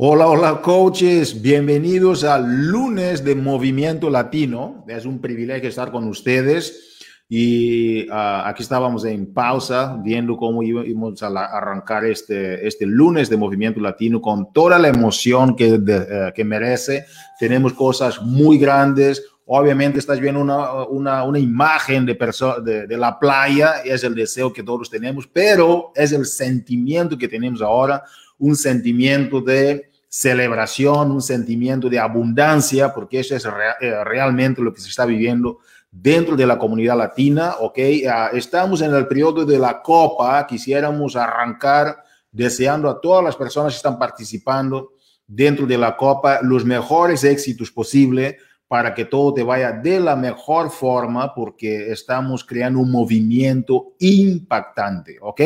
Hola, 0.00 0.28
hola 0.28 0.62
coaches, 0.62 1.42
bienvenidos 1.42 2.22
al 2.22 2.68
lunes 2.68 3.24
de 3.24 3.34
Movimiento 3.34 4.08
Latino. 4.10 4.84
Es 4.86 5.04
un 5.04 5.20
privilegio 5.20 5.68
estar 5.68 5.90
con 5.90 6.06
ustedes 6.06 7.00
y 7.28 8.08
uh, 8.08 8.44
aquí 8.44 8.62
estábamos 8.62 9.04
en 9.04 9.34
pausa 9.34 10.00
viendo 10.04 10.36
cómo 10.36 10.62
íbamos 10.62 11.20
a 11.20 11.26
arrancar 11.26 12.04
este, 12.04 12.64
este 12.64 12.86
lunes 12.86 13.28
de 13.28 13.38
Movimiento 13.38 13.80
Latino 13.80 14.20
con 14.20 14.52
toda 14.52 14.78
la 14.78 14.86
emoción 14.86 15.56
que, 15.56 15.78
de, 15.78 15.96
uh, 15.98 16.32
que 16.32 16.44
merece. 16.44 17.04
Tenemos 17.40 17.72
cosas 17.72 18.22
muy 18.22 18.56
grandes. 18.56 19.20
Obviamente 19.46 19.98
estás 19.98 20.20
viendo 20.20 20.40
una, 20.40 20.84
una, 20.84 21.24
una 21.24 21.40
imagen 21.40 22.06
de, 22.06 22.16
de, 22.62 22.86
de 22.86 22.96
la 22.96 23.18
playa, 23.18 23.80
es 23.84 24.04
el 24.04 24.14
deseo 24.14 24.52
que 24.52 24.62
todos 24.62 24.90
tenemos, 24.90 25.26
pero 25.26 25.90
es 25.96 26.12
el 26.12 26.24
sentimiento 26.24 27.18
que 27.18 27.26
tenemos 27.26 27.60
ahora, 27.60 28.04
un 28.38 28.54
sentimiento 28.54 29.40
de 29.40 29.87
celebración, 30.08 31.10
un 31.10 31.22
sentimiento 31.22 31.88
de 31.88 31.98
abundancia, 31.98 32.94
porque 32.94 33.20
eso 33.20 33.36
es 33.36 33.44
re 33.44 33.74
eh, 33.80 34.04
realmente 34.04 34.62
lo 34.62 34.72
que 34.72 34.80
se 34.80 34.88
está 34.88 35.04
viviendo 35.04 35.58
dentro 35.90 36.36
de 36.36 36.46
la 36.46 36.58
comunidad 36.58 36.96
latina, 36.96 37.56
¿ok? 37.60 37.78
Uh, 37.78 38.36
estamos 38.36 38.80
en 38.80 38.94
el 38.94 39.06
periodo 39.06 39.44
de 39.44 39.58
la 39.58 39.82
Copa, 39.82 40.46
quisiéramos 40.46 41.16
arrancar 41.16 42.02
deseando 42.30 42.88
a 42.88 43.00
todas 43.00 43.24
las 43.24 43.36
personas 43.36 43.72
que 43.72 43.78
están 43.78 43.98
participando 43.98 44.92
dentro 45.26 45.66
de 45.66 45.78
la 45.78 45.96
Copa 45.96 46.40
los 46.42 46.64
mejores 46.64 47.24
éxitos 47.24 47.70
posibles 47.70 48.36
para 48.66 48.94
que 48.94 49.06
todo 49.06 49.32
te 49.32 49.42
vaya 49.42 49.72
de 49.72 49.98
la 49.98 50.14
mejor 50.14 50.70
forma, 50.70 51.34
porque 51.34 51.90
estamos 51.90 52.44
creando 52.44 52.80
un 52.80 52.90
movimiento 52.90 53.94
impactante, 53.98 55.18
¿ok? 55.20 55.40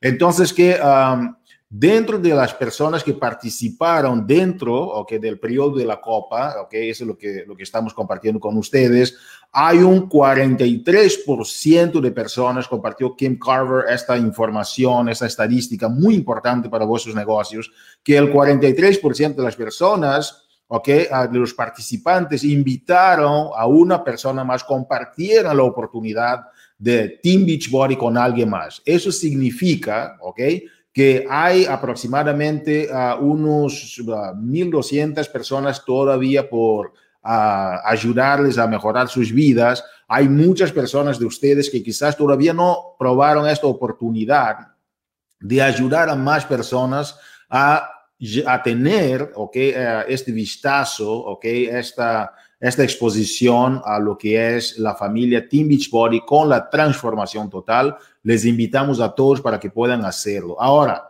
Entonces, 0.00 0.52
que... 0.52 0.78
Um, 0.82 1.34
dentro 1.74 2.18
de 2.18 2.34
las 2.34 2.52
personas 2.52 3.02
que 3.02 3.14
participaron 3.14 4.26
dentro 4.26 4.74
okay, 4.74 5.18
del 5.18 5.38
periodo 5.38 5.78
de 5.78 5.86
la 5.86 5.98
Copa, 5.98 6.56
okay, 6.60 6.90
eso 6.90 7.04
es 7.04 7.08
lo 7.08 7.16
que, 7.16 7.44
lo 7.46 7.56
que 7.56 7.62
estamos 7.62 7.94
compartiendo 7.94 8.38
con 8.38 8.58
ustedes, 8.58 9.16
hay 9.50 9.78
un 9.78 10.06
43% 10.06 11.98
de 11.98 12.10
personas, 12.10 12.68
compartió 12.68 13.16
Kim 13.16 13.38
Carver 13.38 13.86
esta 13.88 14.18
información, 14.18 15.08
esta 15.08 15.24
estadística 15.24 15.88
muy 15.88 16.14
importante 16.14 16.68
para 16.68 16.84
vuestros 16.84 17.14
negocios, 17.14 17.72
que 18.04 18.18
el 18.18 18.30
43% 18.30 19.34
de 19.34 19.42
las 19.42 19.56
personas, 19.56 20.44
okay, 20.68 21.06
los 21.32 21.54
participantes 21.54 22.44
invitaron 22.44 23.48
a 23.56 23.66
una 23.66 24.04
persona 24.04 24.44
más, 24.44 24.62
compartieran 24.62 25.56
la 25.56 25.62
oportunidad 25.62 26.44
de 26.76 27.18
Team 27.22 27.46
Beachbody 27.46 27.96
con 27.96 28.18
alguien 28.18 28.50
más. 28.50 28.82
Eso 28.84 29.10
significa, 29.10 30.18
¿ok? 30.20 30.40
Que 30.92 31.26
hay 31.28 31.64
aproximadamente 31.64 32.88
uh, 32.90 33.18
unos 33.24 33.98
uh, 34.00 34.12
ah, 34.12 34.34
1.200 34.34 35.26
personas 35.30 35.82
todavía 35.84 36.48
por 36.48 36.88
uh, 36.88 37.80
ayudarles 37.84 38.58
a 38.58 38.66
mejorar 38.66 39.08
sus 39.08 39.32
vidas. 39.32 39.82
Hay 40.06 40.28
muchas 40.28 40.70
personas 40.70 41.18
de 41.18 41.24
ustedes 41.24 41.70
que 41.70 41.82
quizás 41.82 42.16
todavía 42.16 42.52
no 42.52 42.94
probaron 42.98 43.48
esta 43.48 43.66
oportunidad 43.66 44.68
de 45.40 45.62
ayudar 45.62 46.10
a 46.10 46.14
más 46.14 46.44
personas 46.44 47.18
a, 47.48 47.88
a 48.46 48.62
tener 48.62 49.32
okay, 49.34 49.70
uh, 49.70 50.04
este 50.06 50.30
vistazo, 50.30 51.10
okay, 51.10 51.66
esta, 51.66 52.34
esta 52.62 52.84
exposición 52.84 53.82
a 53.84 53.98
lo 53.98 54.16
que 54.16 54.56
es 54.56 54.78
la 54.78 54.94
familia 54.94 55.48
Team 55.48 55.66
Beachbody 55.66 56.20
con 56.20 56.48
la 56.48 56.70
transformación 56.70 57.50
total. 57.50 57.96
Les 58.22 58.44
invitamos 58.44 59.00
a 59.00 59.12
todos 59.12 59.40
para 59.40 59.58
que 59.58 59.68
puedan 59.68 60.04
hacerlo. 60.04 60.56
Ahora, 60.62 61.08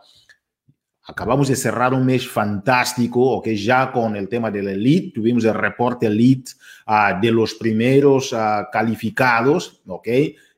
acabamos 1.03 1.49
de 1.49 1.55
cerrar 1.55 1.93
un 1.93 2.07
mes 2.07 2.27
fantástico, 2.27 3.21
ok, 3.21 3.49
ya 3.49 3.91
con 3.91 4.15
el 4.15 4.27
tema 4.27 4.49
del 4.49 4.67
Elite, 4.67 5.11
tuvimos 5.13 5.45
el 5.45 5.53
reporte 5.53 6.07
Elite 6.07 6.53
uh, 6.87 7.21
de 7.21 7.31
los 7.31 7.53
primeros 7.53 8.33
uh, 8.33 8.65
calificados, 8.71 9.79
ok, 9.85 10.07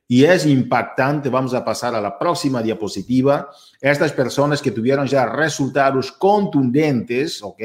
y 0.08 0.24
es 0.24 0.46
impactante, 0.46 1.28
vamos 1.28 1.52
a 1.52 1.64
pasar 1.64 1.94
a 1.94 2.00
la 2.00 2.18
próxima 2.18 2.62
diapositiva, 2.62 3.50
estas 3.80 4.12
personas 4.12 4.62
que 4.62 4.70
tuvieron 4.70 5.06
ya 5.06 5.26
resultados 5.26 6.12
contundentes, 6.12 7.42
ok, 7.42 7.60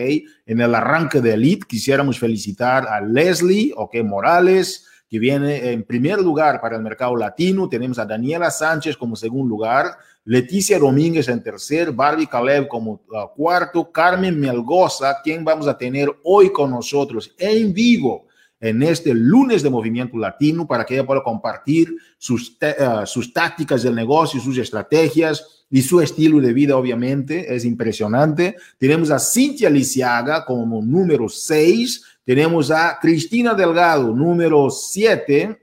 en 0.46 0.62
el 0.62 0.74
arranque 0.74 1.22
de 1.22 1.36
Elite, 1.36 1.68
quisiéramos 1.68 2.18
felicitar 2.18 2.88
a 2.88 3.00
Leslie, 3.00 3.74
ok, 3.76 3.98
Morales, 4.04 4.88
que 5.08 5.20
viene 5.20 5.72
en 5.72 5.84
primer 5.84 6.20
lugar 6.20 6.62
para 6.62 6.78
el 6.78 6.82
mercado 6.82 7.18
latino. 7.18 7.68
Tenemos 7.68 8.00
a 8.00 8.06
Daniela 8.06 8.50
Sánchez 8.50 8.96
como 8.96 9.18
segundo 9.18 9.50
lugar, 9.50 9.98
Leticia 10.24 10.80
Domínguez 10.80 11.28
en 11.28 11.44
tercer, 11.44 11.92
Barbie 11.92 12.28
Caleb 12.28 12.70
como 12.70 12.94
uh, 12.94 13.36
cuarto, 13.36 13.92
Carmen 13.92 14.40
Melgoza, 14.40 15.18
quien 15.22 15.44
vamos 15.44 15.68
a 15.68 15.78
tener 15.78 16.08
hoy 16.24 16.52
con 16.54 16.72
nosotros 16.72 17.36
en 17.38 17.74
vivo 17.74 18.28
en 18.62 18.84
este 18.84 19.14
lunes 19.14 19.64
de 19.64 19.70
Movimiento 19.70 20.18
Latino 20.18 20.66
para 20.66 20.86
que 20.86 20.94
ella 20.94 21.06
pueda 21.06 21.24
compartir 21.24 21.94
sus, 22.18 22.52
uh, 22.62 23.06
sus 23.06 23.34
tácticas 23.34 23.84
del 23.84 23.96
negocio, 23.96 24.40
sus 24.40 24.58
estrategias 24.58 25.66
y 25.70 25.82
su 25.82 26.00
estilo 26.00 26.40
de 26.40 26.54
vida, 26.54 26.78
obviamente, 26.78 27.54
es 27.54 27.66
impresionante. 27.66 28.56
Tenemos 28.78 29.12
a 29.12 29.20
Cintia 29.20 29.70
Lisiaga 29.70 30.46
como 30.46 30.82
número 30.82 31.28
6, 31.28 32.06
tenemos 32.24 32.70
a 32.70 33.00
Cristina 33.02 33.54
Delgado, 33.54 34.14
número 34.14 34.70
7. 34.70 35.60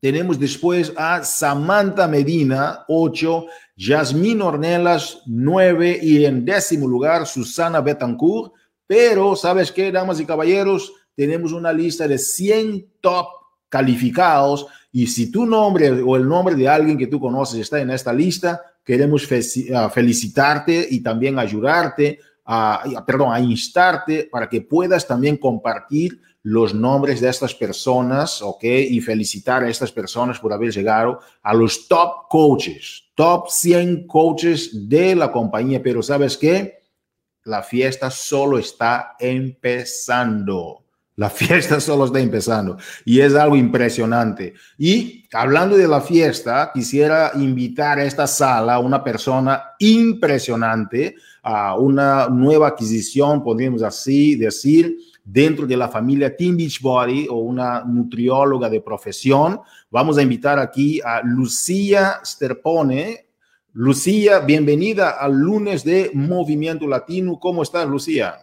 Tenemos 0.00 0.38
después 0.38 0.92
a 0.96 1.22
Samantha 1.22 2.08
Medina, 2.08 2.84
8. 2.88 3.46
Yasmín 3.76 4.40
Ornelas, 4.40 5.22
9. 5.26 5.98
Y 6.02 6.24
en 6.24 6.44
décimo 6.44 6.88
lugar, 6.88 7.26
Susana 7.26 7.80
Betancourt. 7.80 8.52
Pero, 8.86 9.36
¿sabes 9.36 9.70
qué, 9.70 9.92
damas 9.92 10.20
y 10.20 10.26
caballeros? 10.26 10.92
Tenemos 11.16 11.52
una 11.52 11.72
lista 11.72 12.08
de 12.08 12.18
100 12.18 12.86
top 13.00 13.26
calificados. 13.68 14.66
Y 14.92 15.08
si 15.08 15.30
tu 15.30 15.44
nombre 15.46 15.90
o 15.90 16.16
el 16.16 16.28
nombre 16.28 16.54
de 16.54 16.68
alguien 16.68 16.96
que 16.96 17.08
tú 17.08 17.18
conoces 17.18 17.58
está 17.58 17.80
en 17.80 17.90
esta 17.90 18.12
lista, 18.12 18.60
queremos 18.84 19.26
ah, 19.74 19.90
felicitarte 19.90 20.86
y 20.90 21.00
también 21.00 21.38
ayudarte 21.38 22.20
a, 22.44 22.84
perdón, 23.06 23.32
a 23.32 23.40
instarte 23.40 24.28
para 24.30 24.48
que 24.48 24.60
puedas 24.60 25.06
también 25.06 25.36
compartir 25.38 26.20
los 26.42 26.74
nombres 26.74 27.20
de 27.20 27.30
estas 27.30 27.54
personas, 27.54 28.42
¿ok? 28.42 28.62
Y 28.62 29.00
felicitar 29.00 29.64
a 29.64 29.68
estas 29.68 29.90
personas 29.90 30.38
por 30.38 30.52
haber 30.52 30.70
llegado 30.70 31.20
a 31.42 31.54
los 31.54 31.88
top 31.88 32.28
coaches, 32.28 33.04
top 33.14 33.48
100 33.48 34.06
coaches 34.06 34.88
de 34.88 35.16
la 35.16 35.32
compañía. 35.32 35.82
Pero 35.82 36.02
¿sabes 36.02 36.36
qué? 36.36 36.82
La 37.44 37.62
fiesta 37.62 38.10
solo 38.10 38.58
está 38.58 39.16
empezando. 39.18 40.83
La 41.16 41.30
fiesta 41.30 41.78
solo 41.80 42.06
está 42.06 42.20
empezando 42.20 42.76
y 43.04 43.20
es 43.20 43.34
algo 43.34 43.56
impresionante. 43.56 44.54
Y 44.78 45.24
hablando 45.32 45.76
de 45.76 45.88
la 45.88 46.00
fiesta, 46.00 46.70
quisiera 46.74 47.32
invitar 47.34 47.98
a 47.98 48.04
esta 48.04 48.26
sala 48.26 48.74
a 48.74 48.78
una 48.80 49.02
persona 49.02 49.62
impresionante, 49.78 51.14
a 51.42 51.76
una 51.78 52.28
nueva 52.28 52.68
adquisición, 52.68 53.42
podríamos 53.42 53.82
así 53.82 54.34
decir, 54.34 54.96
dentro 55.24 55.66
de 55.66 55.76
la 55.76 55.88
familia 55.88 56.36
Team 56.36 56.56
Beachbody 56.56 57.28
o 57.30 57.36
una 57.36 57.82
nutrióloga 57.84 58.68
de 58.68 58.80
profesión. 58.80 59.60
Vamos 59.90 60.18
a 60.18 60.22
invitar 60.22 60.58
aquí 60.58 61.00
a 61.02 61.22
Lucía 61.22 62.20
Sterpone. 62.24 63.26
Lucía, 63.72 64.40
bienvenida 64.40 65.10
al 65.10 65.32
lunes 65.32 65.82
de 65.82 66.10
Movimiento 66.14 66.86
Latino. 66.86 67.38
¿Cómo 67.40 67.62
estás, 67.62 67.88
Lucía? 67.88 68.36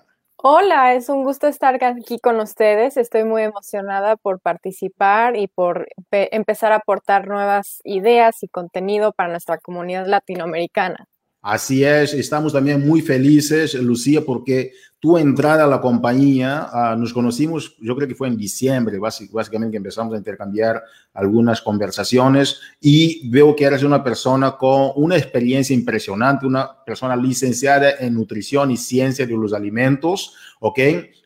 Hola, 0.43 0.93
es 0.95 1.09
un 1.09 1.23
gusto 1.23 1.47
estar 1.47 1.83
aquí 1.83 2.19
con 2.19 2.39
ustedes. 2.39 2.97
Estoy 2.97 3.23
muy 3.23 3.43
emocionada 3.43 4.15
por 4.17 4.39
participar 4.39 5.35
y 5.35 5.47
por 5.47 5.87
empezar 6.11 6.71
a 6.71 6.75
aportar 6.77 7.27
nuevas 7.27 7.79
ideas 7.83 8.41
y 8.43 8.47
contenido 8.47 9.13
para 9.13 9.29
nuestra 9.29 9.57
comunidad 9.59 10.07
latinoamericana. 10.07 11.07
Así 11.41 11.83
es, 11.83 12.13
estamos 12.13 12.53
también 12.53 12.85
muy 12.85 13.01
felices, 13.01 13.73
Lucía, 13.73 14.21
porque 14.21 14.73
tu 14.99 15.17
entrada 15.17 15.63
a 15.63 15.67
la 15.67 15.81
compañía, 15.81 16.67
uh, 16.71 16.95
nos 16.95 17.11
conocimos, 17.11 17.75
yo 17.81 17.95
creo 17.95 18.07
que 18.07 18.13
fue 18.13 18.27
en 18.27 18.37
diciembre, 18.37 18.99
básicamente 18.99 19.71
que 19.71 19.77
empezamos 19.77 20.13
a 20.13 20.17
intercambiar 20.17 20.83
algunas 21.15 21.59
conversaciones 21.59 22.59
y 22.79 23.27
veo 23.27 23.55
que 23.55 23.63
eres 23.63 23.81
una 23.81 24.03
persona 24.03 24.51
con 24.51 24.91
una 24.95 25.17
experiencia 25.17 25.73
impresionante, 25.73 26.45
una 26.45 26.69
persona 26.85 27.15
licenciada 27.15 27.93
en 27.99 28.13
nutrición 28.13 28.69
y 28.69 28.77
ciencia 28.77 29.25
de 29.25 29.33
los 29.33 29.53
alimentos, 29.53 30.35
¿ok? 30.59 30.79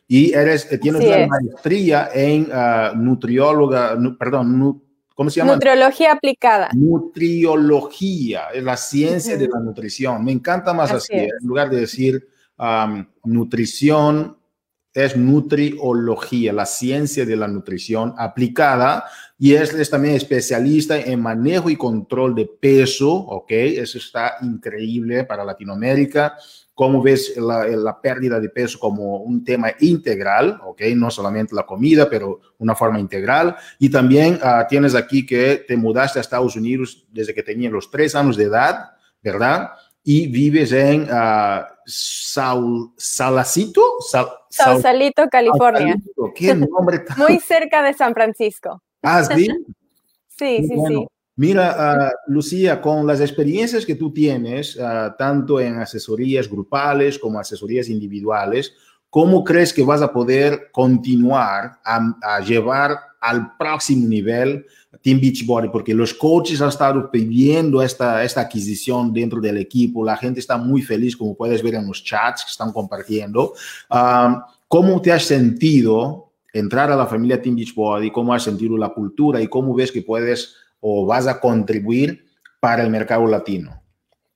Y 0.08 0.32
eres, 0.32 0.72
eh, 0.72 0.78
tienes 0.78 1.04
una 1.04 1.26
maestría 1.26 2.08
en 2.14 2.50
uh, 2.50 2.96
nutrióloga, 2.96 3.94
nu, 3.96 4.16
perdón, 4.16 4.58
nu, 4.58 4.85
¿Cómo 5.16 5.30
se 5.30 5.40
llama? 5.40 5.54
Nutriología 5.54 6.12
aplicada. 6.12 6.68
Nutriología, 6.74 8.48
es 8.52 8.62
la 8.62 8.76
ciencia 8.76 9.32
uh 9.32 9.36
-huh. 9.38 9.40
de 9.40 9.48
la 9.48 9.60
nutrición. 9.60 10.22
Me 10.22 10.30
encanta 10.30 10.74
más 10.74 10.92
así, 10.92 11.14
así 11.14 11.24
en 11.24 11.48
lugar 11.48 11.70
de 11.70 11.80
decir 11.80 12.28
um, 12.58 13.06
nutrición, 13.24 14.36
es 14.92 15.16
nutriología, 15.16 16.52
la 16.52 16.66
ciencia 16.66 17.24
de 17.24 17.34
la 17.34 17.48
nutrición 17.48 18.14
aplicada 18.18 19.04
y 19.38 19.54
es, 19.54 19.72
es, 19.72 19.88
también 19.88 20.14
especialista 20.14 20.98
en 20.98 21.20
manejo 21.20 21.70
y 21.70 21.76
control 21.76 22.34
de 22.34 22.46
peso, 22.46 23.10
¿ok? 23.12 23.50
Eso 23.50 23.96
está 23.96 24.36
increíble 24.42 25.24
para 25.24 25.44
Latinoamérica. 25.44 26.36
Cómo 26.76 27.02
ves 27.02 27.34
la, 27.38 27.98
pérdida 28.02 28.38
de 28.38 28.50
peso 28.50 28.78
como 28.78 29.16
un 29.22 29.42
tema 29.42 29.72
integral, 29.80 30.60
¿ok? 30.62 30.82
No 30.94 31.10
solamente 31.10 31.54
la 31.54 31.64
comida, 31.64 32.06
pero 32.08 32.40
una 32.58 32.74
forma 32.74 33.00
integral. 33.00 33.56
Y 33.78 33.88
también 33.88 34.38
ah, 34.42 34.66
tienes 34.68 34.94
aquí 34.94 35.24
que 35.24 35.64
te 35.66 35.74
mudaste 35.74 36.18
a 36.18 36.20
Estados 36.20 36.54
Unidos 36.54 37.06
desde 37.10 37.32
que 37.32 37.42
tenías 37.42 37.72
los 37.72 37.90
tres 37.90 38.14
años 38.14 38.36
de 38.36 38.44
edad, 38.44 38.90
¿verdad? 39.22 39.70
Y 40.04 40.26
vives 40.26 40.70
en 40.72 41.08
uh, 41.10 41.64
Salacito. 42.98 43.82
Sausalito, 44.50 45.28
California. 45.30 45.96
¿Qué 46.34 46.54
nombre 46.54 47.06
Muy 47.16 47.40
cerca 47.40 47.82
de 47.82 47.94
San 47.94 48.12
Francisco. 48.12 48.82
¿Ah, 49.02 49.24
sí? 49.24 49.48
sí, 50.28 50.58
sí, 50.68 50.74
sí. 50.86 51.06
Mira, 51.38 51.74
ah, 51.78 52.12
Lucía, 52.28 52.80
con 52.80 53.06
las 53.06 53.20
experiencias 53.20 53.84
que 53.84 53.94
tú 53.94 54.10
tienes, 54.10 54.78
ah, 54.80 55.14
tanto 55.18 55.60
en 55.60 55.78
asesorías 55.78 56.48
grupales 56.48 57.18
como 57.18 57.38
asesorías 57.38 57.90
individuales, 57.90 58.72
¿cómo 59.10 59.44
crees 59.44 59.74
que 59.74 59.82
vas 59.82 60.00
a 60.00 60.10
poder 60.10 60.70
continuar 60.72 61.78
a, 61.84 62.40
llevar 62.40 62.98
al 63.20 63.54
próximo 63.58 64.08
nivel 64.08 64.64
Team 65.02 65.20
Beachbody? 65.20 65.68
Porque 65.68 65.92
los 65.92 66.14
coaches 66.14 66.62
han 66.62 66.70
estado 66.70 67.10
pidiendo 67.10 67.82
esta, 67.82 68.24
esta 68.24 68.40
adquisición 68.40 69.12
dentro 69.12 69.38
del 69.38 69.58
equipo, 69.58 70.02
la 70.02 70.16
gente 70.16 70.40
está 70.40 70.56
muy 70.56 70.80
feliz, 70.80 71.14
como 71.14 71.36
puedes 71.36 71.62
ver 71.62 71.74
en 71.74 71.86
los 71.86 72.02
chats 72.02 72.44
que 72.44 72.50
están 72.50 72.72
compartiendo. 72.72 73.52
Ah, 73.90 74.46
¿Cómo 74.68 75.02
te 75.02 75.12
has 75.12 75.24
sentido 75.24 76.32
entrar 76.50 76.90
a 76.90 76.96
la 76.96 77.06
familia 77.06 77.42
Team 77.42 77.56
Beachbody? 77.56 78.10
¿Cómo 78.10 78.32
has 78.32 78.42
sentido 78.42 78.78
la 78.78 78.88
cultura 78.88 79.42
y 79.42 79.48
cómo 79.48 79.74
ves 79.74 79.92
que 79.92 80.00
puedes 80.00 80.54
o 80.88 81.04
vas 81.04 81.26
a 81.26 81.40
contribuir 81.40 82.26
para 82.60 82.80
el 82.84 82.90
mercado 82.90 83.26
latino? 83.26 83.82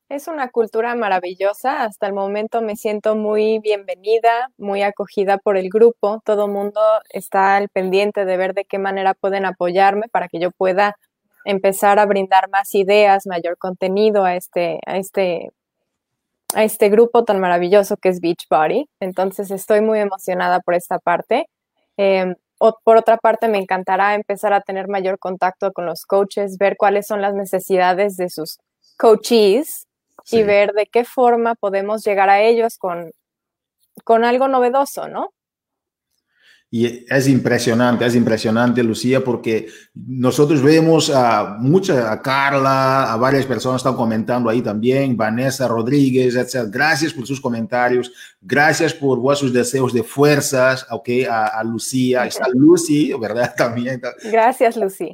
Es 0.09 0.27
una 0.27 0.49
cultura 0.49 0.97
maravillosa. 0.97 1.85
Hasta 1.85 2.09
el 2.09 2.13
momento 2.13 2.61
me 2.61 2.75
siento 2.75 3.15
muy 3.15 3.61
bienvenida, 3.61 4.51
muy 4.59 4.83
acogida 4.83 5.39
por 5.39 5.57
el 5.57 5.69
grupo. 5.69 6.21
Todo 6.25 6.49
mundo 6.49 6.81
está 7.11 7.55
al 7.55 7.69
pendiente 7.69 8.25
de 8.25 8.37
ver 8.37 8.55
de 8.55 8.65
qué 8.65 8.81
manera 8.81 9.15
pueden 9.15 9.47
apoyarme 9.47 10.09
para 10.11 10.27
que 10.27 10.41
yo 10.41 10.51
pueda 10.51 10.97
empezar 11.45 12.01
a 12.01 12.07
brindar 12.07 12.51
más 12.51 12.75
ideas, 12.75 13.29
mayor 13.29 13.57
contenido 13.57 14.25
a 14.25 14.35
este, 14.35 14.81
a 14.87 14.97
este, 14.97 15.53
a 16.57 16.65
este 16.65 16.89
grupo 16.89 17.23
tan 17.23 17.39
maravilloso 17.39 17.97
que 17.97 18.09
es 18.09 18.21
Beachbody. 18.21 18.89
Entonces 18.99 19.53
estoy 19.53 19.83
muy 19.83 20.01
emocionada 20.01 20.59
por 20.59 20.75
esta 20.75 20.99
parte. 20.99 21.47
Em, 22.61 22.73
por 22.85 22.97
otra 22.97 23.17
parte, 23.17 23.49
me 23.49 23.59
encantará 23.59 24.15
empezar 24.15 24.53
a 24.53 24.61
tener 24.61 24.89
mayor 24.89 25.19
contacto 25.19 25.73
con 25.73 25.87
los 25.87 26.05
coaches, 26.05 26.59
ver 26.59 26.77
cuáles 26.77 27.07
son 27.07 27.23
las 27.23 27.35
necesidades 27.35 28.17
de 28.17 28.29
sus 28.29 28.59
coaches 28.97 29.87
y 30.31 30.43
ver 30.43 30.73
de 30.73 30.87
qué 30.87 31.05
forma 31.05 31.55
podemos 31.55 32.05
llegar 32.05 32.29
a 32.29 32.43
ellos 32.43 32.77
con, 32.79 33.11
con 34.05 34.25
algo 34.25 34.49
novedoso, 34.49 35.09
¿no? 35.09 35.31
Y 36.73 37.05
es 37.13 37.27
impresionante, 37.27 38.07
es 38.07 38.15
impresionante, 38.15 38.85
Lucía, 38.85 39.25
porque 39.25 39.67
nosotros 39.93 40.63
vemos 40.63 41.11
a 41.11 41.57
mucha, 41.59 42.13
a 42.13 42.23
Carla, 42.23 43.13
a 43.13 43.17
varias 43.17 43.45
personas 43.45 43.81
están 43.81 43.97
comentando 43.97 44.49
ahí 44.49 44.63
también, 44.63 45.17
Vanessa 45.17 45.67
Rodríguez, 45.67 46.37
etc. 46.37 46.69
Gracias 46.71 47.13
por 47.13 47.27
sus 47.27 47.41
comentarios, 47.41 48.13
gracias 48.41 48.95
por 48.95 49.19
vuestros 49.19 49.53
deseos 49.53 49.93
de 49.93 50.05
fuerzas, 50.05 50.87
ok, 50.91 51.09
a, 51.29 51.61
Lucía, 51.65 52.25
está 52.25 52.47
Lucy, 52.55 53.13
¿verdad? 53.21 53.53
También. 53.57 54.01
Gracias, 54.31 54.77
Lucy. 54.77 55.13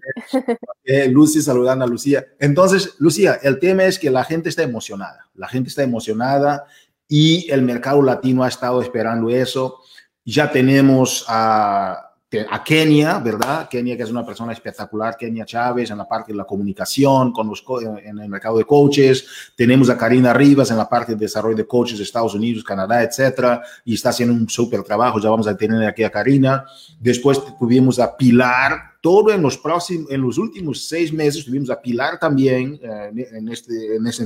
Eh, 0.85 1.09
Lucy 1.09 1.41
saludando 1.41 1.87
a 1.87 1.89
Lucía. 1.89 2.27
Entonces, 2.39 2.97
Lucía, 2.99 3.39
el 3.43 3.59
tema 3.59 3.85
es 3.85 3.99
que 3.99 4.11
la 4.11 4.25
gente 4.25 4.51
está 4.51 4.63
emocionada, 4.63 5.27
la 5.35 5.49
gente 5.49 5.71
está 5.71 5.83
emocionada 5.83 6.67
y 7.09 7.51
el 7.51 7.63
mercado 7.63 8.03
latino 8.03 8.45
ha 8.45 8.49
estado 8.49 8.83
esperando 8.83 9.31
eso 9.31 9.81
ya 10.27 10.51
tenemos 10.51 11.25
a, 11.29 12.11
a, 12.51 12.65
Kenia, 12.65 13.19
¿verdad? 13.21 13.69
Kenia, 13.69 13.97
que 13.97 14.03
es 14.03 14.11
una 14.11 14.27
persona 14.27 14.53
espectacular, 14.53 15.17
Kenia 15.17 15.45
Chávez, 15.45 15.91
en 15.91 15.99
la 15.99 16.09
parte 16.09 16.33
de 16.33 16.39
la 16.39 16.45
comunicación, 16.45 17.33
con 17.33 17.49
los, 17.49 17.65
en 18.03 18.19
el 18.19 18.29
mercado 18.29 18.59
de 18.59 18.65
coaches. 18.65 19.53
Tenemos 19.57 19.89
a 19.89 19.97
Karina 19.97 20.33
Rivas 20.33 20.71
en 20.73 20.79
la 20.79 20.89
parte 20.89 21.13
de 21.13 21.19
desarrollo 21.19 21.57
de 21.57 21.67
coaches 21.67 21.99
de 21.99 22.05
Estados 22.05 22.35
Unidos, 22.35 22.65
Canadá, 22.65 23.03
etcétera, 23.03 23.63
y 23.85 23.95
está 23.95 24.09
haciendo 24.09 24.35
un 24.35 24.49
súper 24.49 24.83
trabajo. 24.83 25.21
Ya 25.21 25.31
vamos 25.31 25.47
a 25.47 25.57
tener 25.57 25.87
aquí 25.87 26.03
a 26.03 26.11
Karina. 26.11 26.67
Después 26.99 27.41
tuvimos 27.57 28.01
a 28.01 28.17
Pilar, 28.17 28.97
todo 29.01 29.33
en 29.33 29.43
los 29.43 29.57
próximos, 29.57 30.11
en 30.11 30.21
los 30.21 30.39
últimos 30.39 30.89
seis 30.89 31.13
meses 31.13 31.45
tuvimos 31.45 31.71
a 31.71 31.81
Pilar 31.81 32.19
también 32.19 32.81
eh, 32.83 33.29
en 33.33 33.49
este, 33.49 33.97
en 33.97 34.07
este 34.09 34.25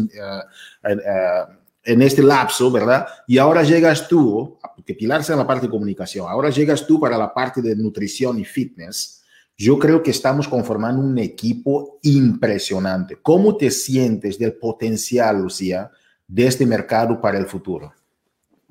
en 1.85 2.03
este 2.03 2.23
lapso, 2.23 2.71
¿verdad? 2.71 3.07
Y 3.27 3.39
ahora 3.39 3.63
llegas 3.63 4.07
tú, 4.09 4.59
porque 4.75 4.95
Pilar 4.95 5.25
sea 5.25 5.37
la 5.37 5.47
parte 5.47 5.67
de 5.67 5.71
comunicación, 5.71 6.29
ahora 6.29 6.51
llegas 6.51 6.87
tú 6.87 7.01
para 7.01 7.17
la 7.17 7.33
parte 7.33 7.63
de 7.63 7.75
nutrición 7.77 8.39
y 8.39 8.45
fitness. 8.45 9.25
Yo 9.57 9.79
creo 9.79 10.03
que 10.03 10.11
estamos 10.11 10.49
conformando 10.49 11.03
un 11.03 11.19
equipo 11.19 11.99
impresionante. 12.03 13.17
¿Cómo 13.21 13.57
te 13.57 13.71
sientes 13.71 14.39
del 14.39 14.55
potencial, 14.55 15.43
Lucía, 15.43 15.91
de 16.27 16.47
este 16.47 16.65
mercado 16.65 17.21
para 17.21 17.39
el 17.39 17.47
futuro? 17.47 17.93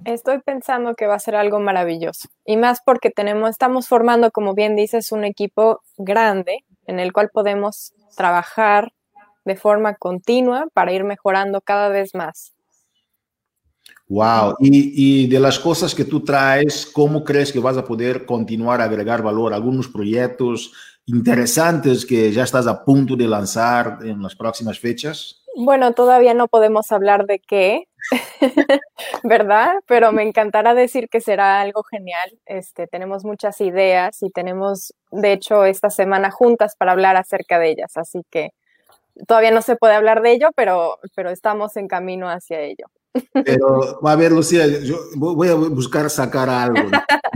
Estoy 0.06 0.40
pensando 0.40 0.96
que 0.96 1.06
va 1.06 1.16
a 1.16 1.20
ser 1.20 1.36
algo 1.36 1.60
maravilloso. 1.60 2.30
Y 2.46 2.58
más 2.58 2.82
porque 2.84 3.12
tenemos, 3.12 3.52
estamos 3.52 3.88
formando, 3.88 4.32
como 4.32 4.54
bien 4.54 4.76
dices, 4.76 5.12
un 5.12 5.26
equipo 5.26 5.82
grande 5.98 6.64
en 6.88 7.00
el 7.00 7.14
cual 7.14 7.30
podemos 7.30 7.94
trabajar 8.16 8.94
de 9.46 9.56
forma 9.56 9.96
continua 9.96 10.68
para 10.74 10.92
ir 10.92 11.04
mejorando 11.04 11.62
cada 11.62 11.90
vez 11.90 12.16
más. 12.16 12.54
Wow, 14.09 14.56
y, 14.59 15.27
de 15.27 15.39
las 15.39 15.59
cosas 15.59 15.94
que 15.94 16.03
tú 16.03 16.24
traes, 16.24 16.88
¿cómo 16.88 17.24
crees 17.24 17.51
que 17.51 17.59
vas 17.59 17.77
a 17.77 17.86
poder 17.86 18.25
continuar 18.25 18.81
a 18.81 18.86
agregar 18.86 19.21
valor? 19.21 19.53
¿Algunos 19.53 19.88
proyectos 19.88 20.74
interesantes 21.06 22.07
que 22.07 22.31
ya 22.31 22.44
estás 22.44 22.65
a 22.65 22.83
punto 22.83 23.15
de 23.15 23.27
lanzar 23.27 24.00
en 24.01 24.21
las 24.24 24.36
próximas 24.36 24.80
fechas? 24.80 25.44
Bueno, 25.56 25.94
todavía 25.94 26.33
no 26.33 26.47
podemos 26.47 26.91
hablar 26.91 27.27
de 27.27 27.39
qué, 27.39 27.88
¿verdad? 29.24 29.74
Pero 29.86 30.12
me 30.12 30.24
encantará 30.24 30.74
decir 30.74 31.07
que 31.07 31.21
será 31.21 31.62
algo 31.62 31.83
genial. 31.83 32.31
Este, 32.47 32.88
tenemos 32.88 33.25
muchas 33.25 33.62
ideas 33.62 34.24
y 34.24 34.31
tenemos, 34.31 34.93
de 35.12 35.34
hecho, 35.34 35.65
esta 35.65 35.91
semana 35.91 36.31
juntas 36.31 36.75
para 36.75 36.93
hablar 36.93 37.15
acerca 37.15 37.60
de 37.60 37.69
ellas, 37.72 37.96
así 37.96 38.24
que 38.31 38.53
todavía 39.27 39.51
no 39.51 39.62
se 39.62 39.75
puede 39.75 39.96
hablar 39.96 40.22
de 40.22 40.31
ello, 40.31 40.50
pero, 40.55 41.00
pero 41.15 41.29
estamos 41.29 41.77
en 41.77 41.88
camino 41.88 42.29
hacia 42.29 42.62
ello. 42.62 42.86
Pero, 43.34 44.06
a 44.08 44.16
ver, 44.16 44.32
Lucía, 44.32 44.68
yo 44.68 44.98
voy 45.16 45.50
a 45.50 45.56
buscar 45.56 46.10
sacar 46.10 46.50
algo. 46.50 46.89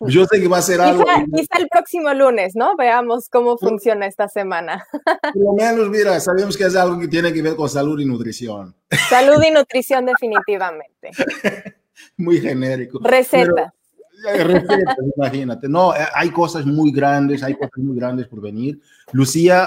Yo 0.00 0.24
sé 0.26 0.40
que 0.40 0.48
va 0.48 0.58
a 0.58 0.62
ser 0.62 0.80
algo. 0.80 1.04
Quizá, 1.34 1.58
el 1.58 1.68
próximo 1.68 2.12
lunes, 2.12 2.54
¿no? 2.54 2.76
Veamos 2.76 3.28
cómo 3.28 3.56
funciona 3.56 4.06
esta 4.06 4.28
semana. 4.28 4.86
Por 5.34 5.42
lo 5.42 5.52
menos, 5.54 5.88
mira, 5.88 6.20
sabemos 6.20 6.56
que 6.56 6.64
es 6.64 6.76
algo 6.76 6.98
que 6.98 7.08
tiene 7.08 7.32
que 7.32 7.42
ver 7.42 7.56
con 7.56 7.68
salud 7.68 7.98
y 8.00 8.04
nutrición. 8.04 8.74
Salud 9.08 9.42
y 9.42 9.50
nutrición, 9.50 10.06
definitivamente. 10.06 11.10
Muy 12.16 12.40
genérico. 12.40 13.00
Receta. 13.02 13.72
Imagínate. 15.16 15.68
No, 15.68 15.94
eh, 15.94 16.06
hay 16.14 16.30
cosas 16.30 16.64
muy 16.66 16.90
grandes, 16.92 17.42
hay 17.42 17.54
cosas 17.54 17.78
muy 17.78 17.96
grandes 17.96 18.26
por 18.26 18.40
venir. 18.40 18.80
Lucía, 19.12 19.64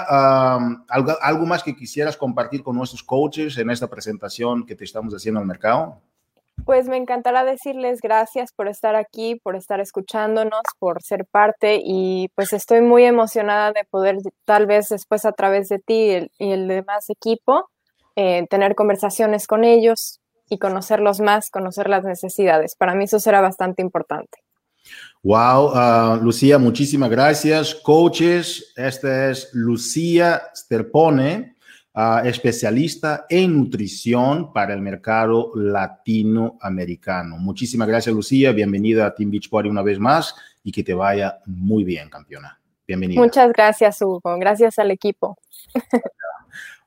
¿algo, 0.88 1.12
¿algo 1.20 1.46
más 1.46 1.62
que 1.62 1.76
quisieras 1.76 2.16
compartir 2.16 2.62
con 2.62 2.76
nuestros 2.76 3.02
coaches 3.02 3.56
en 3.58 3.70
esta 3.70 3.88
presentación 3.88 4.66
que 4.66 4.74
te 4.74 4.84
estamos 4.84 5.14
haciendo 5.14 5.40
al 5.40 5.46
mercado? 5.46 6.00
Pues 6.64 6.88
me 6.88 6.96
encantará 6.96 7.44
decirles 7.44 8.00
gracias 8.00 8.52
por 8.52 8.68
estar 8.68 8.94
aquí, 8.94 9.36
por 9.36 9.56
estar 9.56 9.80
escuchándonos, 9.80 10.60
por 10.78 11.02
ser 11.02 11.24
parte 11.26 11.80
y 11.82 12.28
pues 12.34 12.52
estoy 12.52 12.80
muy 12.80 13.04
emocionada 13.04 13.72
de 13.72 13.84
poder 13.90 14.18
tal 14.44 14.66
vez 14.66 14.88
después 14.88 15.24
a 15.24 15.32
través 15.32 15.68
de 15.68 15.78
ti 15.78 16.28
y 16.38 16.52
el, 16.52 16.68
demás 16.68 17.08
equipo 17.08 17.70
eh, 18.16 18.46
tener 18.50 18.74
conversaciones 18.74 19.46
con 19.46 19.64
ellos, 19.64 20.19
y 20.50 20.58
conocerlos 20.58 21.20
más, 21.20 21.48
conocer 21.48 21.88
las 21.88 22.04
necesidades. 22.04 22.74
Para 22.74 22.94
mí 22.94 23.04
eso 23.04 23.20
será 23.20 23.40
bastante 23.40 23.80
importante. 23.80 24.38
Wow, 25.22 25.70
ah, 25.74 26.18
Lucía, 26.20 26.58
muchísimas 26.58 27.08
gracias. 27.08 27.74
Coaches, 27.74 28.72
esta 28.76 29.30
es 29.30 29.50
Lucía 29.52 30.42
Sterpone, 30.54 31.56
ah, 31.94 32.22
especialista 32.24 33.26
en 33.28 33.56
nutrición 33.56 34.52
para 34.52 34.74
el 34.74 34.80
mercado 34.80 35.52
latinoamericano. 35.54 37.36
Muchísimas 37.38 37.86
gracias, 37.86 38.14
Lucía. 38.14 38.52
Bienvenida 38.52 39.06
a 39.06 39.14
Team 39.14 39.30
Beachbody 39.30 39.68
una 39.68 39.82
vez 39.82 39.98
más 39.98 40.34
y 40.64 40.72
que 40.72 40.82
te 40.82 40.94
vaya 40.94 41.38
muy 41.46 41.84
bien, 41.84 42.10
campeona. 42.10 42.58
Bienvenida. 42.88 43.20
Muchas 43.20 43.52
gracias, 43.52 44.02
Hugo. 44.02 44.20
Gracias 44.38 44.78
al 44.80 44.90
equipo. 44.90 45.38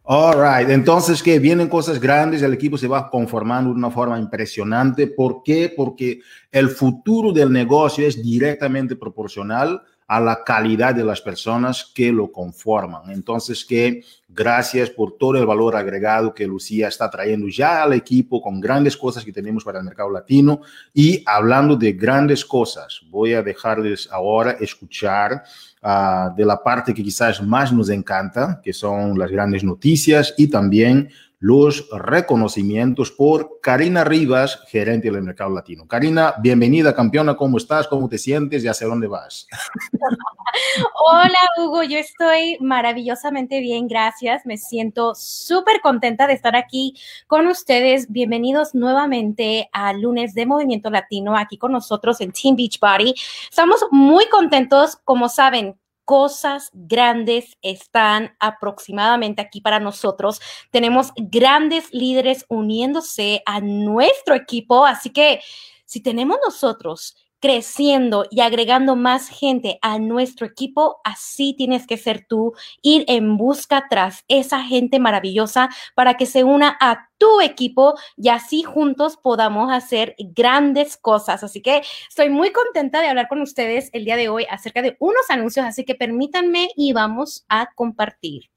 All 0.05 0.33
right, 0.35 0.69
entonces 0.69 1.23
que 1.23 1.39
vienen 1.39 1.69
cosas 1.69 1.97
grandes, 1.97 2.41
el 2.41 2.51
equipo 2.51 2.77
se 2.77 2.89
va 2.89 3.09
conformando 3.09 3.69
de 3.69 3.77
una 3.77 3.89
forma 3.89 4.19
impresionante. 4.19 5.07
¿Por 5.07 5.43
qué? 5.43 5.71
Porque 5.73 6.19
el 6.51 6.67
futuro 6.67 7.31
del 7.31 7.49
negocio 7.49 8.05
es 8.05 8.21
directamente 8.21 8.97
proporcional 8.97 9.81
a 10.13 10.19
la 10.19 10.43
calidad 10.43 10.93
de 10.93 11.03
las 11.03 11.21
personas 11.21 11.91
que 11.91 12.11
lo 12.11 12.31
conforman. 12.31 13.09
Entonces, 13.09 13.65
que 13.65 14.03
gracias 14.29 14.91
por 14.91 15.17
todo 15.17 15.39
el 15.39 15.45
valor 15.47 15.75
agregado 15.75 16.35
que 16.35 16.45
Lucía 16.45 16.87
está 16.87 17.09
trayendo 17.09 17.47
ya 17.47 17.81
al 17.81 17.93
equipo 17.93 18.39
con 18.39 18.61
grandes 18.61 18.95
cosas 18.95 19.25
que 19.25 19.33
tenemos 19.33 19.63
para 19.63 19.79
el 19.79 19.85
mercado 19.85 20.11
latino. 20.11 20.61
Y 20.93 21.23
hablando 21.25 21.75
de 21.75 21.93
grandes 21.93 22.45
cosas, 22.45 23.01
voy 23.09 23.33
a 23.33 23.41
dejarles 23.41 24.07
ahora 24.11 24.51
escuchar 24.51 25.43
uh, 25.81 26.35
de 26.35 26.45
la 26.45 26.61
parte 26.61 26.93
que 26.93 27.03
quizás 27.03 27.41
más 27.41 27.73
nos 27.73 27.89
encanta, 27.89 28.61
que 28.63 28.71
son 28.71 29.17
las 29.17 29.31
grandes 29.31 29.63
noticias 29.63 30.35
y 30.37 30.47
también 30.47 31.09
los 31.43 31.89
reconocimientos 31.91 33.11
por 33.11 33.59
Karina 33.61 34.05
Rivas, 34.05 34.61
gerente 34.69 35.11
del 35.11 35.23
mercado 35.23 35.49
latino. 35.49 35.85
Karina, 35.85 36.35
bienvenida 36.41 36.95
campeona, 36.95 37.35
¿cómo 37.35 37.57
estás? 37.57 37.85
¿Cómo 37.89 38.07
te 38.07 38.17
sientes 38.17 38.63
y 38.63 38.69
hacia 38.69 38.87
dónde 38.87 39.07
vas? 39.07 39.45
Hola 41.05 41.39
Hugo, 41.57 41.83
yo 41.83 41.97
estoy 41.97 42.55
maravillosamente 42.61 43.59
bien, 43.59 43.89
gracias. 43.89 44.45
Me 44.45 44.55
siento 44.55 45.15
súper 45.15 45.81
contenta 45.81 46.27
de 46.27 46.33
estar 46.33 46.55
aquí 46.55 46.95
con 47.27 47.45
ustedes. 47.47 48.09
Bienvenidos 48.09 48.73
nuevamente 48.73 49.69
a 49.73 49.91
lunes 49.91 50.33
de 50.35 50.45
Movimiento 50.45 50.89
Latino 50.89 51.35
aquí 51.35 51.57
con 51.57 51.73
nosotros 51.73 52.21
en 52.21 52.31
Team 52.31 52.55
Beachbody. 52.55 53.15
Estamos 53.49 53.85
muy 53.91 54.29
contentos, 54.29 54.95
como 55.03 55.27
saben, 55.27 55.75
cosas 56.05 56.69
grandes 56.73 57.57
están 57.61 58.35
aproximadamente 58.39 59.41
aquí 59.41 59.61
para 59.61 59.79
nosotros. 59.79 60.41
Tenemos 60.71 61.11
grandes 61.15 61.93
líderes 61.93 62.45
uniéndose 62.49 63.41
a 63.45 63.61
nuestro 63.61 64.35
equipo, 64.35 64.85
así 64.85 65.09
que 65.09 65.41
si 65.85 66.01
tenemos 66.01 66.37
nosotros 66.43 67.15
creciendo 67.43 68.25
y 68.31 68.39
agregando 68.39 68.95
más 68.95 69.27
gente 69.27 69.77
a 69.81 69.99
nuestro 69.99 70.47
equipo, 70.47 71.01
así 71.03 71.53
tienes 71.53 71.85
que 71.85 71.97
ser 71.97 72.25
tú, 72.25 72.53
ir 72.81 73.03
en 73.09 73.35
busca 73.35 73.87
tras 73.89 74.23
esa 74.29 74.63
gente 74.63 74.97
maravillosa 74.97 75.67
para 75.93 76.13
que 76.13 76.25
se 76.25 76.45
una 76.45 76.77
a 76.79 77.09
tu 77.17 77.41
equipo 77.41 77.95
y 78.15 78.29
así 78.29 78.63
juntos 78.63 79.17
podamos 79.17 79.73
hacer 79.73 80.15
grandes 80.17 80.95
cosas. 80.95 81.43
Así 81.43 81.61
que 81.61 81.81
estoy 82.07 82.29
muy 82.29 82.53
contenta 82.53 83.01
de 83.01 83.09
hablar 83.09 83.27
con 83.27 83.41
ustedes 83.41 83.89
el 83.91 84.05
día 84.05 84.15
de 84.15 84.29
hoy 84.29 84.45
acerca 84.49 84.81
de 84.81 84.95
unos 84.99 85.29
anuncios, 85.29 85.65
así 85.65 85.83
que 85.83 85.95
permítanme 85.95 86.69
y 86.77 86.93
vamos 86.93 87.43
a 87.49 87.67
compartir 87.75 88.51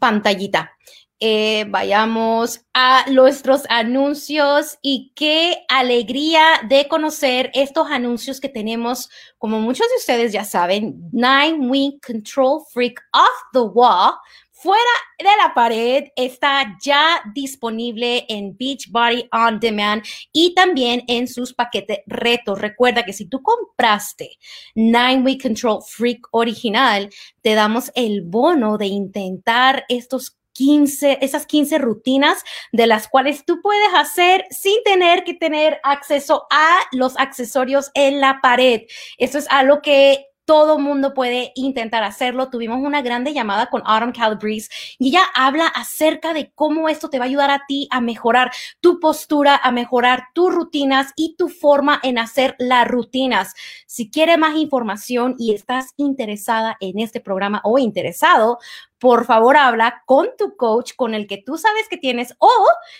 pantallita. 0.00 0.72
Eh, 1.20 1.66
vayamos 1.68 2.60
a 2.74 3.04
nuestros 3.10 3.64
anuncios 3.68 4.78
y 4.82 5.12
qué 5.16 5.64
alegría 5.68 6.44
de 6.68 6.86
conocer 6.86 7.50
estos 7.54 7.90
anuncios 7.90 8.40
que 8.40 8.48
tenemos. 8.48 9.08
Como 9.36 9.58
muchos 9.58 9.88
de 9.88 9.96
ustedes 9.96 10.32
ya 10.32 10.44
saben, 10.44 11.10
Nine 11.10 11.68
Week 11.68 12.06
Control 12.06 12.60
Freak 12.72 13.00
Off 13.12 13.52
the 13.52 13.60
Wall. 13.60 14.14
Fuera 14.60 14.82
de 15.18 15.24
la 15.24 15.54
pared 15.54 16.08
está 16.16 16.76
ya 16.82 17.22
disponible 17.32 18.24
en 18.28 18.56
Beachbody 18.56 19.28
On 19.30 19.60
Demand 19.60 20.02
y 20.32 20.52
también 20.52 21.04
en 21.06 21.28
sus 21.28 21.54
paquetes 21.54 22.00
retos. 22.06 22.60
Recuerda 22.60 23.04
que 23.04 23.12
si 23.12 23.28
tú 23.28 23.40
compraste 23.40 24.36
Nine 24.74 25.22
Week 25.22 25.40
Control 25.40 25.78
Freak 25.86 26.26
original, 26.32 27.08
te 27.40 27.54
damos 27.54 27.92
el 27.94 28.22
bono 28.22 28.78
de 28.78 28.86
intentar 28.86 29.84
estos 29.88 30.37
15, 30.58 31.18
esas 31.20 31.46
15 31.46 31.78
rutinas 31.78 32.42
de 32.72 32.88
las 32.88 33.06
cuales 33.06 33.44
tú 33.44 33.62
puedes 33.62 33.94
hacer 33.94 34.44
sin 34.50 34.82
tener 34.82 35.22
que 35.22 35.34
tener 35.34 35.78
acceso 35.84 36.48
a 36.50 36.80
los 36.90 37.16
accesorios 37.16 37.92
en 37.94 38.20
la 38.20 38.40
pared. 38.42 38.82
Eso 39.18 39.38
es 39.38 39.46
algo 39.50 39.82
que 39.82 40.26
todo 40.48 40.78
mundo 40.78 41.12
puede 41.12 41.52
intentar 41.54 42.02
hacerlo. 42.02 42.48
Tuvimos 42.48 42.78
una 42.78 43.02
grande 43.02 43.34
llamada 43.34 43.66
con 43.66 43.82
Autumn 43.84 44.12
Calabrese 44.12 44.70
y 44.98 45.10
ella 45.10 45.20
habla 45.34 45.66
acerca 45.66 46.32
de 46.32 46.50
cómo 46.54 46.88
esto 46.88 47.08
te 47.10 47.18
va 47.18 47.26
a 47.26 47.28
ayudar 47.28 47.50
a 47.50 47.64
ti 47.68 47.86
a 47.90 48.00
mejorar 48.00 48.50
tu 48.80 48.98
postura, 48.98 49.60
a 49.62 49.70
mejorar 49.70 50.28
tus 50.34 50.52
rutinas 50.52 51.12
y 51.16 51.36
tu 51.36 51.50
forma 51.50 52.00
en 52.02 52.18
hacer 52.18 52.56
las 52.58 52.88
rutinas. 52.88 53.52
Si 53.86 54.10
quieres 54.10 54.38
más 54.38 54.56
información 54.56 55.36
y 55.38 55.54
estás 55.54 55.92
interesada 55.98 56.78
en 56.80 56.98
este 56.98 57.20
programa 57.20 57.60
o 57.62 57.78
interesado, 57.78 58.58
por 58.98 59.24
favor 59.24 59.56
habla 59.56 60.02
con 60.06 60.28
tu 60.36 60.56
coach, 60.56 60.92
con 60.96 61.14
el 61.14 61.26
que 61.26 61.38
tú 61.38 61.56
sabes 61.56 61.88
que 61.88 61.96
tienes, 61.96 62.34
o 62.38 62.50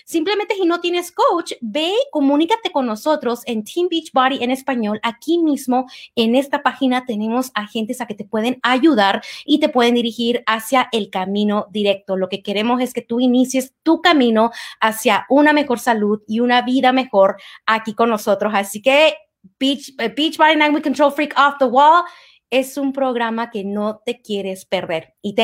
simplemente 0.05 0.55
si 0.55 0.65
no 0.65 0.79
tienes 0.79 1.11
coach, 1.11 1.53
ve 1.61 1.89
y 1.89 2.11
comunícate 2.11 2.71
con 2.71 2.85
nosotros 2.85 3.41
en 3.45 3.63
Team 3.63 3.87
Beachbody 3.89 4.43
en 4.43 4.51
español. 4.51 4.99
Aquí 5.03 5.39
mismo 5.39 5.87
en 6.15 6.35
esta 6.35 6.63
página 6.63 7.05
tenemos 7.05 7.51
agentes 7.53 8.01
a 8.01 8.07
que 8.07 8.15
te 8.15 8.25
pueden 8.25 8.59
ayudar 8.63 9.21
y 9.45 9.59
te 9.59 9.69
pueden 9.69 9.95
dirigir 9.95 10.43
hacia 10.45 10.87
el 10.91 11.09
camino 11.09 11.67
directo. 11.71 12.15
Lo 12.15 12.29
que 12.29 12.41
queremos 12.41 12.81
es 12.81 12.93
que 12.93 13.01
tú 13.01 13.19
inicies 13.19 13.73
tu 13.83 14.01
camino 14.01 14.51
hacia 14.79 15.25
una 15.29 15.53
mejor 15.53 15.79
salud 15.79 16.21
y 16.27 16.39
una 16.39 16.61
vida 16.61 16.93
mejor 16.93 17.37
aquí 17.65 17.93
con 17.93 18.09
nosotros. 18.09 18.53
Así 18.55 18.81
que 18.81 19.15
Beach, 19.59 19.93
eh, 19.99 20.13
Beachbody 20.15 20.55
Night 20.55 20.73
with 20.73 20.83
Control 20.83 21.11
Freak 21.11 21.33
Off 21.37 21.57
the 21.59 21.65
Wall 21.65 22.03
es 22.49 22.77
un 22.77 22.93
programa 22.93 23.51
que 23.51 23.63
no 23.63 24.01
te 24.05 24.21
quieres 24.21 24.65
perder. 24.65 25.15
Y. 25.21 25.35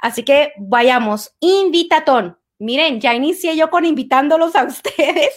Así 0.00 0.24
que 0.24 0.52
vayamos, 0.58 1.34
invitatón. 1.40 2.38
Miren, 2.58 3.00
ya 3.00 3.12
inicié 3.12 3.56
yo 3.56 3.70
con 3.70 3.84
invitándolos 3.84 4.54
a 4.54 4.62
ustedes 4.64 5.30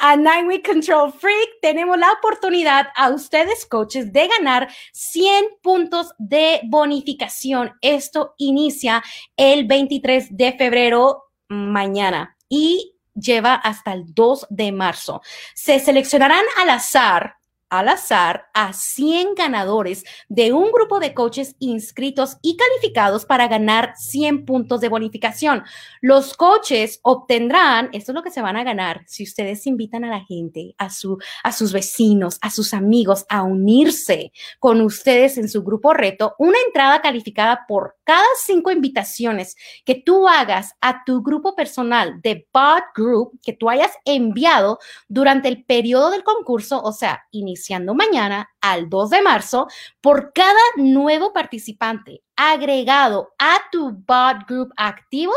a 0.00 0.16
Nine 0.16 0.48
Week 0.48 0.66
Control 0.66 1.12
Freak. 1.12 1.60
Tenemos 1.60 1.96
la 1.96 2.10
oportunidad 2.10 2.88
a 2.96 3.10
ustedes, 3.10 3.66
coaches, 3.66 4.12
de 4.12 4.26
ganar 4.26 4.68
100 4.92 5.44
puntos 5.62 6.12
de 6.18 6.60
bonificación. 6.64 7.72
Esto 7.82 8.34
inicia 8.36 9.02
el 9.36 9.66
23 9.66 10.36
de 10.36 10.52
febrero 10.54 11.22
mañana 11.48 12.36
y 12.48 12.96
lleva 13.14 13.54
hasta 13.54 13.92
el 13.92 14.12
2 14.12 14.48
de 14.50 14.72
marzo. 14.72 15.22
Se 15.54 15.78
seleccionarán 15.78 16.44
al 16.58 16.70
azar 16.70 17.36
al 17.72 17.88
azar 17.88 18.50
a 18.52 18.74
100 18.74 19.34
ganadores 19.34 20.04
de 20.28 20.52
un 20.52 20.70
grupo 20.70 21.00
de 21.00 21.14
coaches 21.14 21.56
inscritos 21.58 22.36
y 22.42 22.58
calificados 22.58 23.24
para 23.24 23.48
ganar 23.48 23.94
100 23.96 24.44
puntos 24.44 24.82
de 24.82 24.90
bonificación. 24.90 25.64
Los 26.02 26.34
coaches 26.34 27.00
obtendrán, 27.02 27.88
esto 27.94 28.12
es 28.12 28.14
lo 28.14 28.22
que 28.22 28.30
se 28.30 28.42
van 28.42 28.58
a 28.58 28.62
ganar, 28.62 29.04
si 29.06 29.24
ustedes 29.24 29.66
invitan 29.66 30.04
a 30.04 30.10
la 30.10 30.20
gente, 30.22 30.74
a, 30.76 30.90
su, 30.90 31.16
a 31.42 31.50
sus 31.50 31.72
vecinos, 31.72 32.36
a 32.42 32.50
sus 32.50 32.74
amigos 32.74 33.24
a 33.30 33.42
unirse 33.42 34.32
con 34.58 34.82
ustedes 34.82 35.38
en 35.38 35.48
su 35.48 35.64
grupo 35.64 35.94
reto, 35.94 36.34
una 36.38 36.58
entrada 36.66 37.00
calificada 37.00 37.64
por 37.66 37.96
cada 38.04 38.26
cinco 38.44 38.70
invitaciones 38.70 39.56
que 39.86 39.94
tú 39.94 40.28
hagas 40.28 40.74
a 40.82 41.04
tu 41.06 41.22
grupo 41.22 41.54
personal 41.54 42.20
de 42.20 42.46
Bot 42.52 42.84
Group 42.94 43.40
que 43.42 43.54
tú 43.54 43.70
hayas 43.70 43.92
enviado 44.04 44.78
durante 45.08 45.48
el 45.48 45.64
periodo 45.64 46.10
del 46.10 46.22
concurso, 46.22 46.82
o 46.82 46.92
sea, 46.92 47.22
inicialmente 47.30 47.61
iniciando 47.62 47.94
mañana 47.94 48.50
al 48.60 48.88
2 48.88 49.10
de 49.10 49.22
marzo, 49.22 49.68
por 50.00 50.32
cada 50.32 50.58
nuevo 50.76 51.32
participante 51.32 52.22
agregado 52.34 53.34
a 53.38 53.58
tu 53.70 53.92
bot 53.92 54.48
group 54.48 54.72
activo, 54.76 55.32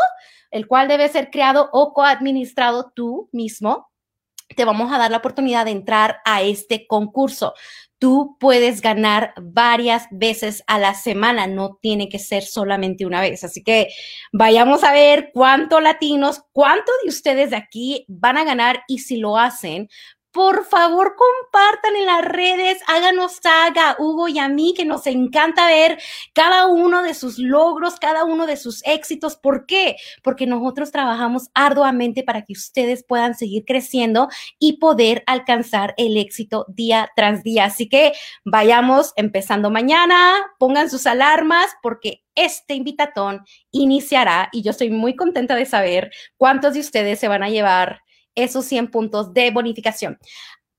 el 0.49 0.67
cual 0.67 0.87
debe 0.87 1.07
ser 1.07 1.29
creado 1.29 1.69
o 1.71 1.93
coadministrado 1.93 2.91
tú 2.95 3.29
mismo, 3.31 3.91
te 4.55 4.65
vamos 4.65 4.91
a 4.91 4.97
dar 4.97 5.11
la 5.11 5.17
oportunidad 5.17 5.65
de 5.65 5.71
entrar 5.71 6.17
a 6.25 6.41
este 6.41 6.87
concurso. 6.87 7.53
Tú 7.97 8.37
puedes 8.39 8.81
ganar 8.81 9.33
varias 9.41 10.07
veces 10.11 10.63
a 10.67 10.77
la 10.77 10.93
semana, 10.93 11.47
no 11.47 11.79
tiene 11.81 12.09
que 12.09 12.19
ser 12.19 12.43
solamente 12.43 13.05
una 13.05 13.21
vez. 13.21 13.43
Así 13.43 13.63
que 13.63 13.87
vayamos 14.31 14.83
a 14.83 14.91
ver 14.91 15.31
cuántos 15.33 15.81
latinos, 15.81 16.43
cuántos 16.51 16.93
de 17.03 17.09
ustedes 17.09 17.51
de 17.51 17.55
aquí 17.55 18.05
van 18.07 18.37
a 18.37 18.43
ganar 18.43 18.83
y 18.87 18.99
si 18.99 19.17
lo 19.17 19.37
hacen, 19.37 19.89
por 20.35 20.65
favor 20.65 21.15
compartan 21.15 21.95
en 21.95 22.05
las 22.07 22.25
redes, 22.25 22.79
háganos 22.87 23.39
saga, 23.41 23.95
Hugo 23.97 24.27
y 24.27 24.37
a 24.37 24.49
mí, 24.49 24.73
que 24.75 24.83
nos 24.83 25.07
encanta 25.07 25.65
ver 25.65 25.97
cada 26.33 26.67
uno 26.67 27.03
de 27.03 27.13
sus 27.13 27.39
logros, 27.39 27.95
cada 28.01 28.25
uno 28.25 28.45
de 28.45 28.57
sus 28.57 28.83
éxitos. 28.85 29.37
¿Por 29.37 29.65
qué? 29.65 29.95
Porque 30.21 30.45
nosotros 30.45 30.91
trabajamos 30.91 31.49
arduamente 31.53 32.21
para 32.21 32.41
que 32.41 32.51
ustedes 32.51 33.05
puedan 33.07 33.35
seguir 33.35 33.63
creciendo 33.63 34.27
y 34.59 34.73
poder 34.73 35.23
alcanzar 35.25 35.93
el 35.95 36.17
éxito 36.17 36.65
día 36.67 37.09
tras 37.15 37.41
día. 37.41 37.63
Así 37.63 37.87
que 37.87 38.11
vayamos 38.43 39.13
empezando 39.15 39.69
mañana, 39.69 40.35
pongan 40.59 40.89
sus 40.89 41.07
alarmas 41.07 41.67
porque 41.81 42.25
este 42.35 42.73
invitatón 42.73 43.45
iniciará 43.71 44.49
y 44.51 44.63
yo 44.63 44.71
estoy 44.71 44.89
muy 44.89 45.15
contenta 45.15 45.55
de 45.55 45.65
saber 45.65 46.11
cuántos 46.35 46.73
de 46.73 46.81
ustedes 46.81 47.19
se 47.19 47.29
van 47.29 47.43
a 47.43 47.49
llevar 47.49 48.01
esos 48.35 48.65
100 48.65 48.91
puntos 48.91 49.33
de 49.33 49.51
bonificación. 49.51 50.19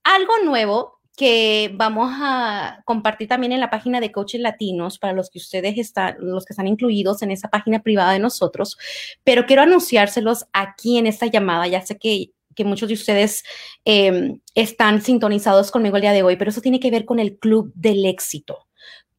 Algo 0.04 0.32
nuevo 0.44 0.96
que 1.16 1.72
vamos 1.74 2.10
a 2.12 2.82
compartir 2.84 3.26
también 3.26 3.52
en 3.52 3.60
la 3.60 3.70
página 3.70 4.00
de 4.00 4.12
Coaches 4.12 4.40
Latinos 4.40 4.98
para 4.98 5.14
los 5.14 5.30
que 5.30 5.38
ustedes 5.38 5.78
están, 5.78 6.16
los 6.20 6.44
que 6.44 6.52
están 6.52 6.66
incluidos 6.66 7.22
en 7.22 7.30
esa 7.30 7.48
página 7.48 7.82
privada 7.82 8.12
de 8.12 8.18
nosotros, 8.18 8.76
pero 9.24 9.46
quiero 9.46 9.62
anunciárselos 9.62 10.46
aquí 10.52 10.98
en 10.98 11.06
esta 11.06 11.26
llamada. 11.26 11.66
Ya 11.66 11.80
sé 11.80 11.98
que, 11.98 12.32
que 12.54 12.64
muchos 12.64 12.88
de 12.88 12.94
ustedes 12.94 13.44
em, 13.86 14.40
están 14.54 15.00
sintonizados 15.00 15.70
conmigo 15.70 15.96
el 15.96 16.02
día 16.02 16.12
de 16.12 16.22
hoy, 16.22 16.36
pero 16.36 16.50
eso 16.50 16.60
tiene 16.60 16.80
que 16.80 16.90
ver 16.90 17.06
con 17.06 17.18
el 17.18 17.38
Club 17.38 17.72
del 17.74 18.04
Éxito 18.04 18.66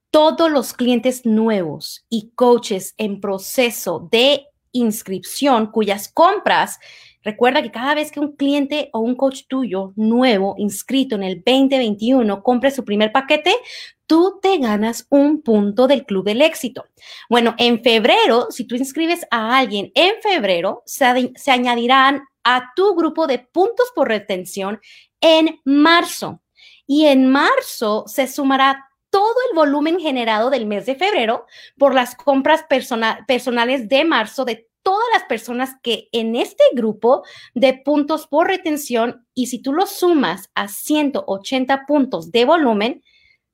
todos 0.09 0.49
los 0.49 0.73
clientes 0.73 1.25
nuevos 1.25 2.05
y 2.09 2.31
coaches 2.33 2.95
en 2.97 3.19
proceso 3.19 4.07
de 4.11 4.47
inscripción 4.71 5.67
cuyas 5.67 6.07
compras 6.07 6.79
Recuerda 7.27 7.61
que 7.61 7.71
cada 7.71 7.93
vez 7.93 8.09
que 8.09 8.21
un 8.21 8.37
cliente 8.37 8.89
o 8.93 8.99
un 8.99 9.13
coach 9.13 9.41
tuyo 9.49 9.91
nuevo 9.97 10.55
inscrito 10.57 11.15
en 11.15 11.23
el 11.23 11.43
2021 11.43 12.41
compre 12.41 12.71
su 12.71 12.85
primer 12.85 13.11
paquete, 13.11 13.53
tú 14.05 14.39
te 14.41 14.57
ganas 14.59 15.07
un 15.09 15.41
punto 15.41 15.87
del 15.87 16.05
Club 16.05 16.23
del 16.23 16.41
Éxito. 16.41 16.85
Bueno, 17.29 17.53
en 17.57 17.83
febrero, 17.83 18.47
si 18.49 18.63
tú 18.63 18.75
inscribes 18.75 19.27
a 19.29 19.57
alguien 19.57 19.91
en 19.93 20.13
febrero, 20.21 20.83
se, 20.85 21.33
se 21.35 21.51
añadirán 21.51 22.21
a 22.45 22.71
tu 22.77 22.95
grupo 22.95 23.27
de 23.27 23.39
puntos 23.39 23.91
por 23.93 24.07
retención 24.07 24.79
en 25.19 25.59
marzo. 25.65 26.39
Y 26.85 27.07
en 27.07 27.29
marzo 27.29 28.05
se 28.07 28.27
sumará 28.27 28.87
todo 29.09 29.35
el 29.49 29.55
volumen 29.55 29.99
generado 29.99 30.49
del 30.49 30.65
mes 30.65 30.85
de 30.85 30.95
febrero 30.95 31.45
por 31.77 31.93
las 31.93 32.15
compras 32.15 32.63
personales 33.27 33.89
de 33.89 34.05
marzo 34.05 34.45
de 34.45 34.66
todas 34.83 35.05
las 35.13 35.23
personas 35.23 35.75
que 35.81 36.09
en 36.11 36.35
este 36.35 36.63
grupo 36.73 37.23
de 37.53 37.81
puntos 37.83 38.27
por 38.27 38.47
retención 38.47 39.25
y 39.33 39.47
si 39.47 39.61
tú 39.61 39.73
lo 39.73 39.85
sumas 39.85 40.49
a 40.55 40.67
180 40.67 41.85
puntos 41.85 42.31
de 42.31 42.45
volumen, 42.45 43.03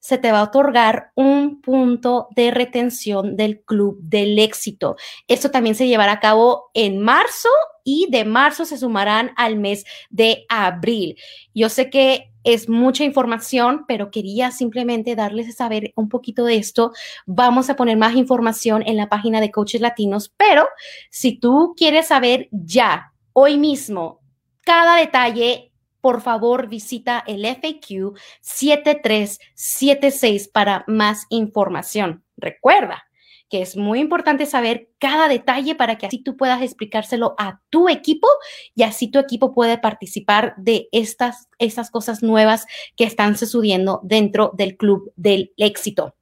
se 0.03 0.17
te 0.17 0.33
va 0.33 0.41
a 0.41 0.43
otorgar 0.43 1.13
un 1.15 1.61
punto 1.61 2.27
de 2.35 2.51
retención 2.51 3.37
del 3.37 3.61
Club 3.61 3.99
del 4.01 4.37
Éxito. 4.37 4.97
Esto 5.29 5.49
también 5.49 5.75
se 5.75 5.87
llevará 5.87 6.11
a 6.11 6.19
cabo 6.19 6.71
en 6.73 6.99
marzo 6.99 7.47
y 7.85 8.07
de 8.11 8.25
marzo 8.25 8.65
se 8.65 8.77
sumarán 8.77 9.31
al 9.37 9.55
mes 9.55 9.85
de 10.09 10.45
abril. 10.49 11.15
Yo 11.53 11.69
sé 11.69 11.89
que 11.89 12.33
es 12.43 12.67
mucha 12.67 13.05
información, 13.05 13.85
pero 13.87 14.11
quería 14.11 14.51
simplemente 14.51 15.15
darles 15.15 15.47
a 15.47 15.53
saber 15.53 15.93
un 15.95 16.09
poquito 16.09 16.43
de 16.43 16.57
esto. 16.57 16.91
Vamos 17.25 17.69
a 17.69 17.77
poner 17.77 17.95
más 17.95 18.17
información 18.17 18.83
en 18.85 18.97
la 18.97 19.07
página 19.07 19.39
de 19.39 19.51
Coaches 19.51 19.79
Latinos, 19.79 20.33
pero 20.35 20.67
si 21.11 21.39
tú 21.39 21.75
quieres 21.77 22.07
saber 22.07 22.49
ya, 22.51 23.13
hoy 23.31 23.57
mismo, 23.57 24.19
cada 24.65 24.97
detalle, 24.97 25.72
por 26.03 26.21
favor 26.21 26.67
visita 26.67 27.23
el 27.25 27.45
FAQ 27.45 28.13
7376 28.41 30.49
para 30.49 30.83
más 30.85 31.25
información. 31.29 32.25
Recuerda, 32.35 33.05
que 33.47 33.61
es 33.61 33.77
muy 33.77 34.01
importante 34.01 34.45
saber 34.45 34.89
cada 34.99 35.29
detalle 35.29 35.75
para 35.75 35.97
que 35.97 36.07
así 36.07 36.17
tú 36.17 36.35
puedas 36.35 36.61
explicárselo 36.61 37.35
a 37.37 37.61
tu 37.69 37.87
equipo 37.87 38.27
y 38.75 38.83
así 38.83 39.07
tu 39.07 39.17
equipo 39.17 39.53
puede 39.53 39.77
participar 39.77 40.55
de 40.57 40.89
estas, 40.91 41.47
cosas 41.89 42.21
nuevas 42.21 42.65
que 42.97 43.05
están 43.05 43.37
sucediendo 43.37 44.01
dentro 44.03 44.51
del 44.55 44.75
club 44.75 45.13
del 45.15 45.53
éxito. 45.55 46.15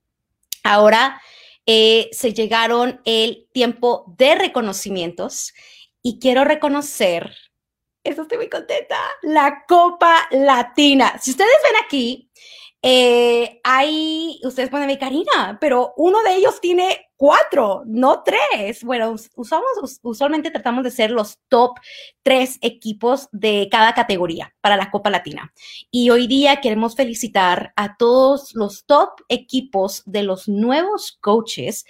Ahora 0.63 1.19
eh, 1.65 2.07
se 2.11 2.35
llegaron 2.35 3.01
el 3.03 3.47
tiempo 3.51 4.13
de 4.15 4.35
reconocimientos 4.35 5.53
y 6.03 6.19
quiero 6.19 6.43
reconocer, 6.43 7.35
eso 8.03 8.23
estoy 8.23 8.37
muy 8.37 8.49
contenta, 8.49 8.97
la 9.21 9.63
Copa 9.67 10.27
Latina. 10.31 11.17
Si 11.21 11.31
ustedes 11.31 11.57
ven 11.63 11.83
aquí, 11.85 12.29
eh, 12.83 13.61
hay, 13.63 14.39
ustedes 14.43 14.69
pueden 14.69 14.87
ver, 14.87 14.97
Karina, 14.97 15.57
pero 15.61 15.93
uno 15.97 16.23
de 16.23 16.35
ellos 16.35 16.59
tiene 16.59 17.11
cuatro, 17.15 17.83
no 17.85 18.23
tres. 18.23 18.83
Bueno, 18.83 19.15
usamos, 19.35 19.99
usualmente 20.01 20.49
tratamos 20.49 20.83
de 20.83 20.89
ser 20.89 21.11
los 21.11 21.37
top 21.47 21.77
tres 22.23 22.57
equipos 22.61 23.29
de 23.31 23.67
cada 23.71 23.93
categoría 23.93 24.51
para 24.61 24.77
la 24.77 24.89
Copa 24.89 25.11
Latina. 25.11 25.53
Y 25.91 26.09
hoy 26.09 26.25
día 26.25 26.59
queremos 26.59 26.95
felicitar 26.95 27.71
a 27.75 27.97
todos 27.97 28.55
los 28.55 28.85
top 28.85 29.09
equipos 29.29 30.01
de 30.05 30.23
los 30.23 30.47
nuevos 30.47 31.19
coaches. 31.21 31.85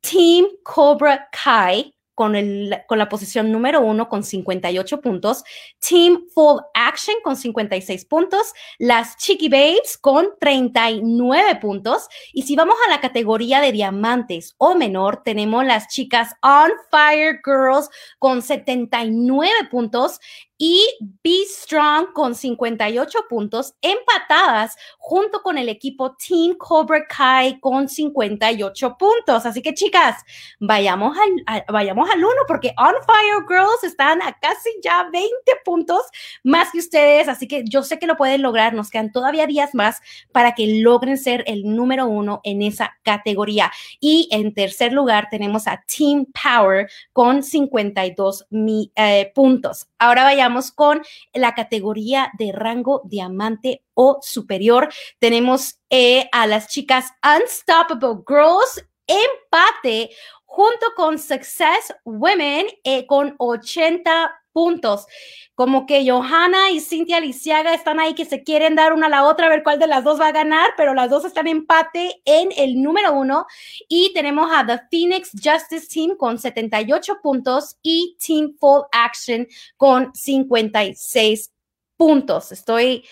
Team 0.00 0.46
Cobra 0.62 1.28
Kai 1.32 1.92
con, 2.14 2.36
el, 2.36 2.76
con 2.86 2.98
la 2.98 3.08
posición 3.08 3.50
número 3.50 3.80
uno 3.80 4.08
con 4.08 4.22
58 4.22 5.00
puntos, 5.00 5.44
Team 5.78 6.26
Full 6.34 6.60
Action 6.74 7.16
con 7.22 7.36
56 7.36 8.04
puntos, 8.04 8.52
las 8.78 9.16
Chicky 9.16 9.48
Babes 9.48 9.98
con 9.98 10.28
39 10.40 11.56
puntos. 11.56 12.08
Y 12.32 12.42
si 12.42 12.56
vamos 12.56 12.76
a 12.86 12.90
la 12.90 13.00
categoría 13.00 13.60
de 13.60 13.72
diamantes 13.72 14.54
o 14.58 14.74
menor, 14.74 15.22
tenemos 15.24 15.64
las 15.64 15.88
chicas 15.88 16.34
On 16.42 16.70
Fire 16.90 17.40
Girls 17.44 17.88
con 18.18 18.42
79 18.42 19.50
puntos 19.70 20.20
y 20.62 20.86
Be 21.24 21.46
Strong 21.48 22.12
con 22.12 22.34
58 22.34 23.20
puntos 23.30 23.74
empatadas 23.80 24.76
junto 24.98 25.40
con 25.40 25.56
el 25.56 25.70
equipo 25.70 26.14
Team 26.16 26.54
Cobra 26.58 27.06
Kai 27.08 27.58
con 27.60 27.88
58 27.88 28.96
puntos. 28.98 29.46
Así 29.46 29.62
que 29.62 29.72
chicas, 29.72 30.22
vayamos 30.58 31.16
al, 31.16 31.64
vayamos 31.72 32.10
al 32.10 32.18
uno 32.18 32.42
porque 32.46 32.74
On 32.76 32.92
Fire 33.06 33.46
Girls 33.48 33.84
están 33.84 34.20
a 34.20 34.38
casi 34.38 34.68
ya 34.84 35.08
20 35.10 35.30
puntos 35.64 36.02
más 36.44 36.70
que 36.72 36.80
ustedes. 36.80 37.28
Así 37.28 37.48
que 37.48 37.64
yo 37.64 37.82
sé 37.82 37.98
que 37.98 38.06
lo 38.06 38.18
pueden 38.18 38.42
lograr. 38.42 38.74
Nos 38.74 38.90
quedan 38.90 39.12
todavía 39.12 39.46
días 39.46 39.74
más 39.74 40.02
para 40.30 40.54
que 40.54 40.82
logren 40.82 41.16
ser 41.16 41.42
el 41.46 41.74
número 41.74 42.06
uno 42.06 42.42
en 42.44 42.60
esa 42.60 42.98
categoría. 43.02 43.72
Y 43.98 44.28
en 44.30 44.52
tercer 44.52 44.92
lugar 44.92 45.28
tenemos 45.30 45.66
a 45.66 45.82
Team 45.86 46.26
Power 46.26 46.90
con 47.14 47.42
52 47.42 48.46
eh, 48.94 49.32
puntos. 49.34 49.88
Ahora 49.98 50.24
vayamos 50.24 50.49
con 50.74 51.02
la 51.34 51.54
categoría 51.54 52.30
de 52.38 52.52
rango 52.52 53.02
diamante 53.04 53.82
o 53.94 54.18
superior. 54.22 54.88
Tenemos 55.18 55.78
eh, 55.90 56.28
a 56.32 56.46
las 56.46 56.68
chicas 56.68 57.12
Unstoppable 57.24 58.22
Girls 58.26 58.84
empate 59.06 60.10
junto 60.44 60.86
con 60.96 61.18
Success 61.18 61.94
Women 62.04 62.66
eh, 62.84 63.06
con 63.06 63.34
80 63.38 64.32
puntos. 64.52 65.06
Como 65.54 65.86
que 65.86 66.08
Johanna 66.08 66.70
y 66.70 66.80
Cintia 66.80 67.20
Lisiaga 67.20 67.74
están 67.74 68.00
ahí 68.00 68.14
que 68.14 68.24
se 68.24 68.42
quieren 68.42 68.74
dar 68.74 68.92
una 68.92 69.06
a 69.06 69.10
la 69.10 69.24
otra 69.24 69.46
a 69.46 69.48
ver 69.48 69.62
cuál 69.62 69.78
de 69.78 69.86
las 69.86 70.04
dos 70.04 70.20
va 70.20 70.28
a 70.28 70.32
ganar, 70.32 70.70
pero 70.76 70.94
las 70.94 71.10
dos 71.10 71.24
están 71.24 71.46
en 71.46 71.58
empate 71.58 72.22
en 72.24 72.50
el 72.56 72.82
número 72.82 73.12
uno. 73.12 73.46
Y 73.88 74.12
tenemos 74.14 74.50
a 74.52 74.66
The 74.66 74.80
Phoenix 74.90 75.30
Justice 75.32 75.86
Team 75.92 76.16
con 76.16 76.38
78 76.38 77.18
puntos 77.22 77.76
y 77.82 78.16
Team 78.24 78.56
Full 78.58 78.82
Action 78.92 79.46
con 79.76 80.14
56 80.14 81.52
puntos. 81.96 82.52
Estoy 82.52 83.04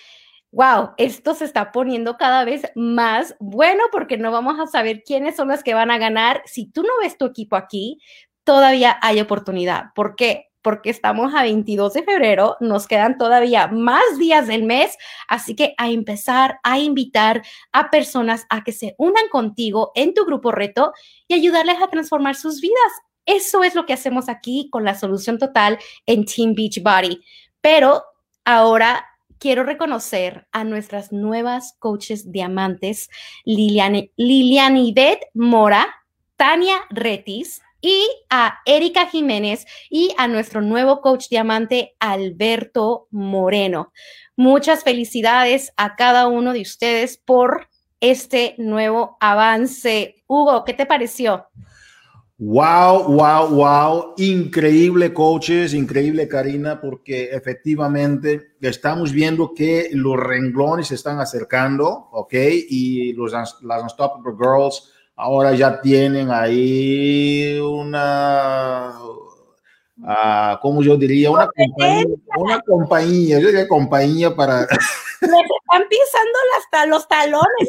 wow, 0.51 0.91
esto 0.97 1.35
se 1.35 1.45
está 1.45 1.73
poniendo 1.73 2.17
cada 2.17 2.45
vez 2.45 2.63
más 2.75 3.37
bueno 3.39 3.85
porque 3.93 4.17
no 4.17 4.33
vamos 4.33 4.59
a 4.59 4.67
saber 4.67 5.03
quiénes 5.05 5.37
son 5.37 5.49
las 5.49 5.63
que 5.63 5.75
van 5.75 5.91
a 5.91 5.99
ganar. 5.99 6.43
Si 6.47 6.67
tú 6.67 6.83
no 6.83 6.91
ves 7.03 7.19
tu 7.19 7.27
equipo 7.27 7.57
aquí, 7.57 8.01
todavía 8.45 8.99
hay 9.03 9.21
oportunidad. 9.21 9.87
¿Por 9.95 10.17
qué? 10.17 10.48
Porque 10.63 10.91
estamos 10.91 11.35
a 11.35 11.43
22 11.43 11.95
de 11.95 12.03
febrero, 12.03 12.57
nos 12.61 12.87
quedan 12.87 13.17
todavía 13.17 13.69
más 13.69 14.19
días 14.19 14.47
del 14.47 14.65
mes, 14.65 14.97
así 15.29 15.55
que 15.55 15.75
a 15.79 15.91
empezar 15.91 16.59
a 16.63 16.79
invitar 16.79 17.43
a 17.73 17.91
personas 17.91 18.45
a 18.51 18.65
que 18.65 18.73
se 18.73 18.95
unan 18.99 19.29
contigo 19.31 19.93
en 19.95 20.15
tu 20.15 20.25
grupo 20.25 20.51
reto 20.51 20.93
y 21.29 21.35
ayudarles 21.35 21.81
a 21.81 21.89
transformar 21.89 22.35
sus 22.35 22.61
vidas. 22.61 22.93
Eso 23.25 23.63
es 23.63 23.75
lo 23.75 23.87
que 23.87 23.93
hacemos 23.93 24.29
aquí 24.29 24.69
con 24.71 24.85
la 24.85 24.95
solución 24.95 25.39
total 25.39 25.79
en 26.07 26.25
Team 26.25 26.55
Beachbody. 26.55 27.23
Pero 27.61 28.03
ahora 28.45 29.07
quiero 29.39 29.65
reconocer 29.65 30.47
a 30.53 30.65
nuestras 30.65 31.13
nuevas 31.13 31.77
coaches 31.79 32.33
diamantes, 32.33 33.09
Lilian, 33.45 34.11
Lilianidet 34.17 35.21
Mora, 35.35 35.87
Tania 36.37 36.79
Retis 36.91 37.63
y 37.81 38.07
a 38.31 38.59
Erika 38.67 39.07
Jiménez 39.07 39.67
y 39.91 40.15
a 40.19 40.29
nuestro 40.29 40.61
nuevo 40.61 41.01
coach 41.01 41.29
diamante, 41.29 41.95
Alberto 42.01 43.09
Moreno. 43.11 43.93
Muchas 44.37 44.85
felicidades 44.85 45.73
a 45.77 45.97
cada 45.97 46.27
uno 46.27 46.53
de 46.53 46.63
ustedes 46.63 47.17
por 47.17 47.69
este 48.01 48.55
nuevo 48.59 49.17
avance. 49.21 50.23
Hugo, 50.27 50.65
¿qué 50.65 50.75
te 50.75 50.87
pareció? 50.87 51.47
Wow, 52.41 53.15
wow, 53.15 53.49
wow. 53.49 54.15
Increíble, 54.17 55.13
coaches, 55.13 55.75
increíble, 55.75 56.29
Karina, 56.29 56.81
porque 56.81 57.31
efectivamente 57.33 58.53
estamos 58.61 59.11
viendo 59.11 59.53
que 59.55 59.89
los 59.93 60.17
renglones 60.17 60.87
se 60.87 60.95
están 60.95 61.19
acercando, 61.19 62.09
¿ok? 62.13 62.35
Y 62.69 63.13
los, 63.15 63.33
las 63.33 63.83
Unstoppable 63.83 64.35
Girls 64.39 64.93
ahora 65.19 65.53
ya 65.53 65.81
tienen 65.81 66.31
ahí 66.31 67.59
una, 67.59 68.95
uh, 69.03 70.59
¿cómo 70.63 70.81
yo 70.83 70.97
diría? 70.97 71.31
Una 71.31 71.49
compañía, 71.49 72.07
una 72.37 72.61
compañía, 72.61 73.41
yo 73.41 73.49
diría 73.49 73.67
compañía 73.67 74.35
para... 74.35 74.61
Les 75.21 75.33
están 75.33 75.83
pisando 75.89 76.39
los 76.89 77.09
talones, 77.09 77.69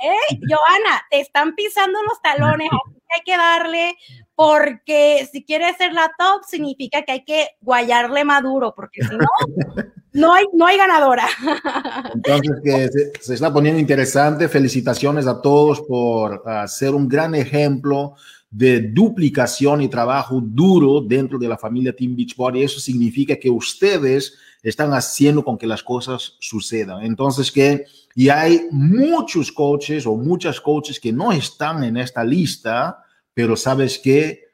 ¿eh? 0.00 0.38
Joana, 0.40 1.00
te 1.08 1.20
están 1.20 1.54
pisando 1.54 2.02
los 2.02 2.20
talones 2.20 2.68
hay 3.12 3.22
que 3.24 3.36
darle 3.36 3.96
porque 4.34 5.28
si 5.30 5.44
quiere 5.44 5.72
ser 5.74 5.92
la 5.92 6.12
top 6.18 6.44
significa 6.44 7.02
que 7.02 7.12
hay 7.12 7.24
que 7.24 7.48
guayarle 7.60 8.24
maduro, 8.24 8.72
porque 8.74 9.02
si 9.02 9.16
no, 9.16 9.26
no 10.12 10.32
hay, 10.32 10.44
no 10.52 10.66
hay 10.66 10.76
ganadora. 10.76 11.26
Entonces, 12.14 12.56
que 12.62 12.88
se, 13.20 13.34
está 13.34 13.52
poniendo 13.52 13.80
interesante. 13.80 14.48
Felicitaciones 14.48 15.26
a 15.26 15.40
todos 15.40 15.80
por 15.82 16.42
uh, 16.44 16.66
ser 16.66 16.94
un 16.94 17.08
gran 17.08 17.34
ejemplo 17.34 18.14
de 18.50 18.80
duplicación 18.80 19.80
y 19.80 19.88
trabajo 19.88 20.40
duro 20.42 21.00
dentro 21.00 21.38
de 21.38 21.48
la 21.48 21.56
familia 21.56 21.94
Team 21.94 22.16
Beachbody. 22.16 22.62
Eso 22.62 22.80
significa 22.80 23.36
que 23.36 23.50
ustedes 23.50 24.34
están 24.62 24.92
haciendo 24.92 25.44
con 25.44 25.56
que 25.56 25.66
las 25.66 25.82
cosas 25.82 26.36
sucedan. 26.40 27.04
Entonces, 27.04 27.50
que 27.52 27.84
y 28.14 28.28
hay 28.28 28.66
muchos 28.70 29.52
coaches 29.52 30.06
o 30.06 30.16
muchas 30.16 30.60
coaches 30.60 30.98
que 30.98 31.12
no 31.12 31.32
están 31.32 31.84
en 31.84 31.96
esta 31.96 32.24
lista, 32.24 33.04
pero 33.32 33.56
sabes 33.56 33.98
que 33.98 34.49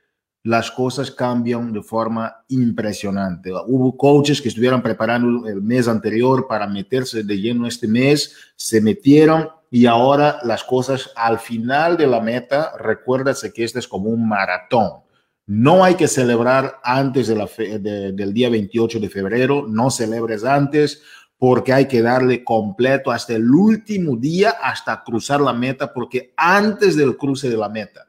las 0.47 0.71
cosas 0.71 1.11
cambian 1.11 1.73
de 1.73 1.83
forma 1.83 2.45
impresionante. 2.47 3.51
Hubo 3.67 3.97
coaches 3.97 4.41
que 4.41 4.49
estuvieron 4.49 4.81
preparando 4.81 5.49
el 5.49 5.61
mes 5.61 5.89
anterior 5.89 6.47
para 6.47 6.69
meterse 6.69 7.25
de 7.25 7.41
lleno 7.41 7.67
este 7.67 7.89
mes, 7.89 8.33
se 8.55 8.81
metieron 8.81 9.49
y 9.73 9.87
ahora 9.87 10.39
las 10.45 10.63
cosas 10.63 11.11
al 11.17 11.41
final 11.41 11.97
de 11.97 12.07
la 12.07 12.21
meta, 12.21 12.75
recuérdase 12.79 13.53
que 13.53 13.65
este 13.65 13.81
es 13.81 13.89
como 13.89 14.09
un 14.09 14.29
maratón. 14.29 15.01
No 15.47 15.83
hay 15.83 15.97
que 15.97 16.07
celebrar 16.07 16.79
antes 16.85 17.27
del 17.27 18.33
día 18.33 18.49
28 18.49 19.01
de 19.01 19.11
febrero, 19.11 19.67
no 19.69 19.91
celebres 19.91 20.45
antes 20.45 21.03
porque 21.39 21.73
hay 21.73 21.87
que 21.89 22.03
darle 22.03 22.45
completo 22.45 23.11
hasta 23.11 23.35
el 23.35 23.51
último 23.51 24.17
día, 24.17 24.51
hasta 24.63 25.03
cruzar 25.03 25.41
la 25.41 25.53
meta, 25.53 25.93
porque 25.93 26.33
antes 26.37 26.95
del 26.95 27.17
cruce 27.17 27.51
de 27.51 27.57
la 27.57 27.69
meta, 27.69 28.07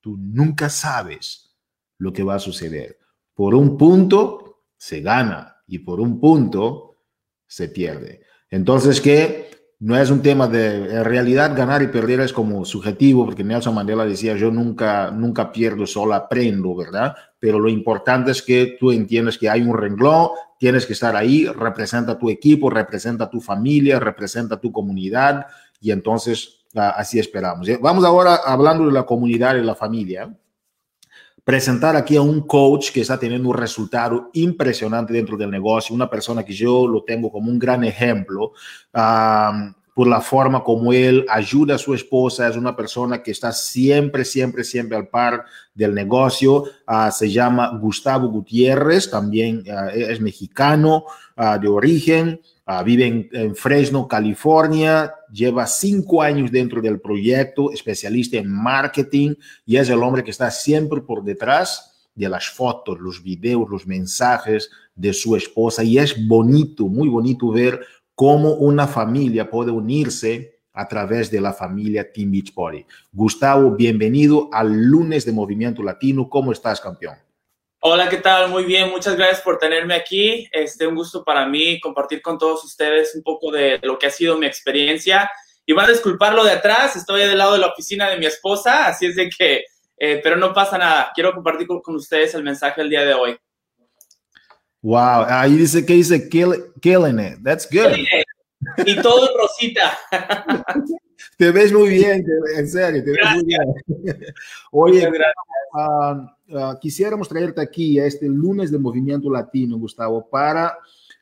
tú 0.00 0.16
nunca 0.18 0.68
sabes 0.68 1.47
lo 1.98 2.12
que 2.12 2.22
va 2.22 2.36
a 2.36 2.40
suceder. 2.40 2.98
Por 3.34 3.54
un 3.54 3.76
punto 3.76 4.64
se 4.76 5.00
gana 5.00 5.56
y 5.66 5.80
por 5.80 6.00
un 6.00 6.18
punto 6.20 6.96
se 7.46 7.68
pierde. 7.68 8.22
Entonces, 8.50 9.00
que 9.00 9.48
no 9.80 9.96
es 9.96 10.10
un 10.10 10.22
tema 10.22 10.48
de, 10.48 10.92
en 10.92 11.04
realidad 11.04 11.56
ganar 11.56 11.82
y 11.82 11.88
perder 11.88 12.20
es 12.20 12.32
como 12.32 12.64
subjetivo, 12.64 13.24
porque 13.24 13.44
Nelson 13.44 13.74
Mandela 13.74 14.04
decía, 14.04 14.36
yo 14.36 14.50
nunca, 14.50 15.10
nunca 15.10 15.52
pierdo, 15.52 15.86
solo 15.86 16.14
aprendo, 16.14 16.74
¿verdad? 16.74 17.14
Pero 17.38 17.60
lo 17.60 17.68
importante 17.68 18.32
es 18.32 18.42
que 18.42 18.76
tú 18.78 18.90
entiendes 18.90 19.38
que 19.38 19.48
hay 19.48 19.62
un 19.62 19.76
renglón, 19.76 20.30
tienes 20.58 20.84
que 20.84 20.94
estar 20.94 21.14
ahí, 21.14 21.46
representa 21.46 22.18
tu 22.18 22.28
equipo, 22.28 22.70
representa 22.70 23.30
tu 23.30 23.40
familia, 23.40 24.00
representa 24.00 24.60
tu 24.60 24.72
comunidad, 24.72 25.46
y 25.80 25.92
entonces 25.92 26.66
así 26.74 27.20
esperamos. 27.20 27.68
Vamos 27.80 28.04
ahora 28.04 28.34
hablando 28.44 28.86
de 28.86 28.92
la 28.92 29.06
comunidad 29.06 29.56
y 29.56 29.62
la 29.62 29.76
familia 29.76 30.28
presentar 31.48 31.96
aquí 31.96 32.14
a 32.14 32.20
un 32.20 32.42
coach 32.42 32.90
que 32.92 33.00
está 33.00 33.18
teniendo 33.18 33.48
un 33.48 33.56
resultado 33.56 34.28
impresionante 34.34 35.14
dentro 35.14 35.34
del 35.34 35.50
negocio, 35.50 35.94
una 35.94 36.10
persona 36.10 36.44
que 36.44 36.52
yo 36.52 36.86
lo 36.86 37.04
tengo 37.04 37.32
como 37.32 37.50
un 37.50 37.58
gran 37.58 37.84
ejemplo. 37.84 38.52
por 38.92 40.06
la 40.06 40.20
forma 40.20 40.62
como 40.62 40.92
él 40.92 41.24
ayuda 41.26 41.76
a 41.76 41.78
su 41.78 41.94
esposa, 41.94 42.46
es 42.48 42.56
una 42.56 42.76
persona 42.76 43.22
que 43.22 43.30
está 43.30 43.50
siempre, 43.50 44.26
siempre, 44.26 44.62
siempre 44.62 44.98
al 44.98 45.08
par 45.08 45.46
del 45.74 45.94
negocio. 45.94 46.64
Ah, 46.86 47.10
se 47.10 47.30
llama 47.30 47.78
Gustavo 47.80 48.28
Gutiérrez, 48.28 49.10
también 49.10 49.64
ah, 49.70 49.88
es 49.94 50.20
mexicano 50.20 51.04
ah, 51.34 51.56
de 51.56 51.68
origen. 51.68 52.42
Ah, 52.70 52.82
vive 52.82 53.30
en, 53.32 53.56
Fresno, 53.56 54.06
California, 54.06 55.14
lleva 55.32 55.66
cinco 55.66 56.20
años 56.20 56.52
dentro 56.52 56.82
del 56.82 57.00
proyecto, 57.00 57.72
especialista 57.72 58.36
en 58.36 58.50
marketing 58.50 59.36
y 59.64 59.78
es 59.78 59.88
el 59.88 60.02
hombre 60.02 60.22
que 60.22 60.32
está 60.32 60.50
siempre 60.50 61.00
por 61.00 61.24
detrás 61.24 62.10
de 62.14 62.28
las 62.28 62.50
fotos, 62.50 63.00
los 63.00 63.22
videos, 63.22 63.70
los 63.70 63.86
mensajes 63.86 64.70
de 64.94 65.14
su 65.14 65.34
esposa 65.34 65.82
y 65.82 65.96
es 65.96 66.28
bonito, 66.28 66.88
muy 66.88 67.08
bonito 67.08 67.50
ver 67.50 67.80
cómo 68.14 68.52
una 68.56 68.86
familia 68.86 69.48
puede 69.48 69.70
unirse 69.70 70.58
a 70.74 70.86
través 70.86 71.30
de 71.30 71.40
la 71.40 71.54
familia 71.54 72.12
Team 72.12 72.32
Beachbody. 72.32 72.84
Gustavo, 73.10 73.70
bienvenido 73.70 74.50
al 74.52 74.70
lunes 74.84 75.24
de 75.24 75.32
Movimiento 75.32 75.82
Latino. 75.82 76.28
¿Cómo 76.28 76.52
estás, 76.52 76.82
campeón? 76.82 77.16
Hola, 77.80 78.08
¿qué 78.08 78.16
tal? 78.16 78.50
Muy 78.50 78.64
bien, 78.64 78.90
muchas 78.90 79.14
gracias 79.14 79.40
por 79.40 79.56
tenerme 79.56 79.94
aquí. 79.94 80.48
Este, 80.50 80.84
un 80.84 80.96
gusto 80.96 81.22
para 81.22 81.46
mí 81.46 81.78
compartir 81.78 82.20
con 82.20 82.36
todos 82.36 82.64
ustedes 82.64 83.14
un 83.14 83.22
poco 83.22 83.52
de 83.52 83.78
lo 83.84 83.96
que 83.96 84.08
ha 84.08 84.10
sido 84.10 84.36
mi 84.36 84.46
experiencia. 84.46 85.30
Y 85.64 85.74
van 85.74 85.86
a 85.86 85.92
disculpar 85.92 86.34
lo 86.34 86.42
de 86.42 86.50
atrás, 86.50 86.96
estoy 86.96 87.20
del 87.20 87.38
lado 87.38 87.52
de 87.52 87.60
la 87.60 87.68
oficina 87.68 88.10
de 88.10 88.18
mi 88.18 88.26
esposa, 88.26 88.88
así 88.88 89.06
es 89.06 89.14
de 89.14 89.30
que, 89.30 89.64
eh, 89.96 90.20
pero 90.24 90.34
no 90.34 90.52
pasa 90.52 90.76
nada. 90.76 91.12
Quiero 91.14 91.32
compartir 91.32 91.68
con, 91.68 91.94
ustedes 91.94 92.34
el 92.34 92.42
mensaje 92.42 92.80
del 92.80 92.90
día 92.90 93.04
de 93.04 93.14
hoy. 93.14 93.38
Wow, 94.82 95.26
ahí 95.28 95.56
dice 95.56 95.86
que 95.86 95.92
dice 95.92 96.28
killing 96.28 97.20
it. 97.20 97.38
That's 97.44 97.68
good. 97.70 97.96
Y 98.86 99.00
todo 99.00 99.38
rosita. 99.38 99.96
te 101.38 101.52
ves 101.52 101.72
muy 101.72 101.90
bien, 101.90 102.26
en 102.56 102.68
serio, 102.68 103.02
te 103.04 103.12
ves 103.12 103.34
muy 103.34 103.44
bien. 103.44 103.62
Oye, 104.72 105.08
uh, 105.08 106.56
uh, 106.56 106.78
quisiéramos 106.80 107.28
traerte 107.28 107.60
aquí 107.60 108.00
a 108.00 108.06
este 108.06 108.26
lunes 108.26 108.72
de 108.72 108.78
Movimiento 108.78 109.30
Latino, 109.30 109.78
Gustavo, 109.78 110.28
para 110.28 110.76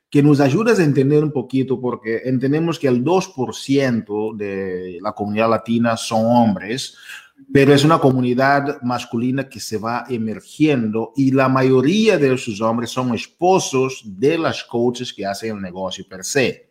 que 0.08 0.22
nos 0.22 0.40
ayudes 0.40 0.78
a 0.78 0.84
entender 0.84 1.22
un 1.22 1.32
poquito, 1.32 1.78
porque 1.78 2.22
entendemos 2.24 2.78
que 2.78 2.88
el 2.88 3.04
2% 3.04 4.36
de 4.36 4.98
la 5.02 5.12
comunidad 5.12 5.50
latina 5.50 5.98
son 5.98 6.24
hombres, 6.24 6.96
pero 7.52 7.74
es 7.74 7.84
una 7.84 7.98
comunidad 7.98 8.80
masculina 8.80 9.46
que 9.50 9.60
se 9.60 9.76
va 9.76 10.06
emergiendo 10.08 11.12
y 11.14 11.32
la 11.32 11.50
mayoría 11.50 12.16
de 12.16 12.32
esos 12.32 12.62
hombres 12.62 12.88
son 12.88 13.14
esposos 13.14 14.02
de 14.06 14.38
las 14.38 14.64
coaches 14.64 15.12
que 15.12 15.26
hacen 15.26 15.56
el 15.56 15.60
negocio 15.60 16.06
per 16.08 16.24
se. 16.24 16.65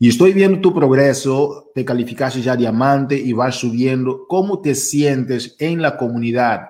Y 0.00 0.10
estoy 0.10 0.32
viendo 0.32 0.60
tu 0.60 0.72
progreso, 0.72 1.72
te 1.74 1.84
calificaste 1.84 2.40
ya 2.40 2.54
diamante 2.54 3.16
y 3.16 3.32
vas 3.32 3.56
subiendo. 3.56 4.26
¿Cómo 4.28 4.60
te 4.60 4.76
sientes 4.76 5.56
en 5.58 5.82
la 5.82 5.96
comunidad 5.96 6.68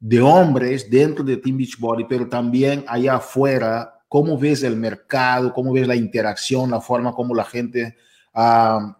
de 0.00 0.22
hombres 0.22 0.88
dentro 0.88 1.22
de 1.22 1.36
Team 1.36 1.58
Beachbody, 1.58 2.04
pero 2.08 2.30
también 2.30 2.82
allá 2.88 3.16
afuera? 3.16 4.00
¿Cómo 4.08 4.38
ves 4.38 4.62
el 4.62 4.76
mercado? 4.76 5.52
¿Cómo 5.52 5.74
ves 5.74 5.86
la 5.86 5.96
interacción, 5.96 6.70
la 6.70 6.80
forma 6.80 7.12
como 7.12 7.34
la 7.34 7.44
gente, 7.44 7.94
uh, 8.34 8.90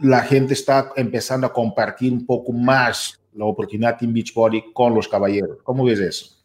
la 0.00 0.22
gente 0.22 0.54
está 0.54 0.90
empezando 0.96 1.46
a 1.46 1.52
compartir 1.52 2.12
un 2.12 2.26
poco 2.26 2.52
más 2.52 3.20
la 3.32 3.44
oportunidad 3.44 3.98
Team 3.98 4.12
Beachbody 4.12 4.72
con 4.72 4.96
los 4.96 5.06
caballeros? 5.06 5.58
¿Cómo 5.62 5.84
ves 5.84 6.00
eso? 6.00 6.35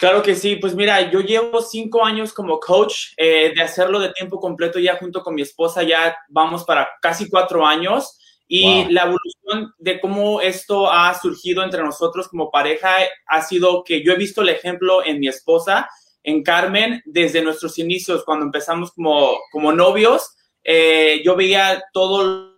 Claro 0.00 0.22
que 0.22 0.34
sí, 0.34 0.56
pues 0.56 0.74
mira, 0.74 1.10
yo 1.10 1.20
llevo 1.20 1.60
cinco 1.60 2.02
años 2.02 2.32
como 2.32 2.58
coach, 2.58 3.12
eh, 3.18 3.52
de 3.54 3.60
hacerlo 3.60 4.00
de 4.00 4.14
tiempo 4.14 4.40
completo 4.40 4.78
ya 4.78 4.96
junto 4.96 5.22
con 5.22 5.34
mi 5.34 5.42
esposa, 5.42 5.82
ya 5.82 6.16
vamos 6.30 6.64
para 6.64 6.88
casi 7.02 7.28
cuatro 7.28 7.66
años 7.66 8.18
y 8.48 8.86
la 8.86 9.02
evolución 9.02 9.74
de 9.76 10.00
cómo 10.00 10.40
esto 10.40 10.90
ha 10.90 11.12
surgido 11.20 11.62
entre 11.62 11.82
nosotros 11.82 12.28
como 12.28 12.50
pareja 12.50 12.96
ha 13.26 13.42
sido 13.42 13.84
que 13.84 14.02
yo 14.02 14.14
he 14.14 14.16
visto 14.16 14.40
el 14.40 14.48
ejemplo 14.48 15.04
en 15.04 15.20
mi 15.20 15.28
esposa, 15.28 15.86
en 16.22 16.42
Carmen, 16.42 17.02
desde 17.04 17.42
nuestros 17.42 17.78
inicios, 17.78 18.24
cuando 18.24 18.46
empezamos 18.46 18.92
como, 18.92 19.36
como 19.52 19.70
novios. 19.70 20.34
Eh, 20.64 21.20
yo 21.22 21.36
veía 21.36 21.84
todo 21.92 22.54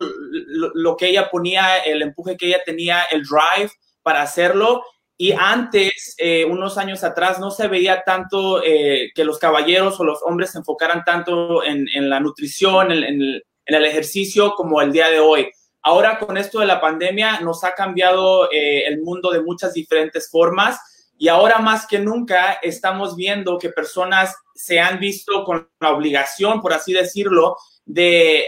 lo 0.75 0.97
que 0.97 1.09
ella 1.09 1.29
ponía, 1.29 1.79
el 1.79 2.03
empuje 2.03 2.37
que 2.37 2.47
ella 2.47 2.63
tenía, 2.65 3.03
el 3.11 3.25
drive 3.25 3.73
para 4.05 4.23
hacerlo 4.23 4.85
y 5.17 5.33
antes, 5.33 6.15
eh, 6.19 6.45
unos 6.45 6.79
años 6.79 7.05
atrás, 7.05 7.39
no 7.39 7.51
se 7.51 7.69
veía 7.69 8.03
tanto 8.05 8.63
eh, 8.63 9.11
que 9.15 9.25
los 9.25 9.39
caballeros 9.39 10.01
o 10.01 10.05
los 10.05 10.21
hombres 10.23 10.51
se 10.51 10.59
enfocaran 10.59 11.05
tanto 11.05 11.63
en, 11.63 11.87
la 12.09 12.19
nutrición, 12.19 12.91
en, 12.91 13.23
el, 13.67 13.85
ejercicio 13.85 14.55
como 14.55 14.81
el 14.81 14.91
día 14.91 15.11
de 15.11 15.21
hoy. 15.21 15.49
Ahora 15.83 16.19
con 16.19 16.37
esto 16.37 16.61
de 16.61 16.67
la 16.67 16.81
pandemia 16.81 17.41
nos 17.41 17.65
ha 17.65 17.75
cambiado 17.75 18.51
eh, 18.51 18.85
el 18.87 19.03
mundo 19.03 19.31
de 19.31 19.43
muchas 19.43 19.75
diferentes 19.75 20.31
formas 20.31 20.81
y 21.19 21.29
ahora 21.29 21.59
más 21.59 21.87
que 21.87 21.99
nunca 21.99 22.55
estamos 22.63 23.15
viendo 23.15 23.59
que 23.59 23.69
personas 23.69 24.35
se 24.55 24.81
han 24.81 24.99
visto 24.99 25.45
con 25.45 25.69
la 25.81 25.91
obligación, 25.91 26.61
por 26.61 26.73
así 26.73 26.93
decirlo, 26.93 27.57
de 27.85 28.47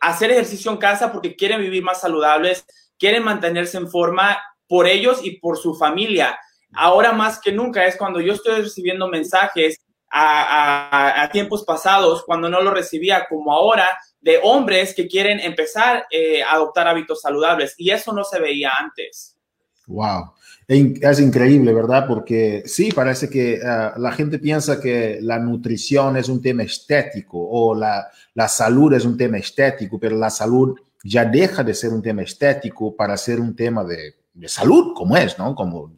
hacer 0.00 0.30
ejercicio 0.30 0.70
en 0.70 0.78
casa 0.78 1.12
porque 1.12 1.36
quieren 1.36 1.60
vivir 1.60 1.82
más 1.82 2.00
saludables, 2.00 2.64
quieren 2.98 3.24
mantenerse 3.24 3.76
en 3.76 3.90
forma 3.90 4.38
por 4.68 4.86
ellos 4.86 5.20
y 5.22 5.38
por 5.38 5.58
su 5.58 5.74
familia. 5.74 6.38
Ahora 6.72 7.12
más 7.12 7.40
que 7.40 7.52
nunca 7.52 7.86
es 7.86 7.96
cuando 7.96 8.20
yo 8.20 8.34
estoy 8.34 8.62
recibiendo 8.62 9.08
mensajes 9.08 9.78
a, 10.10 11.28
tiempos 11.32 11.64
pasados, 11.64 12.24
cuando 12.24 12.48
no 12.48 12.62
lo 12.62 12.72
recibía, 12.72 13.26
como 13.28 13.52
ahora, 13.52 13.86
de 14.20 14.40
hombres 14.42 14.94
que 14.94 15.08
quieren 15.08 15.40
empezar 15.40 16.06
eh, 16.10 16.42
a 16.42 16.52
adoptar 16.52 16.88
hábitos 16.88 17.20
saludables. 17.20 17.74
Y 17.76 17.90
eso 17.90 18.12
no 18.12 18.24
se 18.24 18.40
veía 18.40 18.70
antes. 18.78 19.36
Wow. 19.86 20.32
Es 20.68 21.20
increíble, 21.20 21.72
¿verdad? 21.72 22.06
Porque 22.08 22.64
sí, 22.66 22.90
parece 22.90 23.30
que 23.30 23.60
ah, 23.64 23.94
la 23.96 24.10
gente 24.10 24.40
piensa 24.40 24.80
que 24.80 25.18
la 25.22 25.38
nutrición 25.38 26.16
es 26.16 26.28
un 26.28 26.42
tema 26.42 26.64
estético 26.64 27.38
o 27.38 27.72
la, 27.72 28.08
la 28.34 28.48
salud 28.48 28.92
es 28.92 29.04
un 29.04 29.16
tema 29.16 29.38
estético, 29.38 30.00
pero 30.00 30.16
la 30.16 30.28
salud 30.28 30.76
ya 31.04 31.24
deja 31.24 31.62
de 31.62 31.72
ser 31.72 31.92
un 31.92 32.02
tema 32.02 32.22
estético 32.22 32.96
para 32.96 33.16
ser 33.16 33.38
un 33.38 33.54
tema 33.54 33.84
de, 33.84 34.16
de 34.36 34.48
salud, 34.48 34.92
como 34.94 35.16
es, 35.16 35.38
¿no? 35.38 35.54
Como 35.54 35.92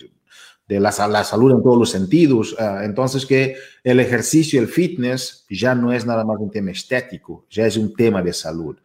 de 0.66 0.80
la, 0.80 0.92
la, 1.08 1.24
salud 1.24 1.52
en 1.52 1.62
todos 1.62 1.78
los 1.78 1.90
sentidos. 1.90 2.52
Uh, 2.52 2.82
entonces, 2.82 3.24
que 3.26 3.56
el 3.82 4.00
ejercicio, 4.00 4.60
el 4.60 4.68
fitness, 4.68 5.46
ya 5.48 5.74
no 5.74 5.92
es 5.92 6.06
nada 6.06 6.24
más 6.24 6.38
un 6.38 6.50
tema 6.50 6.70
estético, 6.70 7.46
ya 7.50 7.66
es 7.66 7.76
un 7.76 7.94
tema 7.94 8.22
de 8.22 8.32
salud. 8.32 8.76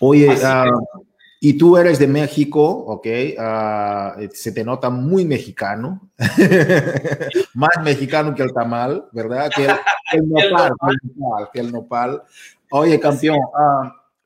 Oye, 0.00 0.28
uh, 0.28 1.04
y 1.40 1.58
tú 1.58 1.76
eres 1.76 1.98
de 1.98 2.06
México, 2.06 2.64
¿ok? 2.64 3.06
Uh, 3.36 4.28
se 4.32 4.52
te 4.52 4.64
nota 4.64 4.90
muy 4.90 5.24
mexicano, 5.24 6.08
más 7.54 7.82
mexicano 7.82 8.34
que 8.34 8.42
el 8.42 8.52
tamal, 8.52 9.06
¿verdad? 9.12 9.50
Que 9.54 9.64
el, 9.64 9.70
el, 10.12 10.28
nopal, 10.28 10.72
el 10.90 11.10
nopal, 11.16 11.48
que 11.52 11.60
el 11.60 11.72
nopal. 11.72 12.22
Oye, 12.70 12.98
campeón, 12.98 13.38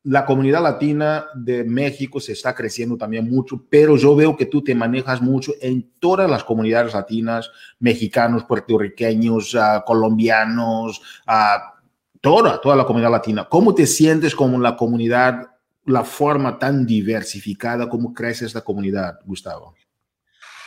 la 0.09 0.25
comunidad 0.25 0.63
latina 0.63 1.27
de 1.35 1.65
México 1.65 2.19
se 2.19 2.33
está 2.33 2.55
creciendo 2.55 2.97
también 2.97 3.29
mucho, 3.29 3.67
pero 3.69 3.95
yo 3.99 4.17
veo 4.17 4.39
que 4.39 4.47
tú 4.47 4.65
te 4.65 4.75
manejas 4.75 5.21
mucho 5.21 5.53
en 5.61 5.91
todas 6.01 6.31
las 6.31 6.45
comunidades 6.45 6.95
latinas, 6.95 7.51
mexicanos, 7.79 8.45
puertorriqueños, 8.45 9.55
uh, 9.55 9.85
colombianos, 9.85 11.03
uh, 11.29 11.83
toda, 12.23 12.59
toda 12.59 12.75
la 12.75 12.87
comunidad 12.87 13.11
latina. 13.11 13.47
¿Cómo 13.51 13.75
te 13.75 13.87
sientes 13.87 14.35
como 14.35 14.59
la 14.59 14.77
comunidad, 14.77 15.51
la 15.85 16.05
forma 16.05 16.59
tan 16.59 16.87
diversificada, 16.87 17.91
cómo 17.91 18.15
crece 18.15 18.47
esta 18.47 18.63
comunidad, 18.63 19.19
Gustavo? 19.27 19.75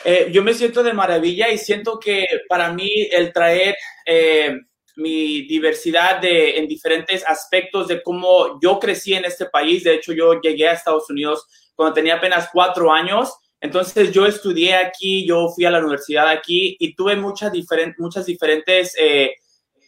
Eh, 0.05 0.29
yo 0.31 0.43
me 0.43 0.53
siento 0.53 0.83
de 0.83 0.93
maravilla 0.93 1.49
y 1.49 1.57
siento 1.57 1.99
que 1.99 2.27
para 2.47 2.71
mí 2.73 2.91
el 3.11 3.33
traer... 3.33 3.73
Eh, 4.05 4.55
mi 4.95 5.43
diversidad 5.43 6.19
de, 6.19 6.57
en 6.57 6.67
diferentes 6.67 7.25
aspectos 7.27 7.87
de 7.87 8.01
cómo 8.01 8.59
yo 8.61 8.79
crecí 8.79 9.13
en 9.13 9.25
este 9.25 9.45
país. 9.45 9.83
De 9.83 9.95
hecho, 9.95 10.13
yo 10.13 10.39
llegué 10.41 10.67
a 10.67 10.73
Estados 10.73 11.09
Unidos 11.09 11.45
cuando 11.75 11.93
tenía 11.93 12.15
apenas 12.15 12.49
cuatro 12.51 12.91
años. 12.91 13.33
Entonces 13.59 14.11
yo 14.11 14.25
estudié 14.25 14.75
aquí, 14.75 15.25
yo 15.25 15.49
fui 15.49 15.65
a 15.65 15.71
la 15.71 15.79
universidad 15.79 16.27
aquí 16.27 16.75
y 16.79 16.95
tuve 16.95 17.15
muchas, 17.15 17.51
diferentes 17.51 17.99
muchas 17.99 18.25
diferentes... 18.25 18.95
Eh, 18.97 19.35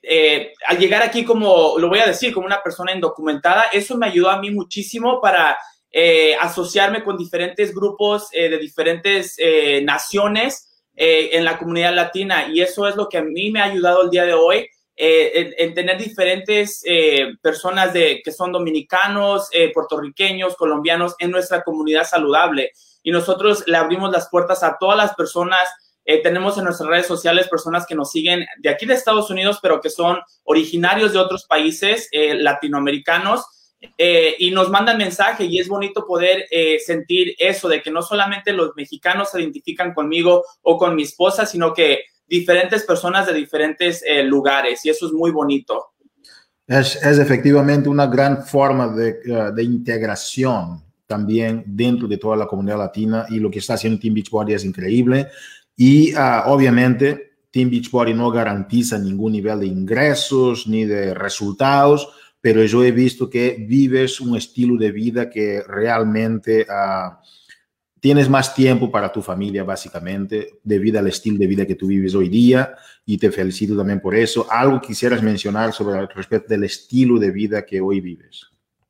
eh, 0.05 0.51
al 0.67 0.77
llegar 0.77 1.01
aquí 1.01 1.23
como, 1.23 1.75
lo 1.77 1.87
voy 1.87 1.99
a 1.99 2.05
decir, 2.05 2.33
como 2.33 2.45
una 2.45 2.61
persona 2.61 2.91
indocumentada, 2.91 3.63
eso 3.71 3.97
me 3.97 4.07
ayudó 4.07 4.29
a 4.29 4.39
mí 4.39 4.51
muchísimo 4.51 5.21
para 5.21 5.57
eh, 5.89 6.35
asociarme 6.41 7.05
con 7.05 7.15
diferentes 7.15 7.73
grupos 7.73 8.29
de 8.31 8.57
diferentes 8.57 9.37
naciones 9.83 10.83
en 10.95 11.45
la 11.45 11.57
comunidad 11.57 11.95
latina. 11.95 12.47
Y 12.51 12.61
eso 12.61 12.85
es 12.85 12.97
lo 12.97 13.07
que 13.07 13.17
a 13.17 13.23
mí 13.23 13.49
me 13.49 13.61
ha 13.61 13.65
ayudado 13.65 14.03
el 14.03 14.09
día 14.09 14.25
de 14.25 14.33
hoy 14.33 14.67
eh, 14.95 15.56
en, 15.58 15.73
tener 15.73 15.97
diferentes 15.97 16.84
eh, 16.86 17.34
personas 17.41 17.93
de, 17.93 18.21
que 18.23 18.32
son 18.32 18.51
dominicanos, 18.51 19.49
eh, 19.51 19.71
puertorriqueños, 19.73 20.56
colombianos 20.56 21.15
en 21.17 21.32
nuestra 21.32 21.63
comunidad 21.63 22.06
saludable. 22.06 22.71
Y 23.01 23.12
nosotros 23.12 23.63
le 23.65 23.77
abrimos 23.77 24.12
las 24.12 24.29
puertas 24.29 24.63
a 24.63 24.77
todas 24.79 24.97
las 24.97 25.15
personas. 25.15 25.67
tenemos 26.21 26.58
en 26.58 26.65
nuestras 26.65 26.89
redes 26.89 27.08
sociales 27.08 27.47
personas 27.47 27.86
que 27.86 27.95
nos 27.95 28.12
siguen 28.12 28.45
de 28.58 28.69
aquí 28.69 28.86
de 28.86 28.93
Estados 28.93 29.29
Unidos, 29.29 29.60
pero 29.62 29.79
que 29.79 29.89
son 29.89 30.19
originarios 30.43 31.13
de 31.13 31.19
otros 31.19 31.45
países 31.45 32.10
latinoamericanos. 32.12 33.45
y 34.39 34.51
nos 34.51 34.69
mandan 34.69 34.97
mensaje 34.97 35.45
y 35.45 35.60
es 35.60 35.67
bonito 35.67 36.06
poder 36.06 36.45
sentir 36.86 37.36
eso 37.38 37.67
de 37.69 37.82
que 37.82 37.91
no 37.91 38.01
solamente 38.01 38.53
los 38.53 38.75
mexicanos 38.75 39.32
se 39.32 39.41
identifican 39.41 39.93
conmigo 39.93 40.43
o 40.62 40.77
con 40.77 40.95
mi 40.95 41.03
esposa, 41.03 41.45
sino 41.45 41.73
que 41.73 42.03
diferentes 42.34 42.82
personas 42.82 43.28
de 43.28 43.34
diferentes 43.34 44.04
eh, 44.04 44.24
lugares 44.24 44.84
y 44.84 44.89
eso 44.89 45.06
es 45.06 45.13
muy 45.13 45.30
bonito. 45.30 45.91
Es, 46.65 46.96
es 46.96 47.19
efectivamente 47.19 47.89
una 47.89 48.08
gran 48.08 48.43
forma 48.43 48.88
de, 48.88 49.19
uh, 49.28 49.54
de, 49.54 49.63
integración 49.63 50.82
también 51.06 51.63
dentro 51.67 52.08
de 52.08 52.17
toda 52.17 52.36
la 52.36 52.48
comunidad 52.48 52.80
latina 52.80 53.28
y 53.30 53.38
lo 53.38 53.52
que 53.52 53.60
está 53.60 53.76
haciendo 53.76 54.00
Team 54.00 54.15
Beachbody 54.15 54.54
es 54.54 54.65
increíble 54.65 55.28
y 55.76 56.12
uh, 56.15 56.48
obviamente 56.48 57.34
Team 57.52 57.69
Beachbody 57.69 58.15
no 58.15 58.32
garantiza 58.32 58.98
ningún 58.98 59.34
nivel 59.34 59.60
de 59.60 59.67
ingresos 59.67 60.65
ni 60.65 60.86
de 60.86 61.13
resultados, 61.13 62.10
pero 62.41 62.63
yo 62.65 62.84
he 62.84 62.91
visto 62.91 63.30
que 63.30 63.58
vives 63.60 64.19
un 64.19 64.36
estilo 64.36 64.76
de 64.76 64.91
vida 64.91 65.30
que 65.30 65.62
realmente 65.67 66.65
uh, 66.67 67.13
tienes 68.03 68.27
más 68.27 68.53
tiempo 68.53 68.91
para 68.91 69.13
tu 69.13 69.21
familia, 69.21 69.63
básicamente, 69.63 70.59
debido 70.61 70.99
al 70.99 71.07
estilo 71.07 71.37
de 71.37 71.47
vida 71.47 71.65
que 71.65 71.75
tú 71.75 71.87
vives 71.87 72.13
hoy 72.13 72.27
día, 72.27 72.75
y 73.05 73.17
te 73.17 73.31
felicito 73.31 73.77
también 73.77 74.01
por 74.01 74.13
eso. 74.13 74.45
¿Algo 74.49 74.81
quisieras 74.81 75.23
mencionar 75.23 75.71
sobre 75.71 76.05
respecto 76.07 76.49
del 76.49 76.65
estilo 76.65 77.17
de 77.17 77.31
vida 77.31 77.65
que 77.65 77.79
hoy 77.79 78.01
vives? 78.01 78.45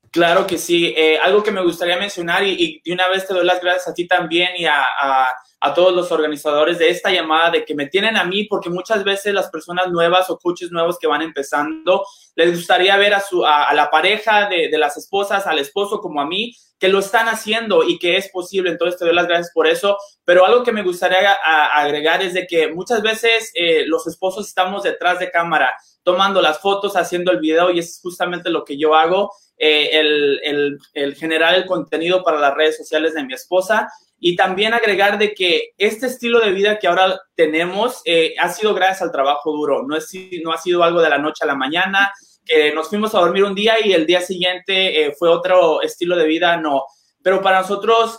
Claro 0.09 0.47
que 0.47 0.57
sí. 0.57 0.95
Eh, 0.97 1.19
algo 1.23 1.43
que 1.43 1.51
me 1.51 1.63
gustaría 1.63 1.95
mencionar, 1.95 2.43
y, 2.43 2.55
y, 2.57 2.81
de 2.83 2.91
una 2.91 3.07
vez 3.07 3.27
te 3.27 3.35
doy 3.35 3.45
las 3.45 3.61
gracias 3.61 3.87
a 3.87 3.93
ti 3.93 4.07
también 4.07 4.49
y 4.57 4.65
a, 4.65 4.81
a, 4.81 5.27
a, 5.59 5.73
todos 5.75 5.93
los 5.95 6.11
organizadores 6.11 6.79
de 6.79 6.89
esta 6.89 7.11
llamada, 7.11 7.51
de 7.51 7.65
que 7.65 7.75
me 7.75 7.85
tienen 7.85 8.17
a 8.17 8.23
mí, 8.23 8.45
porque 8.45 8.71
muchas 8.71 9.03
veces 9.03 9.31
las 9.31 9.51
personas 9.51 9.91
nuevas 9.91 10.27
o 10.31 10.39
coaches 10.39 10.71
nuevos 10.71 10.97
que 10.97 11.05
van 11.05 11.21
empezando, 11.21 12.03
les 12.35 12.51
gustaría 12.55 12.97
ver 12.97 13.13
a, 13.13 13.21
su, 13.21 13.45
a, 13.45 13.73
la 13.73 13.89
pareja 13.89 14.49
de, 14.49 14.69
de 14.69 14.77
las 14.77 14.97
esposas, 14.97 15.45
al 15.47 15.59
esposo 15.59 15.99
como 15.99 16.21
a 16.21 16.25
mí, 16.25 16.53
que 16.79 16.89
lo 16.89 16.99
están 16.99 17.27
haciendo 17.27 17.83
y 17.83 17.97
que 17.97 18.17
es 18.17 18.29
posible. 18.29 18.69
Entonces 18.69 18.99
te 18.99 19.05
doy 19.05 19.13
las 19.13 19.27
gracias 19.27 19.51
por 19.53 19.67
eso. 19.67 19.97
Pero 20.25 20.45
algo 20.45 20.63
que 20.63 20.71
me 20.71 20.83
gustaría 20.83 21.31
agregar 21.31 22.21
es 22.21 22.33
de 22.33 22.45
que 22.45 22.73
muchas 22.73 23.01
veces 23.01 23.51
eh, 23.55 23.85
los 23.85 24.05
esposos 24.07 24.47
estamos 24.47 24.83
detrás 24.83 25.19
de 25.19 25.31
cámara 25.31 25.73
tomando 26.03 26.41
las 26.41 26.59
fotos, 26.59 26.97
haciendo 26.97 27.31
el 27.31 27.39
video 27.39 27.71
y 27.71 27.79
es 27.79 27.99
justamente 28.01 28.49
lo 28.49 28.65
que 28.65 28.77
yo 28.77 28.95
hago, 28.95 29.31
eh, 29.57 29.91
el, 29.93 30.41
el, 30.43 30.79
el, 30.93 31.15
generar 31.15 31.55
el 31.55 31.65
contenido 31.65 32.23
para 32.23 32.39
las 32.39 32.53
redes 32.53 32.75
sociales 32.75 33.13
de 33.13 33.23
mi 33.23 33.33
esposa 33.33 33.87
y 34.25 34.37
también 34.37 34.73
agregar 34.73 35.17
de 35.17 35.33
que 35.33 35.73
este 35.77 36.05
estilo 36.07 36.39
de 36.39 36.53
vida 36.53 36.79
que 36.79 36.87
ahora 36.87 37.19
tenemos 37.35 38.01
eh, 38.05 38.33
ha 38.39 38.47
sido 38.47 38.73
gracias 38.73 39.01
al 39.01 39.11
trabajo 39.11 39.51
duro, 39.51 39.83
no, 39.85 39.97
es, 39.97 40.09
no 40.41 40.53
ha 40.53 40.57
sido 40.57 40.81
algo 40.81 41.01
de 41.01 41.09
la 41.09 41.17
noche 41.17 41.43
a 41.43 41.47
la 41.47 41.55
mañana, 41.55 42.09
que 42.45 42.73
nos 42.73 42.87
fuimos 42.87 43.13
a 43.13 43.19
dormir 43.19 43.43
un 43.43 43.53
día 43.53 43.85
y 43.85 43.91
el 43.91 44.05
día 44.05 44.21
siguiente 44.21 45.07
eh, 45.07 45.13
fue 45.19 45.27
otro 45.27 45.81
estilo 45.81 46.15
de 46.15 46.25
vida, 46.25 46.55
no. 46.55 46.85
Pero 47.21 47.41
para 47.41 47.59
nosotros 47.59 48.17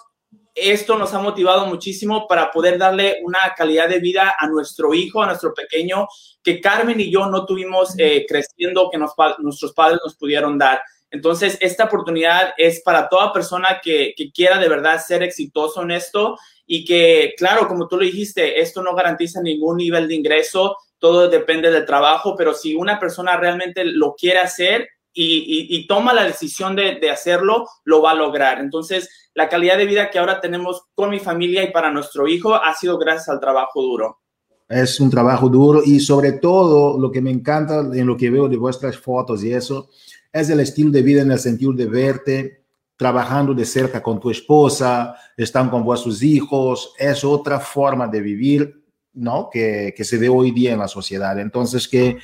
esto 0.55 0.99
nos 0.99 1.15
ha 1.15 1.21
motivado 1.21 1.65
muchísimo 1.67 2.29
para 2.29 2.51
poder 2.51 2.77
darle 2.77 3.21
una 3.23 3.39
calidad 3.57 3.89
de 3.89 3.99
vida 3.99 4.35
a 4.39 4.47
nuestro 4.47 4.93
hijo, 4.93 5.23
a 5.23 5.27
nuestro 5.27 5.55
pequeño, 5.55 6.07
que 6.43 6.61
Carmen 6.61 7.01
y 7.01 7.11
yo 7.11 7.31
no 7.31 7.47
tuvimos 7.47 7.95
eh, 7.97 8.27
creciendo, 8.29 8.91
que 8.91 8.99
nuestros 8.99 9.73
padres 9.73 10.01
nos 10.05 10.17
pudieron 10.17 10.59
dar. 10.59 10.83
Entonces, 11.15 11.57
esta 11.61 11.85
oportunidad 11.85 12.55
es 12.59 12.83
para 12.83 13.09
toda 13.09 13.33
persona 13.33 13.81
que, 13.81 14.17
quiera 14.35 14.59
de 14.59 14.69
verdad 14.69 15.01
ser 15.01 15.23
exitoso 15.23 15.83
en 15.83 15.93
esto 15.93 16.37
y 16.67 16.85
que, 16.85 17.35
claro, 17.39 17.69
como 17.69 17.87
tú 17.87 17.97
lo 17.97 18.05
dijiste, 18.05 18.61
esto 18.61 18.83
no 18.83 18.97
garantiza 18.97 19.41
ningún 19.41 19.77
nivel 19.77 20.09
de 20.09 20.17
ingreso, 20.17 20.77
todo 20.99 21.29
depende 21.29 21.71
del 21.71 21.87
trabajo, 21.87 22.35
pero 22.37 22.53
si 22.53 22.75
una 22.75 22.99
persona 22.99 23.37
realmente 23.37 23.85
lo 23.85 24.17
quiere 24.17 24.41
hacer 24.41 24.89
y 25.13 25.87
toma 25.87 26.13
la 26.13 26.25
decisión 26.25 26.75
de, 26.75 26.97
de, 26.97 27.11
hacerlo, 27.11 27.69
lo 27.85 28.03
va 28.03 28.11
a 28.11 28.17
lograr. 28.17 28.59
Entonces, 28.59 29.31
la 29.35 29.49
calidad 29.49 29.79
de 29.79 29.87
vida 29.87 30.11
que 30.11 30.19
ahora 30.19 30.41
tenemos 30.41 30.83
con 30.97 31.11
mi 31.11 31.21
familia 31.21 31.63
y 31.63 31.71
para 31.71 31.93
nuestro 31.93 32.27
hijo 32.27 32.57
ha 32.57 32.75
sido 32.75 32.99
gracias 32.99 33.29
al 33.29 33.39
trabajo 33.39 33.81
duro. 33.81 34.19
Es 34.69 34.99
un 34.99 35.11
trabajo 35.11 35.49
duro 35.49 35.83
y 35.85 36.01
sobre 36.01 36.33
todo 36.33 36.99
lo 36.99 37.13
que 37.13 37.21
me 37.21 37.31
encanta 37.31 37.79
en 37.81 38.07
lo 38.09 38.17
que 38.17 38.31
veo 38.31 38.49
de 38.49 38.57
vuestras 38.57 38.99
fotos 38.99 39.45
y 39.45 39.53
eso 39.53 39.91
es 40.35 40.51
el 40.51 40.61
estilo 40.61 40.91
de 40.91 41.01
vida 41.01 41.23
en 41.23 41.31
el 41.31 41.39
sentido 41.39 41.73
de 41.73 41.87
verte 41.87 42.65
trabajando 42.97 43.55
de 43.55 43.65
cerca 43.65 44.03
con 44.03 44.21
tu 44.21 44.31
esposa, 44.31 45.17
están 45.37 45.71
con 45.71 45.83
vuestros 45.83 46.23
hijos, 46.23 46.93
es 46.99 47.25
otra 47.25 47.59
forma 47.59 48.07
de 48.07 48.21
vivir 48.21 48.85
¿no? 49.15 49.49
Que, 49.51 49.95
que, 49.97 50.05
se 50.05 50.19
ve 50.19 50.29
hoy 50.29 50.51
día 50.51 50.73
en 50.73 50.81
la 50.81 50.89
sociedad. 50.89 51.39
Entonces, 51.39 51.87
que 51.87 52.19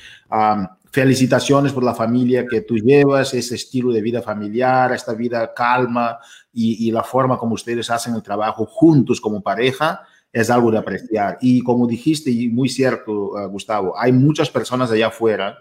felicitaciones 0.91 1.71
por 1.71 1.85
la 1.85 1.95
familia 1.95 2.45
que 2.45 2.61
tú 2.61 2.75
llevas, 2.75 3.33
ese 3.33 3.55
estilo 3.55 3.93
de 3.93 4.01
vida 4.01 4.21
familiar, 4.21 4.91
esta 4.91 5.13
vida 5.13 5.53
calma 5.53 6.19
y, 6.51 6.85
y, 6.85 6.91
la 6.91 7.03
forma 7.03 7.37
como 7.37 7.53
ustedes 7.53 7.89
hacen 7.89 8.13
el 8.13 8.21
trabajo 8.21 8.65
juntos 8.65 9.21
como 9.21 9.41
pareja 9.41 10.01
es 10.33 10.49
algo 10.49 10.69
de 10.69 10.79
apreciar. 10.79 11.37
Y 11.39 11.63
como 11.63 11.87
dijiste, 11.87 12.29
y 12.29 12.49
muy 12.49 12.67
cierto, 12.67 13.11
uh, 13.11 13.47
Gustavo, 13.47 13.97
hay 13.97 14.11
muchas 14.11 14.49
personas 14.49 14.91
allá 14.91 15.07
afuera 15.07 15.59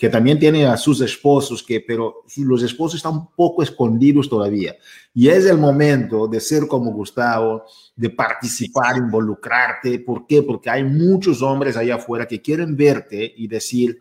que 0.00 0.08
también 0.08 0.38
tienen 0.38 0.64
a 0.66 0.78
sus 0.78 1.02
esposos, 1.02 1.62
que, 1.62 1.78
pero 1.78 2.24
los 2.38 2.62
esposos 2.62 2.96
están 2.96 3.12
un 3.12 3.26
poco 3.36 3.62
escondidos 3.62 4.30
todavía. 4.30 4.74
Y 5.12 5.28
es 5.28 5.44
el 5.44 5.58
momento 5.58 6.26
de 6.26 6.40
ser 6.40 6.66
como 6.66 6.90
Gustavo, 6.90 7.64
de 7.94 8.08
participar, 8.08 8.96
involucrarte. 8.96 9.98
¿Por 9.98 10.26
qué? 10.26 10.42
Porque 10.42 10.70
hay 10.70 10.84
muchos 10.84 11.42
hombres 11.42 11.76
allá 11.76 11.96
afuera 11.96 12.26
que 12.26 12.40
quieren 12.40 12.74
verte 12.78 13.30
y 13.36 13.46
decir, 13.46 13.98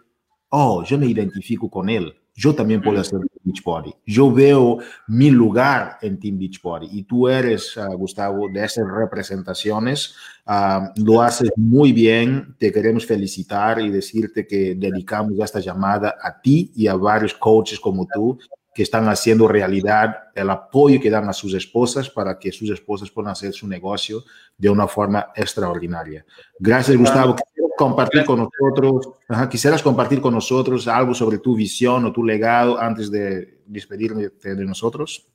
oh, 0.47 0.85
yo 0.85 0.97
me 0.97 1.05
identifico 1.05 1.69
con 1.69 1.89
él, 1.89 2.15
yo 2.39 2.55
también 2.55 2.81
puedo 2.81 3.01
hacer 3.01 3.19
Beachbody. 3.43 3.93
Yo 4.05 4.31
veo 4.31 4.77
mi 5.07 5.29
lugar 5.29 5.97
en 6.01 6.17
Team 6.17 6.39
Beachbody 6.39 6.87
y 6.89 7.03
tú 7.03 7.27
eres, 7.27 7.75
uh, 7.75 7.97
Gustavo, 7.97 8.47
de 8.49 8.63
esas 8.63 8.85
representaciones. 8.87 10.15
Uh, 10.47 10.87
lo 11.03 11.21
haces 11.21 11.51
muy 11.57 11.91
bien. 11.91 12.55
Te 12.57 12.71
queremos 12.71 13.05
felicitar 13.05 13.81
y 13.81 13.89
decirte 13.89 14.47
que 14.47 14.73
dedicamos 14.75 15.33
esta 15.39 15.59
llamada 15.59 16.15
a 16.21 16.39
ti 16.39 16.71
y 16.77 16.87
a 16.87 16.95
varios 16.95 17.33
coaches 17.33 17.77
como 17.77 18.07
tú 18.13 18.39
que 18.73 18.83
están 18.83 19.09
haciendo 19.09 19.45
realidad 19.45 20.29
el 20.33 20.49
apoyo 20.49 21.01
que 21.01 21.09
dan 21.09 21.27
a 21.27 21.33
sus 21.33 21.53
esposas 21.53 22.09
para 22.09 22.39
que 22.39 22.53
sus 22.53 22.69
esposas 22.69 23.11
puedan 23.11 23.33
hacer 23.33 23.51
su 23.51 23.67
negocio 23.67 24.23
de 24.57 24.69
una 24.69 24.87
forma 24.87 25.31
extraordinaria. 25.35 26.25
Gracias, 26.57 26.95
Gustavo. 26.95 27.35
Compartir 27.79 28.25
con 28.25 28.39
nosotros, 28.39 29.07
quisieras 29.49 29.81
compartir 29.81 30.19
con 30.19 30.33
nosotros 30.33 30.85
algo 30.85 31.13
sobre 31.13 31.37
tu 31.37 31.55
visión 31.55 32.03
o 32.03 32.11
tu 32.11 32.25
legado 32.25 32.77
antes 32.77 33.09
de 33.09 33.59
despedirme 33.65 34.27
de 34.43 34.65
nosotros. 34.65 35.25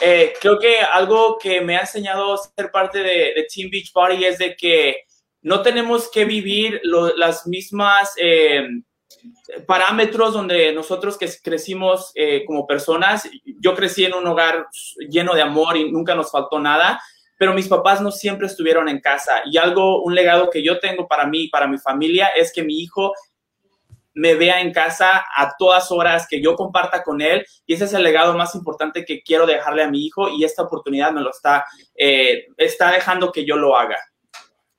Eh, 0.00 0.32
creo 0.40 0.58
que 0.58 0.78
algo 0.78 1.38
que 1.40 1.60
me 1.60 1.76
ha 1.76 1.82
enseñado 1.82 2.36
ser 2.36 2.72
parte 2.72 2.98
de, 2.98 3.46
Team 3.48 3.70
Beach 3.70 3.92
Party 3.92 4.24
es 4.24 4.38
de 4.38 4.56
que 4.56 5.04
no 5.42 5.62
tenemos 5.62 6.10
que 6.10 6.24
vivir 6.24 6.80
las 7.16 7.46
mismas 7.46 8.12
eh, 8.16 8.66
parámetros 9.64 10.34
donde 10.34 10.72
nosotros 10.72 11.16
que 11.16 11.30
crecimos 11.44 12.10
eh, 12.16 12.42
como 12.44 12.66
personas, 12.66 13.30
yo 13.60 13.76
crecí 13.76 14.04
en 14.04 14.14
un 14.14 14.26
hogar 14.26 14.66
lleno 15.08 15.32
de 15.32 15.42
amor 15.42 15.76
y 15.76 15.92
nunca 15.92 16.16
nos 16.16 16.32
faltó 16.32 16.58
nada, 16.58 17.00
pero 17.42 17.54
mis 17.54 17.66
papás 17.66 18.00
no 18.00 18.12
siempre 18.12 18.46
estuvieron 18.46 18.88
en 18.88 19.00
casa. 19.00 19.42
Y 19.50 19.56
algo, 19.56 20.04
un 20.04 20.14
legado 20.14 20.48
que 20.48 20.62
yo 20.62 20.78
tengo 20.78 21.08
para 21.08 21.26
mí 21.26 21.40
y 21.40 21.48
para 21.48 21.66
mi 21.66 21.76
familia 21.76 22.28
es 22.28 22.52
que 22.52 22.62
mi 22.62 22.78
hijo 22.78 23.12
me 24.14 24.36
vea 24.36 24.60
en 24.60 24.72
casa 24.72 25.24
a 25.36 25.52
todas 25.58 25.90
horas, 25.90 26.28
que 26.30 26.40
yo 26.40 26.54
comparta 26.54 27.02
con 27.02 27.20
él. 27.20 27.44
Y 27.66 27.74
ese 27.74 27.86
es 27.86 27.94
el 27.94 28.04
legado 28.04 28.38
más 28.38 28.54
importante 28.54 29.04
que 29.04 29.24
quiero 29.24 29.44
dejarle 29.44 29.82
a 29.82 29.90
mi 29.90 30.06
hijo 30.06 30.28
y 30.28 30.44
esta 30.44 30.62
oportunidad 30.62 31.10
me 31.10 31.20
lo 31.20 31.30
está, 31.30 31.64
eh, 31.96 32.44
está 32.58 32.92
dejando 32.92 33.32
que 33.32 33.44
yo 33.44 33.56
lo 33.56 33.76
haga. 33.76 33.98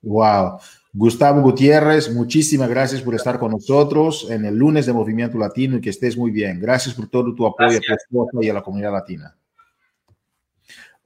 Wow. 0.00 0.58
Gustavo 0.94 1.42
Gutiérrez, 1.42 2.10
muchísimas 2.14 2.70
gracias 2.70 3.02
por 3.02 3.14
estar 3.14 3.38
con 3.38 3.50
nosotros 3.50 4.26
en 4.30 4.46
el 4.46 4.56
lunes 4.56 4.86
de 4.86 4.94
Movimiento 4.94 5.36
Latino 5.36 5.76
y 5.76 5.82
que 5.82 5.90
estés 5.90 6.16
muy 6.16 6.30
bien. 6.30 6.58
Gracias 6.58 6.94
por 6.94 7.10
todo 7.10 7.34
tu 7.34 7.46
apoyo 7.46 7.76
a 7.76 7.80
tu 7.80 7.92
esposa 7.92 8.38
y 8.40 8.48
a 8.48 8.54
la 8.54 8.62
comunidad 8.62 8.92
latina. 8.92 9.36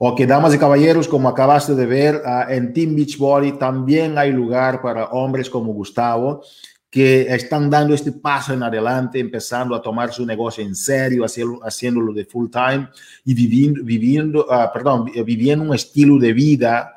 Ok, 0.00 0.20
damas 0.20 0.54
y 0.54 0.58
caballeros, 0.58 1.08
como 1.08 1.28
acabaste 1.28 1.74
de 1.74 1.84
ver, 1.84 2.22
ah, 2.24 2.46
en 2.48 2.72
Team 2.72 2.94
Beachbody 2.94 3.58
también 3.58 4.16
hay 4.16 4.30
lugar 4.30 4.80
para 4.80 5.06
hombres 5.06 5.50
como 5.50 5.72
Gustavo 5.72 6.44
que 6.88 7.22
están 7.34 7.68
dando 7.68 7.94
este 7.94 8.12
paso 8.12 8.54
en 8.54 8.62
adelante, 8.62 9.18
empezando 9.18 9.74
a 9.74 9.82
tomar 9.82 10.12
su 10.12 10.24
negocio 10.24 10.62
en 10.62 10.76
serio, 10.76 11.24
haciendo, 11.24 11.58
haciéndolo 11.64 12.12
de 12.12 12.24
full 12.24 12.48
time 12.48 12.88
y 13.24 13.34
viviendo, 13.34 13.82
viviendo, 13.82 14.46
ah, 14.48 14.70
perdón, 14.72 15.06
viviendo 15.26 15.64
un 15.64 15.74
estilo 15.74 16.16
de 16.16 16.32
vida 16.32 16.94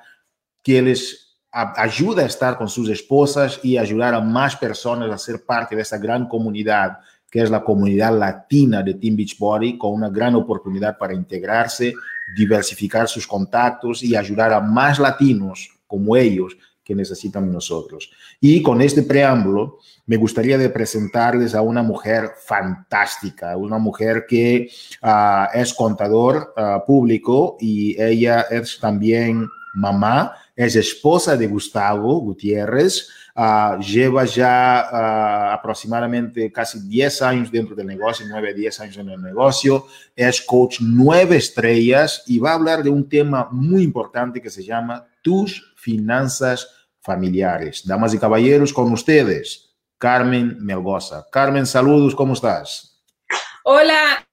que 0.62 0.80
les 0.84 1.40
ayuda 1.52 2.22
a 2.22 2.28
estar 2.28 2.56
con 2.56 2.70
sus 2.70 2.88
esposas 2.88 3.60
y 3.64 3.80
ayudar 3.80 4.14
a 4.14 4.22
más 4.22 4.56
personas 4.56 5.10
a 5.10 5.18
ser 5.18 5.44
parte 5.44 5.76
de 5.76 5.82
esa 5.82 5.98
gran 5.98 6.28
comunidad 6.28 7.00
que 7.32 7.41
es 7.41 7.50
la 7.50 7.63
comunidad 7.63 8.17
latina 8.17 8.84
de 8.84 8.96
Team 8.96 9.15
Beachbody, 9.15 9.78
con 9.78 9.94
una 9.94 10.10
gran 10.10 10.36
oportunidad 10.36 10.98
para 10.98 11.13
integrarse, 11.13 11.94
diversificar 12.36 13.08
sus 13.08 13.26
contactos 13.26 14.04
y 14.04 14.15
ayudar 14.15 14.52
a 14.52 14.60
más 14.60 15.00
latinos 15.00 15.70
como 15.88 16.17
ellos 16.17 16.58
que 16.84 16.94
necesitan 16.94 17.50
nosotros. 17.50 18.12
Y 18.41 18.62
con 18.62 18.82
este 18.82 19.04
preámbulo, 19.04 19.78
me 20.06 20.17
gustaría 20.17 20.58
de 20.58 20.70
presentarles 20.70 21.56
a 21.56 21.62
una 21.62 21.82
mujer 21.82 22.32
fantástica, 22.46 23.56
una 23.56 23.78
mujer 23.78 24.26
que 24.28 24.70
ah, 25.02 25.50
es 25.54 25.74
contador 25.74 26.54
ah, 26.58 26.84
público 26.86 27.56
y 27.62 28.02
ella 28.02 28.41
es 28.50 28.78
también 28.80 29.48
mamá 29.74 30.34
es 30.56 30.76
esposa 30.76 31.38
de 31.38 31.48
Gustavo 31.48 32.20
Gutiérrez, 32.20 33.10
ah, 33.36 33.78
lleva 33.80 34.26
ya 34.26 34.80
ah, 34.80 35.54
aproximadamente 35.54 36.52
casi 36.52 36.80
10 36.88 37.22
años 37.22 37.52
dentro 37.52 37.76
del 37.76 37.88
negocio, 37.88 38.26
9, 38.30 38.54
10 38.54 38.80
años 38.80 38.98
en 38.98 39.10
el 39.10 39.22
negocio, 39.22 39.88
es 40.15 40.41
coach 40.41 40.78
nueve 40.82 41.38
estrellas 41.38 42.24
y 42.28 42.39
va 42.39 42.52
a 42.52 42.56
hablar 42.56 42.84
de 42.84 42.89
un 42.89 43.08
tema 43.08 43.48
muy 43.52 43.84
importante 43.84 44.41
que 44.41 44.50
se 44.50 44.63
llama 44.63 45.08
tus 45.22 45.74
finanzas 45.78 46.67
familiares. 47.02 47.86
Damas 47.86 48.13
y 48.13 48.20
caballeros, 48.20 48.74
con 48.74 48.91
ustedes, 48.91 49.72
Carmen 49.98 50.58
Melgoza. 50.60 51.28
Carmen, 51.32 51.65
saludos, 51.65 52.15
¿cómo 52.15 52.34
estás? 52.34 53.04
Hola, 53.63 54.26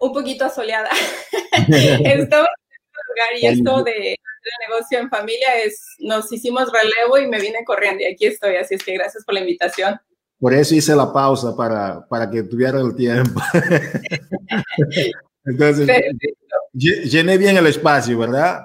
un 0.00 0.12
poquito 0.12 0.44
asoleada. 0.44 0.90
Estoy 1.52 2.06
en 2.06 2.28
lugar 2.28 3.32
y 3.40 3.46
esto 3.46 3.82
de 3.82 4.16
negocio 4.68 4.98
en 4.98 5.08
familia 5.08 5.56
es, 5.64 5.80
nos 5.98 6.32
hicimos 6.32 6.70
relevo 6.72 7.18
y 7.18 7.28
me 7.28 7.40
vine 7.40 7.64
corriendo 7.64 8.02
y 8.02 8.06
aquí 8.06 8.26
estoy, 8.26 8.56
así 8.56 8.74
es 8.74 8.82
que 8.82 8.94
gracias 8.94 9.24
por 9.24 9.34
la 9.34 9.40
invitación. 9.40 9.98
Por 10.38 10.52
eso 10.52 10.74
hice 10.74 10.94
la 10.94 11.12
pausa 11.12 11.56
para, 11.56 12.06
para 12.08 12.30
que 12.30 12.42
tuviera 12.42 12.80
el 12.80 12.94
tiempo. 12.94 13.40
Entonces, 15.44 15.88
llené 16.72 17.38
bien 17.38 17.56
el 17.56 17.66
espacio, 17.66 18.18
¿verdad? 18.18 18.64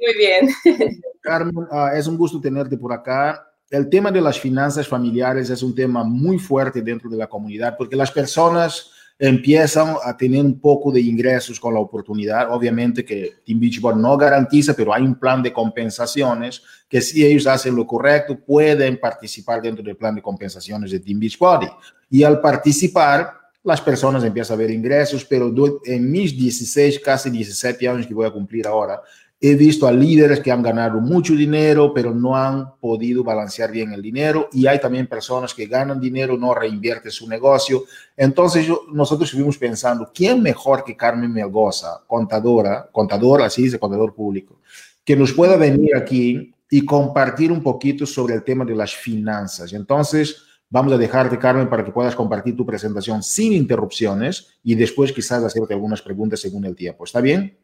Muy 0.00 0.16
bien. 0.16 0.48
Carmen, 1.20 1.66
ah, 1.70 1.92
es 1.94 2.06
un 2.06 2.16
gusto 2.16 2.40
tenerte 2.40 2.76
por 2.76 2.92
acá. 2.92 3.46
El 3.70 3.88
tema 3.88 4.10
de 4.10 4.20
las 4.20 4.38
finanzas 4.38 4.88
familiares 4.88 5.48
es 5.48 5.62
un 5.62 5.74
tema 5.74 6.02
muy 6.02 6.38
fuerte 6.38 6.82
dentro 6.82 7.08
de 7.08 7.16
la 7.16 7.28
comunidad 7.28 7.76
porque 7.76 7.96
las 7.96 8.10
personas 8.10 8.90
empiezan 9.24 9.94
a 10.02 10.16
tener 10.16 10.44
un 10.44 10.58
poco 10.58 10.90
de 10.90 11.00
ingresos 11.00 11.60
con 11.60 11.72
la 11.72 11.78
oportunidad. 11.78 12.52
Obviamente 12.52 13.04
que 13.04 13.34
Team 13.46 13.60
Beachbody 13.60 14.00
no 14.00 14.16
garantiza, 14.16 14.74
pero 14.74 14.92
hay 14.92 15.04
un 15.04 15.14
plan 15.14 15.40
de 15.40 15.52
compensaciones 15.52 16.60
que 16.88 17.00
si 17.00 17.24
ellos 17.24 17.46
hacen 17.46 17.76
lo 17.76 17.86
correcto, 17.86 18.36
pueden 18.36 18.98
participar 18.98 19.62
dentro 19.62 19.84
del 19.84 19.96
plan 19.96 20.16
de 20.16 20.22
compensaciones 20.22 20.90
de 20.90 20.98
Team 20.98 21.20
Beachbody. 21.20 21.68
Y 22.10 22.24
al 22.24 22.40
participar, 22.40 23.32
las 23.62 23.80
personas 23.80 24.24
empiezan 24.24 24.56
a 24.56 24.58
ver 24.58 24.72
ingresos, 24.72 25.24
pero 25.24 25.54
en 25.84 26.10
mis 26.10 26.36
16, 26.36 26.98
casi 26.98 27.30
17 27.30 27.88
años 27.88 28.08
que 28.08 28.14
voy 28.14 28.26
a 28.26 28.32
cumplir 28.32 28.66
ahora, 28.66 29.00
He 29.44 29.56
visto 29.56 29.88
a 29.88 29.92
líderes 29.92 30.38
que 30.38 30.52
han 30.52 30.62
ganado 30.62 31.00
mucho 31.00 31.34
dinero, 31.34 31.92
pero 31.92 32.14
no 32.14 32.36
han 32.36 32.76
podido 32.76 33.24
balancear 33.24 33.72
bien 33.72 33.92
el 33.92 34.00
dinero. 34.00 34.48
Y 34.52 34.68
hay 34.68 34.78
también 34.78 35.08
personas 35.08 35.52
que 35.52 35.66
ganan 35.66 36.00
dinero, 36.00 36.38
no 36.38 36.54
reinvierten 36.54 37.10
su 37.10 37.28
negocio. 37.28 37.82
Entonces 38.16 38.68
nosotros 38.92 39.28
estuvimos 39.28 39.58
pensando, 39.58 40.12
¿quién 40.14 40.40
mejor 40.40 40.84
que 40.84 40.96
Carmen 40.96 41.32
Melgoza, 41.32 42.02
contadora, 42.06 42.88
contador, 42.92 43.42
así 43.42 43.64
dice, 43.64 43.80
contador 43.80 44.14
público, 44.14 44.60
que 45.04 45.16
nos 45.16 45.32
pueda 45.32 45.56
venir 45.56 45.96
aquí 45.96 46.54
y 46.70 46.84
compartir 46.86 47.50
un 47.50 47.64
poquito 47.64 48.06
sobre 48.06 48.34
el 48.34 48.44
tema 48.44 48.64
de 48.64 48.76
las 48.76 48.94
finanzas? 48.94 49.72
Entonces, 49.72 50.36
vamos 50.70 50.92
a 50.92 50.98
dejarte, 50.98 51.36
Carmen, 51.36 51.68
para 51.68 51.84
que 51.84 51.90
puedas 51.90 52.14
compartir 52.14 52.56
tu 52.56 52.64
presentación 52.64 53.24
sin 53.24 53.54
interrupciones 53.54 54.50
y 54.62 54.76
después 54.76 55.12
quizás 55.12 55.42
hacerte 55.42 55.74
algunas 55.74 56.00
preguntas 56.00 56.38
según 56.38 56.64
el 56.64 56.76
tiempo. 56.76 57.02
¿Está 57.02 57.20
bien? 57.20 57.58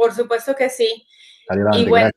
Por 0.00 0.14
supuesto 0.14 0.56
que 0.56 0.70
sí. 0.70 1.06
y 1.74 1.84
bueno, 1.84 2.08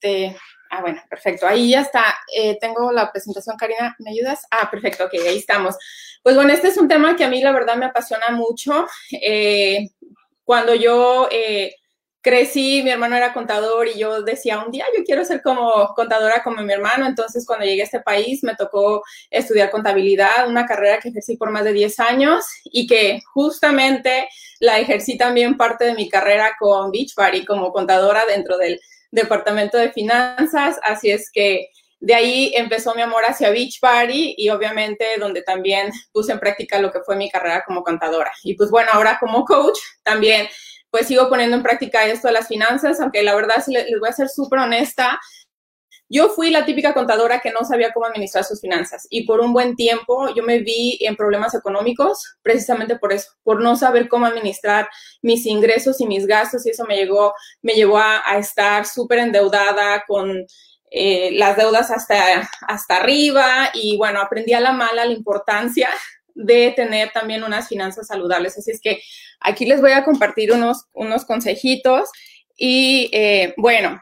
este, 0.00 0.34
ah, 0.70 0.80
bueno, 0.80 1.02
perfecto. 1.10 1.46
Ahí 1.46 1.68
ya 1.68 1.82
está. 1.82 2.02
Eh, 2.34 2.56
tengo 2.58 2.90
la 2.92 3.12
presentación, 3.12 3.58
Karina, 3.58 3.94
¿me 3.98 4.12
ayudas? 4.12 4.46
Ah, 4.50 4.70
perfecto, 4.70 5.04
ok, 5.04 5.12
ahí 5.12 5.36
estamos. 5.36 5.76
Pues 6.22 6.34
bueno, 6.34 6.50
este 6.54 6.68
es 6.68 6.78
un 6.78 6.88
tema 6.88 7.14
que 7.14 7.24
a 7.24 7.28
mí 7.28 7.42
la 7.42 7.52
verdad 7.52 7.76
me 7.76 7.84
apasiona 7.84 8.30
mucho. 8.30 8.86
Eh, 9.20 9.90
cuando 10.44 10.74
yo 10.74 11.28
eh, 11.30 11.74
crecí, 12.24 12.82
mi 12.82 12.90
hermano 12.90 13.16
era 13.16 13.34
contador 13.34 13.86
y 13.86 13.98
yo 13.98 14.22
decía, 14.22 14.58
un 14.64 14.72
día 14.72 14.86
yo 14.96 15.04
quiero 15.04 15.26
ser 15.26 15.42
como 15.42 15.92
contadora 15.94 16.42
como 16.42 16.62
mi 16.62 16.72
hermano. 16.72 17.06
Entonces, 17.06 17.46
cuando 17.46 17.66
llegué 17.66 17.82
a 17.82 17.84
este 17.84 18.00
país, 18.00 18.42
me 18.42 18.56
tocó 18.56 19.04
estudiar 19.30 19.70
contabilidad, 19.70 20.48
una 20.48 20.64
carrera 20.64 20.98
que 21.00 21.10
ejercí 21.10 21.36
por 21.36 21.50
más 21.50 21.64
de 21.64 21.74
10 21.74 22.00
años 22.00 22.46
y 22.64 22.86
que 22.86 23.20
justamente 23.34 24.26
la 24.58 24.80
ejercí 24.80 25.18
también 25.18 25.58
parte 25.58 25.84
de 25.84 25.94
mi 25.94 26.08
carrera 26.08 26.56
con 26.58 26.90
Beachbody 26.90 27.44
como 27.44 27.72
contadora 27.72 28.24
dentro 28.24 28.56
del 28.56 28.80
departamento 29.10 29.76
de 29.76 29.92
finanzas. 29.92 30.80
Así 30.82 31.10
es 31.10 31.30
que 31.30 31.68
de 32.00 32.14
ahí 32.14 32.52
empezó 32.56 32.94
mi 32.94 33.02
amor 33.02 33.24
hacia 33.26 33.50
Beachbody 33.50 34.34
y 34.38 34.48
obviamente 34.48 35.04
donde 35.18 35.42
también 35.42 35.92
puse 36.10 36.32
en 36.32 36.40
práctica 36.40 36.78
lo 36.78 36.90
que 36.90 37.00
fue 37.00 37.16
mi 37.16 37.30
carrera 37.30 37.64
como 37.66 37.82
contadora. 37.82 38.32
Y 38.42 38.54
pues 38.54 38.70
bueno, 38.70 38.90
ahora 38.94 39.18
como 39.20 39.44
coach 39.44 39.78
también 40.02 40.48
pues 40.94 41.08
sigo 41.08 41.28
poniendo 41.28 41.56
en 41.56 41.64
práctica 41.64 42.06
esto 42.06 42.28
de 42.28 42.34
las 42.34 42.46
finanzas, 42.46 43.00
aunque 43.00 43.24
la 43.24 43.34
verdad, 43.34 43.56
les 43.66 43.98
voy 43.98 44.08
a 44.08 44.12
ser 44.12 44.28
súper 44.28 44.60
honesta, 44.60 45.18
yo 46.08 46.28
fui 46.28 46.52
la 46.52 46.64
típica 46.64 46.94
contadora 46.94 47.40
que 47.40 47.50
no 47.50 47.64
sabía 47.64 47.92
cómo 47.92 48.06
administrar 48.06 48.44
sus 48.44 48.60
finanzas 48.60 49.04
y 49.10 49.26
por 49.26 49.40
un 49.40 49.52
buen 49.52 49.74
tiempo 49.74 50.32
yo 50.36 50.44
me 50.44 50.60
vi 50.60 50.96
en 51.00 51.16
problemas 51.16 51.52
económicos 51.52 52.36
precisamente 52.42 52.96
por 52.96 53.12
eso, 53.12 53.28
por 53.42 53.60
no 53.60 53.74
saber 53.74 54.08
cómo 54.08 54.26
administrar 54.26 54.88
mis 55.20 55.46
ingresos 55.46 56.00
y 56.00 56.06
mis 56.06 56.28
gastos 56.28 56.64
y 56.64 56.70
eso 56.70 56.84
me, 56.84 56.94
llegó, 56.94 57.34
me 57.60 57.72
llevó 57.72 57.98
a, 57.98 58.22
estar 58.38 58.86
súper 58.86 59.18
endeudada 59.18 60.04
con 60.06 60.46
eh, 60.92 61.32
las 61.32 61.56
deudas 61.56 61.90
hasta, 61.90 62.48
hasta 62.68 62.98
arriba 62.98 63.70
y 63.74 63.96
bueno, 63.96 64.20
aprendí 64.20 64.52
a 64.52 64.60
la 64.60 64.70
mala 64.70 65.06
la 65.06 65.12
importancia 65.12 65.88
de 66.34 66.72
tener 66.74 67.10
también 67.12 67.44
unas 67.44 67.68
finanzas 67.68 68.06
saludables. 68.06 68.58
Así 68.58 68.70
es 68.70 68.80
que 68.80 69.00
aquí 69.40 69.66
les 69.66 69.80
voy 69.80 69.92
a 69.92 70.04
compartir 70.04 70.52
unos, 70.52 70.86
unos 70.92 71.24
consejitos. 71.24 72.10
Y 72.56 73.10
eh, 73.12 73.54
bueno, 73.56 74.00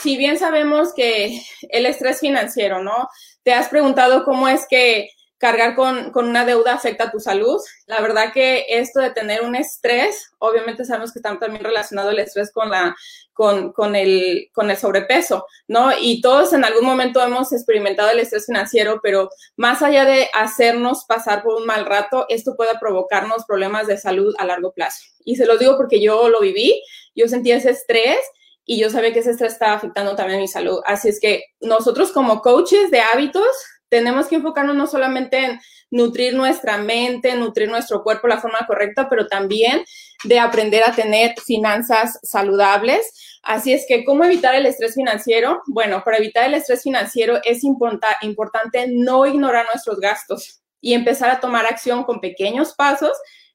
si 0.00 0.16
bien 0.16 0.38
sabemos 0.38 0.94
que 0.94 1.40
el 1.70 1.86
estrés 1.86 2.20
financiero, 2.20 2.82
¿no? 2.82 3.08
Te 3.42 3.52
has 3.52 3.68
preguntado 3.68 4.24
cómo 4.24 4.48
es 4.48 4.66
que 4.68 5.08
cargar 5.38 5.74
con, 5.76 6.12
una 6.14 6.44
deuda 6.44 6.74
afecta 6.74 7.10
tu 7.10 7.20
salud. 7.20 7.60
La 7.86 8.00
verdad 8.00 8.32
que 8.32 8.66
esto 8.68 9.00
de 9.00 9.10
tener 9.10 9.42
un 9.42 9.54
estrés, 9.54 10.30
obviamente 10.38 10.84
sabemos 10.84 11.12
que 11.12 11.20
está 11.20 11.38
también 11.38 11.64
relacionado 11.64 12.10
el 12.10 12.18
estrés 12.18 12.52
con, 12.52 12.70
la, 12.70 12.94
con, 13.32 13.72
con, 13.72 13.94
el, 13.94 14.50
con 14.52 14.70
el 14.70 14.76
sobrepeso, 14.76 15.46
¿no? 15.68 15.90
Y 15.98 16.20
todos 16.20 16.52
en 16.52 16.64
algún 16.64 16.84
momento 16.84 17.22
hemos 17.22 17.52
experimentado 17.52 18.10
el 18.10 18.18
estrés 18.18 18.46
financiero, 18.46 19.00
pero 19.02 19.30
más 19.56 19.80
allá 19.82 20.04
de 20.04 20.28
hacernos 20.34 21.04
pasar 21.06 21.42
por 21.42 21.54
un 21.54 21.66
mal 21.66 21.86
rato, 21.86 22.26
esto 22.28 22.56
puede 22.56 22.78
provocarnos 22.78 23.44
problemas 23.46 23.86
de 23.86 23.96
salud 23.96 24.34
a 24.38 24.44
largo 24.44 24.72
plazo. 24.72 25.02
Y 25.24 25.36
se 25.36 25.46
lo 25.46 25.56
digo 25.56 25.76
porque 25.76 26.00
yo 26.00 26.28
lo 26.28 26.40
viví, 26.40 26.82
yo 27.14 27.28
sentía 27.28 27.56
ese 27.56 27.70
estrés 27.70 28.18
y 28.64 28.78
yo 28.78 28.90
sabía 28.90 29.12
que 29.12 29.20
ese 29.20 29.30
estrés 29.30 29.54
estaba 29.54 29.74
afectando 29.74 30.14
también 30.14 30.40
mi 30.40 30.48
salud. 30.48 30.80
Así 30.84 31.08
es 31.08 31.20
que 31.20 31.44
nosotros 31.60 32.12
como 32.12 32.42
coaches 32.42 32.90
de 32.90 33.00
hábitos, 33.00 33.48
tenemos 33.88 34.26
que 34.26 34.36
enfocarnos 34.36 34.76
no 34.76 34.86
solamente 34.86 35.38
en 35.44 35.60
nutrir 35.90 36.34
nuestra 36.34 36.78
mente, 36.78 37.34
nutrir 37.34 37.68
nuestro 37.68 38.02
cuerpo 38.02 38.26
de 38.26 38.34
la 38.34 38.40
forma 38.40 38.66
correcta, 38.66 39.08
pero 39.08 39.26
también 39.26 39.84
de 40.24 40.38
aprender 40.38 40.84
a 40.84 40.92
tener 40.92 41.34
finanzas 41.40 42.18
saludables. 42.22 43.38
Así 43.42 43.72
es 43.72 43.86
que, 43.88 44.04
¿cómo 44.04 44.24
evitar 44.24 44.54
el 44.54 44.66
estrés 44.66 44.94
financiero? 44.94 45.62
Bueno, 45.66 46.02
para 46.04 46.18
evitar 46.18 46.44
el 46.44 46.54
estrés 46.54 46.82
financiero 46.82 47.40
es 47.44 47.64
importante 47.64 48.86
no 48.88 49.26
ignorar 49.26 49.66
nuestros 49.72 50.00
gastos 50.00 50.60
y 50.80 50.94
empezar 50.94 51.30
a 51.30 51.40
tomar 51.40 51.66
acción 51.66 52.04
con 52.04 52.20
pequeños 52.20 52.74
pasos 52.74 53.12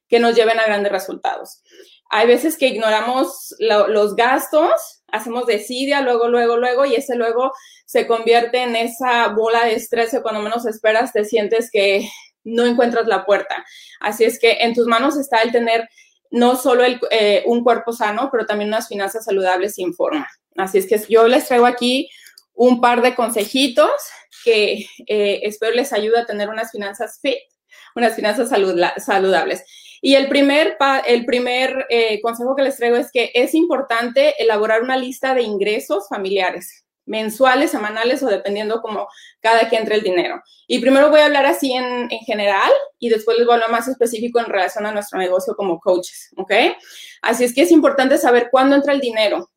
que 0.08 0.18
nos 0.18 0.34
lleven 0.34 0.58
a 0.58 0.64
grandes 0.64 0.92
resultados. 0.92 1.62
Hay 2.10 2.26
veces 2.26 2.56
que 2.56 2.68
ignoramos 2.68 3.54
los 3.58 4.14
gastos, 4.14 5.02
hacemos 5.14 5.46
desidia, 5.46 6.00
luego, 6.00 6.28
luego, 6.28 6.56
luego, 6.56 6.84
y 6.84 6.94
ese 6.96 7.14
luego 7.14 7.52
se 7.86 8.06
convierte 8.06 8.62
en 8.62 8.76
esa 8.76 9.28
bola 9.28 9.64
de 9.64 9.74
estrés 9.74 10.10
que 10.10 10.22
cuando 10.22 10.42
menos 10.42 10.66
esperas 10.66 11.12
te 11.12 11.24
sientes 11.24 11.70
que 11.70 12.08
no 12.42 12.66
encuentras 12.66 13.06
la 13.06 13.24
puerta. 13.24 13.64
Así 14.00 14.24
es 14.24 14.38
que 14.38 14.58
en 14.60 14.74
tus 14.74 14.86
manos 14.86 15.16
está 15.16 15.40
el 15.42 15.52
tener 15.52 15.88
no 16.30 16.56
solo 16.56 16.82
eh, 17.10 17.44
un 17.46 17.62
cuerpo 17.62 17.92
sano, 17.92 18.28
pero 18.30 18.44
también 18.44 18.68
unas 18.68 18.88
finanzas 18.88 19.24
saludables 19.24 19.74
sin 19.74 19.94
forma. 19.94 20.28
Así 20.56 20.78
es 20.78 20.86
que 20.86 21.00
yo 21.08 21.28
les 21.28 21.46
traigo 21.46 21.66
aquí 21.66 22.10
un 22.52 22.80
par 22.80 23.02
de 23.02 23.14
consejitos 23.14 23.92
que 24.44 24.86
eh, 25.06 25.40
espero 25.44 25.74
les 25.74 25.92
ayude 25.92 26.18
a 26.18 26.26
tener 26.26 26.48
unas 26.48 26.72
finanzas 26.72 27.18
fit, 27.22 27.38
unas 27.94 28.16
finanzas 28.16 28.48
saludables. 28.48 29.64
Y 30.06 30.16
el 30.16 30.28
primer, 30.28 30.76
el 31.06 31.24
primer 31.24 31.86
eh, 31.88 32.20
consejo 32.20 32.54
que 32.54 32.62
les 32.62 32.76
traigo 32.76 32.96
es 32.96 33.10
que 33.10 33.30
es 33.32 33.54
importante 33.54 34.34
elaborar 34.38 34.82
una 34.82 34.98
lista 34.98 35.34
de 35.34 35.40
ingresos 35.40 36.10
familiares 36.10 36.84
mensuales, 37.06 37.70
semanales 37.70 38.22
o 38.22 38.26
dependiendo 38.26 38.82
como 38.82 39.08
cada 39.40 39.66
que 39.70 39.76
entre 39.76 39.94
el 39.94 40.02
dinero. 40.02 40.42
Y 40.66 40.80
primero 40.80 41.08
voy 41.08 41.20
a 41.20 41.24
hablar 41.24 41.46
así 41.46 41.72
en, 41.72 42.10
general 42.26 42.70
y 42.98 43.08
después 43.08 43.38
les 43.38 43.46
voy 43.46 43.52
a 43.52 43.56
hablar 43.56 43.70
más 43.70 43.88
específico 43.88 44.38
en 44.40 44.44
relación 44.44 44.84
a 44.84 44.92
nuestro 44.92 45.18
negocio 45.18 45.54
como 45.56 45.80
coaches, 45.80 46.34
¿ok? 46.36 46.52
Así 47.22 47.44
es 47.44 47.54
que 47.54 47.62
es 47.62 47.70
importante 47.70 48.18
saber 48.18 48.48
cuándo 48.50 48.76
entra 48.76 48.92
el 48.92 49.00
dinero, 49.00 49.50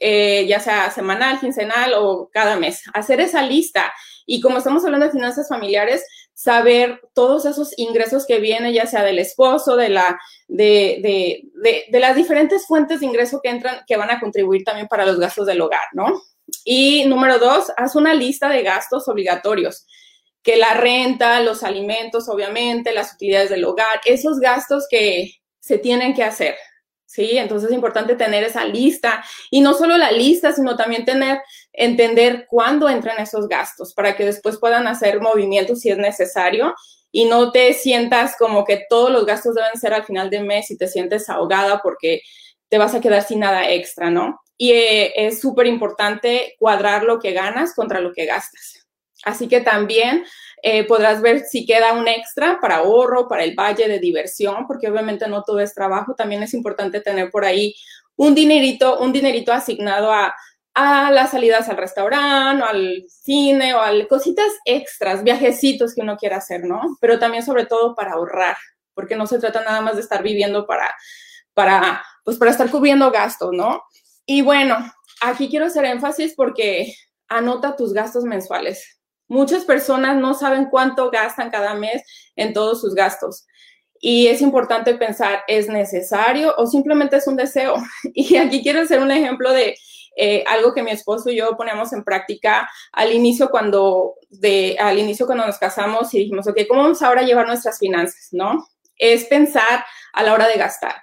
eh, 0.00 0.46
ya 0.46 0.58
sea 0.58 0.90
semanal, 0.90 1.38
quincenal 1.38 1.92
o 1.98 2.30
cada 2.32 2.56
mes. 2.56 2.82
Hacer 2.94 3.20
esa 3.20 3.42
lista 3.42 3.92
y 4.24 4.40
como 4.40 4.56
estamos 4.56 4.86
hablando 4.86 5.04
de 5.04 5.12
finanzas 5.12 5.48
familiares, 5.50 6.02
saber 6.34 7.00
todos 7.14 7.44
esos 7.44 7.72
ingresos 7.78 8.26
que 8.26 8.40
vienen, 8.40 8.72
ya 8.72 8.86
sea 8.86 9.04
del 9.04 9.18
esposo, 9.18 9.76
de, 9.76 9.88
la, 9.88 10.18
de, 10.48 10.98
de, 11.02 11.42
de, 11.62 11.84
de 11.90 12.00
las 12.00 12.16
diferentes 12.16 12.66
fuentes 12.66 13.00
de 13.00 13.06
ingreso 13.06 13.40
que 13.42 13.50
entran, 13.50 13.80
que 13.86 13.96
van 13.96 14.10
a 14.10 14.20
contribuir 14.20 14.64
también 14.64 14.88
para 14.88 15.06
los 15.06 15.18
gastos 15.18 15.46
del 15.46 15.60
hogar, 15.60 15.86
¿no? 15.92 16.20
Y 16.64 17.04
número 17.06 17.38
dos, 17.38 17.72
haz 17.76 17.94
una 17.96 18.14
lista 18.14 18.48
de 18.48 18.62
gastos 18.62 19.08
obligatorios, 19.08 19.86
que 20.42 20.56
la 20.56 20.74
renta, 20.74 21.40
los 21.40 21.62
alimentos, 21.62 22.28
obviamente, 22.28 22.92
las 22.92 23.14
utilidades 23.14 23.50
del 23.50 23.64
hogar, 23.64 24.00
esos 24.04 24.40
gastos 24.40 24.86
que 24.90 25.30
se 25.60 25.78
tienen 25.78 26.14
que 26.14 26.24
hacer. 26.24 26.56
¿Sí? 27.12 27.36
Entonces 27.36 27.68
es 27.68 27.74
importante 27.74 28.14
tener 28.14 28.42
esa 28.42 28.64
lista 28.64 29.22
y 29.50 29.60
no 29.60 29.74
solo 29.74 29.98
la 29.98 30.10
lista, 30.10 30.50
sino 30.50 30.76
también 30.76 31.04
tener, 31.04 31.42
entender 31.74 32.46
cuándo 32.48 32.88
entran 32.88 33.20
esos 33.20 33.48
gastos 33.48 33.92
para 33.92 34.16
que 34.16 34.24
después 34.24 34.56
puedan 34.56 34.86
hacer 34.86 35.20
movimientos 35.20 35.80
si 35.80 35.90
es 35.90 35.98
necesario 35.98 36.74
y 37.10 37.26
no 37.26 37.52
te 37.52 37.74
sientas 37.74 38.34
como 38.38 38.64
que 38.64 38.86
todos 38.88 39.10
los 39.10 39.26
gastos 39.26 39.54
deben 39.54 39.78
ser 39.78 39.92
al 39.92 40.04
final 40.04 40.30
del 40.30 40.46
mes 40.46 40.70
y 40.70 40.78
te 40.78 40.88
sientes 40.88 41.28
ahogada 41.28 41.82
porque 41.82 42.22
te 42.70 42.78
vas 42.78 42.94
a 42.94 43.00
quedar 43.02 43.22
sin 43.22 43.40
nada 43.40 43.68
extra, 43.68 44.08
¿no? 44.08 44.40
Y 44.56 44.72
eh, 44.72 45.12
es 45.26 45.38
súper 45.38 45.66
importante 45.66 46.56
cuadrar 46.58 47.02
lo 47.02 47.18
que 47.18 47.32
ganas 47.32 47.74
contra 47.74 48.00
lo 48.00 48.14
que 48.14 48.24
gastas. 48.24 48.86
Así 49.22 49.48
que 49.48 49.60
también 49.60 50.24
eh, 50.62 50.84
podrás 50.84 51.20
ver 51.20 51.40
si 51.40 51.66
queda 51.66 51.92
un 51.92 52.06
extra 52.06 52.60
para 52.60 52.76
ahorro, 52.76 53.26
para 53.28 53.42
el 53.42 53.56
valle 53.56 53.88
de 53.88 53.98
diversión, 53.98 54.66
porque 54.68 54.88
obviamente 54.88 55.26
no 55.28 55.42
todo 55.42 55.58
es 55.58 55.74
trabajo. 55.74 56.14
También 56.14 56.42
es 56.44 56.54
importante 56.54 57.00
tener 57.00 57.30
por 57.30 57.44
ahí 57.44 57.74
un 58.14 58.34
dinerito, 58.34 59.00
un 59.00 59.12
dinerito 59.12 59.52
asignado 59.52 60.12
a, 60.12 60.34
a 60.74 61.10
las 61.10 61.32
salidas 61.32 61.68
al 61.68 61.76
restaurante 61.76 62.62
o 62.62 62.66
al 62.66 63.04
cine 63.08 63.74
o 63.74 63.80
a 63.80 63.90
cositas 64.08 64.52
extras, 64.64 65.24
viajecitos 65.24 65.94
que 65.94 66.00
uno 66.00 66.16
quiera 66.16 66.36
hacer, 66.36 66.64
¿no? 66.64 66.80
Pero 67.00 67.18
también 67.18 67.44
sobre 67.44 67.66
todo 67.66 67.96
para 67.96 68.12
ahorrar, 68.12 68.56
porque 68.94 69.16
no 69.16 69.26
se 69.26 69.40
trata 69.40 69.64
nada 69.64 69.80
más 69.80 69.96
de 69.96 70.02
estar 70.02 70.22
viviendo 70.22 70.64
para, 70.66 70.94
para, 71.54 72.04
pues 72.24 72.38
para 72.38 72.52
estar 72.52 72.70
cubriendo 72.70 73.10
gastos, 73.10 73.50
¿no? 73.52 73.82
Y 74.24 74.42
bueno, 74.42 74.76
aquí 75.20 75.48
quiero 75.48 75.66
hacer 75.66 75.84
énfasis 75.86 76.34
porque 76.36 76.94
anota 77.28 77.74
tus 77.74 77.92
gastos 77.92 78.24
mensuales. 78.24 79.01
Muchas 79.32 79.64
personas 79.64 80.16
no 80.16 80.34
saben 80.34 80.66
cuánto 80.66 81.10
gastan 81.10 81.50
cada 81.50 81.74
mes 81.74 82.02
en 82.36 82.52
todos 82.52 82.80
sus 82.80 82.94
gastos. 82.94 83.46
Y 83.98 84.26
es 84.26 84.42
importante 84.42 84.94
pensar, 84.94 85.42
¿es 85.46 85.68
necesario 85.68 86.54
o 86.58 86.66
simplemente 86.66 87.16
es 87.16 87.26
un 87.26 87.36
deseo? 87.36 87.76
Y 88.14 88.36
aquí 88.36 88.62
quiero 88.62 88.82
hacer 88.82 89.00
un 89.00 89.10
ejemplo 89.10 89.52
de 89.52 89.74
eh, 90.16 90.44
algo 90.46 90.74
que 90.74 90.82
mi 90.82 90.90
esposo 90.90 91.30
y 91.30 91.36
yo 91.36 91.56
poníamos 91.56 91.92
en 91.94 92.04
práctica 92.04 92.68
al 92.92 93.12
inicio 93.12 93.48
cuando, 93.48 94.16
al 94.78 94.98
inicio 94.98 95.24
cuando 95.24 95.46
nos 95.46 95.58
casamos 95.58 96.12
y 96.12 96.18
dijimos, 96.18 96.46
ok, 96.46 96.58
¿cómo 96.68 96.82
vamos 96.82 97.00
ahora 97.00 97.22
a 97.22 97.24
llevar 97.24 97.46
nuestras 97.46 97.78
finanzas? 97.78 98.28
¿No? 98.32 98.66
Es 98.96 99.24
pensar 99.24 99.84
a 100.12 100.22
la 100.22 100.34
hora 100.34 100.46
de 100.46 100.58
gastar. 100.58 100.96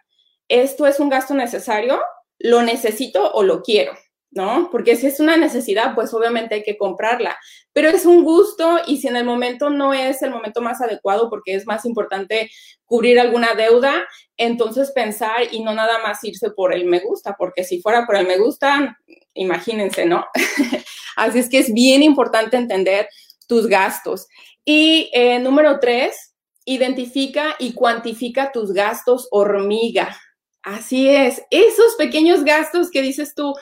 ¿Esto 0.47 0.85
es 0.85 0.99
un 0.99 1.09
gasto 1.09 1.33
necesario? 1.33 1.99
lo 2.39 2.61
necesito 2.63 3.31
o 3.33 3.43
lo 3.43 3.61
quiero, 3.61 3.93
¿no? 4.31 4.69
Porque 4.71 4.95
si 4.95 5.07
es 5.07 5.19
una 5.19 5.37
necesidad, 5.37 5.95
pues 5.95 6.13
obviamente 6.13 6.55
hay 6.55 6.63
que 6.63 6.77
comprarla, 6.77 7.37
pero 7.73 7.89
es 7.89 8.05
un 8.05 8.23
gusto 8.23 8.79
y 8.85 8.97
si 8.97 9.07
en 9.07 9.15
el 9.15 9.25
momento 9.25 9.69
no 9.69 9.93
es 9.93 10.21
el 10.21 10.31
momento 10.31 10.61
más 10.61 10.81
adecuado 10.81 11.29
porque 11.29 11.55
es 11.55 11.65
más 11.65 11.85
importante 11.85 12.51
cubrir 12.85 13.19
alguna 13.19 13.55
deuda, 13.55 14.07
entonces 14.37 14.91
pensar 14.91 15.51
y 15.51 15.63
no 15.63 15.73
nada 15.73 15.99
más 16.03 16.23
irse 16.23 16.51
por 16.51 16.73
el 16.73 16.85
me 16.85 16.99
gusta, 16.99 17.35
porque 17.37 17.63
si 17.63 17.81
fuera 17.81 18.05
por 18.05 18.15
el 18.15 18.27
me 18.27 18.37
gusta, 18.37 18.97
imagínense, 19.33 20.05
¿no? 20.05 20.25
Así 21.15 21.39
es 21.39 21.49
que 21.49 21.59
es 21.59 21.73
bien 21.73 22.03
importante 22.03 22.57
entender 22.57 23.09
tus 23.47 23.67
gastos. 23.67 24.27
Y 24.63 25.09
eh, 25.13 25.39
número 25.39 25.79
tres, 25.79 26.35
identifica 26.65 27.55
y 27.57 27.73
cuantifica 27.73 28.51
tus 28.51 28.73
gastos 28.73 29.27
hormiga. 29.31 30.15
Así 30.61 31.09
es, 31.09 31.41
esos 31.49 31.95
pequeños 31.97 32.43
gastos 32.43 32.91
que 32.91 33.01
dices 33.01 33.33
tú, 33.33 33.53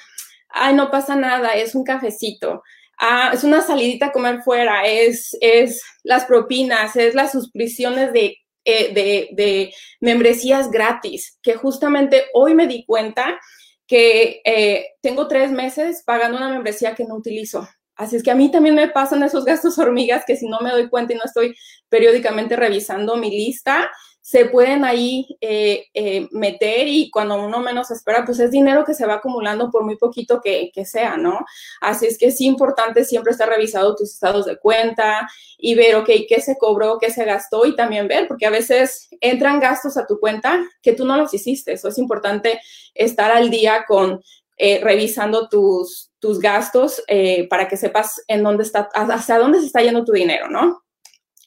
ay, 0.50 0.74
no 0.74 0.92
pasa 0.92 1.16
nada, 1.16 1.54
es 1.56 1.76
un 1.76 1.84
cafecito, 1.84 2.64
ah, 3.00 3.32
es 3.34 3.44
una 3.44 3.62
salidita 3.62 4.08
a 4.08 4.12
comer 4.12 4.42
fuera, 4.44 4.86
es, 4.86 5.38
es 5.42 5.82
las 6.04 6.26
propinas, 6.26 6.96
es 6.96 7.16
las 7.16 7.32
suscripciones 7.32 8.14
de, 8.14 8.38
eh, 8.66 8.94
de, 8.94 9.30
de, 9.32 9.74
membresías 10.02 10.70
gratis, 10.70 11.38
que 11.42 11.56
justamente 11.56 12.26
hoy 12.34 12.54
me 12.56 12.68
di 12.68 12.86
cuenta 12.86 13.40
que 13.88 14.42
eh, 14.44 14.88
tengo 15.02 15.28
tres 15.28 15.52
meses 15.52 16.04
pagando 16.06 16.38
una 16.38 16.50
membresía 16.50 16.94
que 16.94 17.06
no 17.06 17.16
utilizo. 17.16 17.68
Así 17.98 18.16
es 18.16 18.24
que 18.24 18.32
a 18.32 18.36
mí 18.36 18.52
también 18.52 18.76
me 18.76 18.88
pasan 18.88 19.24
esos 19.24 19.44
gastos 19.44 19.78
hormigas 19.80 20.24
que 20.26 20.38
si 20.38 20.48
no 20.48 20.60
me 20.62 20.72
doy 20.72 20.90
cuenta 20.90 21.14
y 21.14 21.18
no 21.18 21.24
estoy 21.26 21.56
periódicamente 21.90 22.56
revisando 22.56 23.18
mi 23.18 23.32
lista, 23.32 23.90
se 24.28 24.44
pueden 24.44 24.84
ahí 24.84 25.26
eh, 25.40 25.86
eh, 25.94 26.28
meter 26.32 26.86
y 26.90 27.10
cuando 27.10 27.42
uno 27.42 27.62
menos 27.62 27.92
espera, 27.92 28.26
pues 28.26 28.38
es 28.42 28.52
dinero 28.52 28.84
que 28.84 28.94
se 28.94 29.06
va 29.06 29.14
acumulando 29.14 29.72
por 29.72 29.86
muy 29.86 29.96
poquito 29.96 30.42
que, 30.44 30.70
sea, 30.84 31.16
¿no? 31.16 31.46
Así 31.80 32.08
es 32.08 32.18
que 32.18 32.26
es 32.26 32.42
importante 32.42 33.06
siempre 33.06 33.32
estar 33.32 33.48
revisando 33.48 33.96
tus 33.96 34.12
estados 34.12 34.46
de 34.46 34.58
cuenta 34.58 35.30
y 35.58 35.76
ver, 35.76 35.96
ok, 35.96 36.10
qué 36.28 36.42
se 36.42 36.58
cobró, 36.58 36.98
qué 37.00 37.10
se 37.10 37.24
gastó 37.24 37.66
y 37.66 37.74
también 37.78 38.10
ver, 38.10 38.28
porque 38.28 38.46
a 38.46 38.50
veces 38.50 39.08
entran 39.22 39.62
gastos 39.62 39.96
a 39.96 40.06
tu 40.06 40.20
cuenta 40.20 40.62
que 40.82 40.92
tú 40.92 41.06
no 41.06 41.16
los 41.16 41.34
hiciste. 41.34 41.72
Eso 41.72 41.88
es 41.88 41.98
importante 41.98 42.60
estar 42.96 43.32
al 43.32 43.50
día 43.50 43.86
con 43.88 44.22
eh, 44.58 44.82
revisando 44.84 45.48
tus, 45.48 46.07
tus 46.20 46.40
gastos 46.40 47.04
para 47.50 47.68
que 47.68 47.78
sepas 47.78 48.22
en 48.28 48.44
dónde 48.44 48.64
está, 48.64 48.90
hacia 48.94 49.38
dónde 49.38 49.60
se 49.60 49.68
está 49.68 49.82
yendo 49.82 50.06
tu 50.06 50.12
dinero, 50.12 50.50
¿no? 50.50 50.84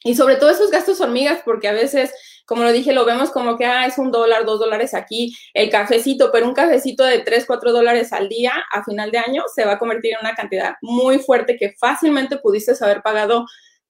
Y 0.03 0.15
sobre 0.15 0.35
todo 0.35 0.49
esos 0.49 0.71
gastos 0.71 0.99
hormigas, 0.99 1.41
porque 1.45 1.67
a 1.67 1.73
veces 1.73 2.11
como 2.51 2.63
lo 2.63 2.73
dije, 2.73 2.91
lo 2.91 3.05
vemos 3.05 3.31
como 3.31 3.57
que 3.57 3.65
ah, 3.65 3.85
es 3.85 3.97
un 3.97 4.11
dólar, 4.11 4.43
dos 4.43 4.59
dólares 4.59 4.93
aquí, 4.93 5.33
el 5.53 5.69
cafecito, 5.69 6.33
pero 6.33 6.45
un 6.45 6.53
cafecito 6.53 7.05
de 7.05 7.19
tres, 7.19 7.45
cuatro 7.45 7.71
dólares 7.71 8.11
al 8.11 8.27
día 8.27 8.51
a 8.73 8.83
final 8.83 9.09
de 9.09 9.19
año 9.19 9.43
se 9.55 9.63
va 9.63 9.73
a 9.73 9.79
convertir 9.79 10.15
en 10.15 10.19
una 10.19 10.35
cantidad 10.35 10.75
muy 10.81 11.19
fuerte 11.19 11.55
que 11.55 11.73
fácilmente 11.79 12.39
pudiste 12.39 12.73
haber 12.83 13.01
pagado 13.01 13.45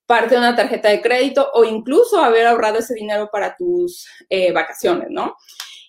parte 0.06 0.36
de 0.36 0.38
una 0.38 0.54
tarjeta 0.54 0.90
de 0.90 1.02
crédito 1.02 1.50
o 1.54 1.64
incluso 1.64 2.22
haber 2.22 2.46
ahorrado 2.46 2.78
ese 2.78 2.94
dinero 2.94 3.30
para 3.32 3.56
tus 3.56 4.06
eh, 4.28 4.52
vacaciones, 4.52 5.08
¿no? 5.10 5.36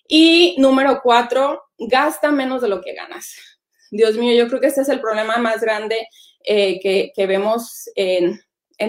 Y 0.08 0.56
número 0.58 1.00
cuatro, 1.00 1.62
gasta 1.78 2.32
menos 2.32 2.60
de 2.60 2.68
lo 2.68 2.80
que 2.80 2.94
ganas. 2.94 3.53
Dios 3.94 4.16
mío, 4.16 4.34
yo 4.34 4.48
creo 4.48 4.60
que 4.60 4.66
este 4.66 4.80
es 4.80 4.88
el 4.88 5.00
problema 5.00 5.36
más 5.36 5.60
grande 5.60 6.08
eh, 6.44 6.80
que, 6.80 7.26
vemos 7.26 7.88
en, 7.94 8.40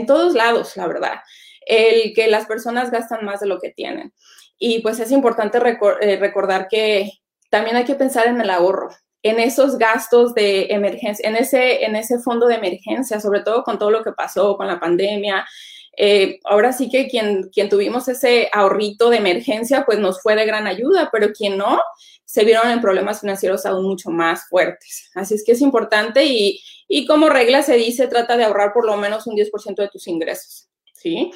todos 0.08 0.34
lados, 0.34 0.76
la 0.76 0.88
verdad. 0.88 1.20
El 1.66 2.14
que 2.14 2.28
las 2.28 2.48
personas 2.48 2.90
gastan 2.90 3.24
más 3.24 3.40
de 3.40 3.48
lo 3.48 3.60
que 3.60 3.70
tienen. 3.70 4.14
Y 4.58 4.80
pues 4.80 5.00
es 5.00 5.12
importante 5.12 5.60
eh, 5.60 6.18
recordar 6.18 6.68
que 6.68 7.12
también 7.52 7.76
hay 7.76 7.86
que 7.86 7.96
pensar 7.96 8.28
en 8.28 8.42
el 8.42 8.50
ahorro, 8.50 8.90
en 9.22 9.40
esos 9.40 9.78
gastos 9.78 10.34
de 10.34 10.68
emergencia, 10.72 11.30
en 11.30 11.36
ese, 11.36 11.86
en 11.86 11.96
ese 11.96 12.18
fondo 12.20 12.48
de 12.48 12.56
emergencia, 12.56 13.20
sobre 13.20 13.42
todo 13.42 13.64
con 13.64 13.78
todo 13.78 13.92
lo 13.92 14.04
que 14.04 14.12
pasó 14.12 14.58
con 14.58 14.66
la 14.66 14.80
pandemia. 14.80 15.46
Eh, 15.98 16.40
ahora 16.44 16.74
sí 16.74 16.90
que 16.90 17.08
quien, 17.08 17.50
quien 17.54 17.70
tuvimos 17.70 18.08
ese 18.08 18.50
ahorrito 18.52 19.10
de 19.10 19.18
emergencia, 19.18 19.86
pues 19.86 20.00
nos 20.00 20.22
fue 20.22 20.36
de 20.36 20.46
gran 20.46 20.68
ayuda, 20.68 21.10
pero 21.12 21.32
quien 21.32 21.58
no, 21.58 21.82
se 22.26 22.44
vieron 22.44 22.70
en 22.70 22.82
problemas 22.82 23.22
financieros 23.22 23.66
aún 23.66 23.86
mucho 23.86 24.10
más 24.10 24.48
fuertes. 24.50 25.10
Así 25.16 25.36
es 25.36 25.44
que 25.46 25.54
es 25.54 25.62
importante 25.62 26.26
y, 26.26 26.62
y 26.88 27.06
como 27.06 27.30
regla 27.30 27.64
se 27.64 27.76
dice, 27.76 28.08
trata 28.08 28.36
de 28.36 28.44
ahorrar 28.44 28.74
por 28.74 28.86
lo 28.86 28.98
menos 28.98 29.28
un 29.28 29.36
10% 29.36 29.76
de 29.76 29.90
tus 29.90 30.08
ingresos, 30.08 30.68
¿sí? 30.94 31.32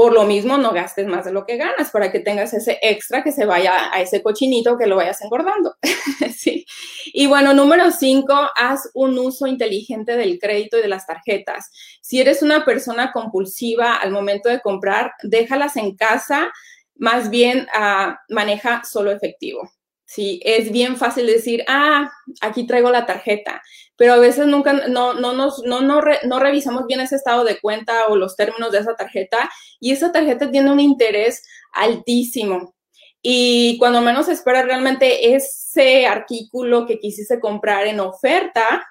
Por 0.00 0.14
lo 0.14 0.24
mismo, 0.24 0.56
no 0.56 0.72
gastes 0.72 1.06
más 1.06 1.26
de 1.26 1.30
lo 1.30 1.44
que 1.44 1.58
ganas 1.58 1.90
para 1.90 2.10
que 2.10 2.20
tengas 2.20 2.54
ese 2.54 2.78
extra 2.80 3.22
que 3.22 3.32
se 3.32 3.44
vaya 3.44 3.92
a 3.92 4.00
ese 4.00 4.22
cochinito 4.22 4.78
que 4.78 4.86
lo 4.86 4.96
vayas 4.96 5.20
engordando. 5.20 5.74
sí. 6.34 6.64
Y 7.12 7.26
bueno, 7.26 7.52
número 7.52 7.90
cinco, 7.90 8.32
haz 8.56 8.88
un 8.94 9.18
uso 9.18 9.46
inteligente 9.46 10.16
del 10.16 10.38
crédito 10.38 10.78
y 10.78 10.80
de 10.80 10.88
las 10.88 11.06
tarjetas. 11.06 11.70
Si 12.00 12.18
eres 12.18 12.40
una 12.40 12.64
persona 12.64 13.12
compulsiva 13.12 13.96
al 13.96 14.10
momento 14.10 14.48
de 14.48 14.62
comprar, 14.62 15.12
déjalas 15.22 15.76
en 15.76 15.94
casa, 15.94 16.50
más 16.94 17.28
bien 17.28 17.68
uh, 17.78 18.14
maneja 18.30 18.82
solo 18.84 19.10
efectivo. 19.10 19.70
Sí, 20.12 20.40
es 20.44 20.72
bien 20.72 20.96
fácil 20.96 21.24
decir, 21.28 21.62
ah, 21.68 22.10
aquí 22.40 22.66
traigo 22.66 22.90
la 22.90 23.06
tarjeta, 23.06 23.62
pero 23.96 24.14
a 24.14 24.18
veces 24.18 24.48
nunca, 24.48 24.72
no, 24.88 25.14
no, 25.14 25.34
nos, 25.34 25.62
no, 25.64 25.82
no, 25.82 26.00
no 26.24 26.40
revisamos 26.40 26.86
bien 26.88 26.98
ese 26.98 27.14
estado 27.14 27.44
de 27.44 27.60
cuenta 27.60 28.08
o 28.08 28.16
los 28.16 28.34
términos 28.34 28.72
de 28.72 28.78
esa 28.80 28.96
tarjeta 28.96 29.48
y 29.78 29.92
esa 29.92 30.10
tarjeta 30.10 30.50
tiene 30.50 30.72
un 30.72 30.80
interés 30.80 31.44
altísimo. 31.72 32.74
Y 33.22 33.78
cuando 33.78 34.00
menos 34.00 34.28
espera 34.28 34.62
realmente 34.62 35.36
ese 35.36 36.06
artículo 36.06 36.86
que 36.86 36.98
quisiste 36.98 37.38
comprar 37.38 37.86
en 37.86 38.00
oferta, 38.00 38.84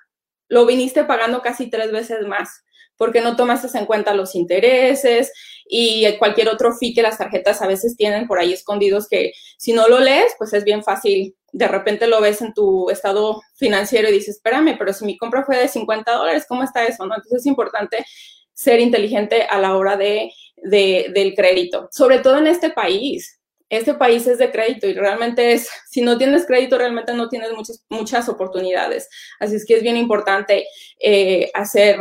lo 0.48 0.66
viniste 0.66 1.04
pagando 1.04 1.42
casi 1.42 1.70
tres 1.70 1.92
veces 1.92 2.26
más 2.28 2.64
porque 3.00 3.22
no 3.22 3.38
tomaste 3.38 3.76
en 3.78 3.86
cuenta 3.86 4.14
los 4.14 4.36
intereses 4.36 5.32
y 5.66 6.06
cualquier 6.18 6.50
otro 6.50 6.74
fee 6.74 6.94
que 6.94 7.02
las 7.02 7.18
tarjetas 7.18 7.62
a 7.62 7.68
veces 7.68 7.96
tienen 7.96 8.28
por 8.28 8.40
ahí 8.40 8.52
escondidos 8.52 9.08
que 9.08 9.32
si 9.58 9.72
no 9.72 9.88
lo 9.88 10.00
lees, 10.00 10.34
pues 10.38 10.52
es 10.54 10.66
bien 10.66 10.84
fácil. 10.84 11.34
De 11.54 11.70
repente 11.70 12.08
lo 12.08 12.20
ves 12.20 12.42
en 12.42 12.54
tu 12.54 12.90
estado 12.90 13.42
financiero 13.56 14.10
y 14.10 14.12
dices, 14.12 14.36
espérame, 14.36 14.76
pero 14.78 14.92
si 14.92 15.06
mi 15.06 15.18
compra 15.18 15.46
fue 15.46 15.58
de 15.58 15.70
50 15.70 16.12
dólares, 16.12 16.46
¿cómo 16.48 16.64
está 16.64 16.84
eso? 16.84 17.06
¿no? 17.06 17.16
Entonces 17.16 17.40
es 17.40 17.46
importante 17.46 18.06
ser 18.54 18.82
inteligente 18.82 19.44
a 19.44 19.60
la 19.60 19.78
hora 19.78 19.96
de, 19.96 20.34
del 20.62 21.34
crédito, 21.36 21.88
sobre 21.92 22.20
todo 22.20 22.38
en 22.38 22.48
este 22.48 22.70
país 22.70 23.39
este 23.70 23.94
país 23.94 24.26
es 24.28 24.38
de 24.40 24.52
crédito 24.52 24.88
y 24.88 24.94
realmente 24.94 25.54
es, 25.54 25.70
si 25.90 26.02
no 26.02 26.18
tienes 26.18 26.46
crédito, 26.46 26.78
realmente 26.78 27.14
no 27.14 27.30
tienes 27.30 27.52
muchas, 27.54 27.84
muchas 27.90 28.30
oportunidades. 28.30 29.10
Así 29.40 29.56
es 29.56 29.66
que 29.66 29.76
es 29.76 29.84
bien 29.84 29.98
importante 29.98 30.66
eh, 31.00 31.52
hacer, 31.54 31.98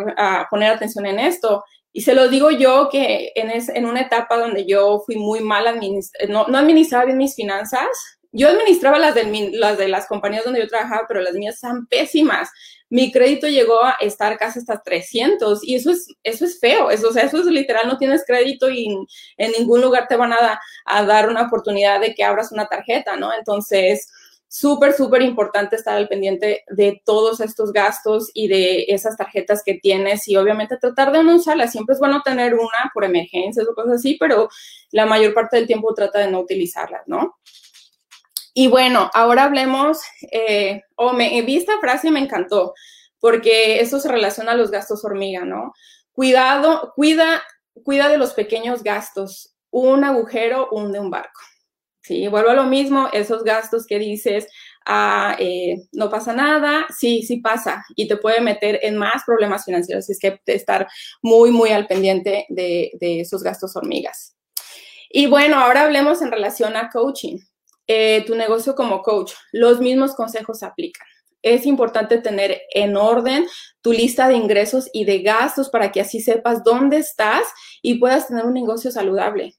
poner 0.50 0.72
atención 0.72 1.06
en 1.06 1.18
esto. 1.18 1.64
Y 1.92 2.02
se 2.02 2.14
lo 2.14 2.28
digo 2.28 2.50
yo 2.50 2.88
que 2.90 3.32
en, 3.34 3.50
en 3.50 3.86
una 3.86 4.02
etapa 4.02 4.38
donde 4.38 4.66
yo 4.66 5.02
fui 5.04 5.16
muy 5.16 5.40
mal, 5.40 5.64
no, 6.28 6.46
no 6.46 6.58
administraba 6.58 7.06
bien 7.06 7.18
mis 7.18 7.34
finanzas, 7.34 8.17
yo 8.38 8.48
administraba 8.48 8.98
las 8.98 9.14
de, 9.16 9.50
las 9.52 9.76
de 9.76 9.88
las 9.88 10.06
compañías 10.06 10.44
donde 10.44 10.60
yo 10.60 10.68
trabajaba, 10.68 11.06
pero 11.08 11.20
las 11.20 11.34
mías 11.34 11.56
están 11.56 11.86
pésimas. 11.86 12.48
Mi 12.88 13.10
crédito 13.10 13.48
llegó 13.48 13.82
a 13.84 13.96
estar 14.00 14.38
casi 14.38 14.60
hasta 14.60 14.80
300 14.80 15.62
y 15.64 15.74
eso 15.74 15.90
es, 15.90 16.06
eso 16.22 16.44
es 16.44 16.60
feo. 16.60 16.90
Eso 16.90 17.10
es 17.10 17.44
literal, 17.46 17.88
no 17.88 17.98
tienes 17.98 18.24
crédito 18.24 18.70
y 18.70 18.96
en 19.36 19.52
ningún 19.58 19.82
lugar 19.82 20.06
te 20.08 20.16
van 20.16 20.32
a, 20.32 20.60
a 20.84 21.04
dar 21.04 21.28
una 21.28 21.42
oportunidad 21.42 22.00
de 22.00 22.14
que 22.14 22.22
abras 22.22 22.52
una 22.52 22.66
tarjeta, 22.68 23.16
¿no? 23.16 23.34
Entonces, 23.34 24.08
súper, 24.48 24.94
súper 24.94 25.22
importante 25.22 25.76
estar 25.76 25.96
al 25.96 26.08
pendiente 26.08 26.64
de 26.68 27.02
todos 27.04 27.40
estos 27.40 27.72
gastos 27.72 28.30
y 28.32 28.48
de 28.48 28.86
esas 28.88 29.16
tarjetas 29.16 29.62
que 29.64 29.74
tienes 29.74 30.26
y 30.26 30.36
obviamente 30.36 30.78
tratar 30.78 31.12
de 31.12 31.22
no 31.22 31.36
usarlas. 31.36 31.72
Siempre 31.72 31.94
es 31.94 31.98
bueno 31.98 32.22
tener 32.22 32.54
una 32.54 32.90
por 32.94 33.04
emergencias 33.04 33.66
o 33.68 33.74
cosas 33.74 33.96
así, 33.96 34.16
pero 34.18 34.48
la 34.90 35.06
mayor 35.06 35.34
parte 35.34 35.56
del 35.56 35.66
tiempo 35.66 35.92
trata 35.92 36.20
de 36.20 36.30
no 36.30 36.40
utilizarlas, 36.40 37.02
¿no? 37.06 37.36
Y 38.60 38.66
bueno, 38.66 39.08
ahora 39.14 39.44
hablemos, 39.44 40.00
eh, 40.32 40.82
o 40.96 41.12
me 41.12 41.40
vi 41.42 41.58
esta 41.58 41.78
frase 41.78 42.08
y 42.08 42.10
me 42.10 42.18
encantó, 42.18 42.74
porque 43.20 43.78
eso 43.78 44.00
se 44.00 44.10
relaciona 44.10 44.50
a 44.50 44.56
los 44.56 44.72
gastos 44.72 45.04
hormiga, 45.04 45.44
¿no? 45.44 45.74
Cuidado, 46.10 46.92
cuida, 46.96 47.40
cuida 47.84 48.08
de 48.08 48.18
los 48.18 48.34
pequeños 48.34 48.82
gastos, 48.82 49.54
un 49.70 50.02
agujero 50.02 50.70
hunde 50.72 50.98
un 50.98 51.08
barco. 51.08 51.40
Sí, 52.02 52.26
vuelvo 52.26 52.50
a 52.50 52.54
lo 52.54 52.64
mismo, 52.64 53.08
esos 53.12 53.44
gastos 53.44 53.86
que 53.86 54.00
dices, 54.00 54.48
ah, 54.84 55.36
eh, 55.38 55.76
no 55.92 56.10
pasa 56.10 56.32
nada, 56.32 56.84
sí, 56.90 57.22
sí 57.22 57.36
pasa 57.36 57.84
y 57.94 58.08
te 58.08 58.16
puede 58.16 58.40
meter 58.40 58.80
en 58.82 58.96
más 58.96 59.22
problemas 59.24 59.66
financieros. 59.66 60.04
Así 60.04 60.14
es 60.14 60.18
que 60.18 60.40
estar 60.46 60.88
muy, 61.22 61.52
muy 61.52 61.70
al 61.70 61.86
pendiente 61.86 62.44
de, 62.48 62.90
de 62.98 63.20
esos 63.20 63.44
gastos 63.44 63.76
hormigas. 63.76 64.34
Y 65.10 65.28
bueno, 65.28 65.60
ahora 65.60 65.82
hablemos 65.82 66.22
en 66.22 66.32
relación 66.32 66.74
a 66.74 66.90
coaching. 66.90 67.38
Eh, 67.90 68.22
tu 68.26 68.34
negocio 68.34 68.74
como 68.74 69.02
coach, 69.02 69.32
los 69.50 69.80
mismos 69.80 70.14
consejos 70.14 70.58
se 70.58 70.66
aplican. 70.66 71.06
Es 71.40 71.64
importante 71.64 72.18
tener 72.18 72.60
en 72.74 72.96
orden 72.96 73.46
tu 73.80 73.92
lista 73.92 74.28
de 74.28 74.34
ingresos 74.34 74.90
y 74.92 75.04
de 75.06 75.22
gastos 75.22 75.70
para 75.70 75.90
que 75.90 76.02
así 76.02 76.20
sepas 76.20 76.62
dónde 76.62 76.98
estás 76.98 77.46
y 77.80 77.98
puedas 77.98 78.28
tener 78.28 78.44
un 78.44 78.52
negocio 78.52 78.90
saludable. 78.90 79.54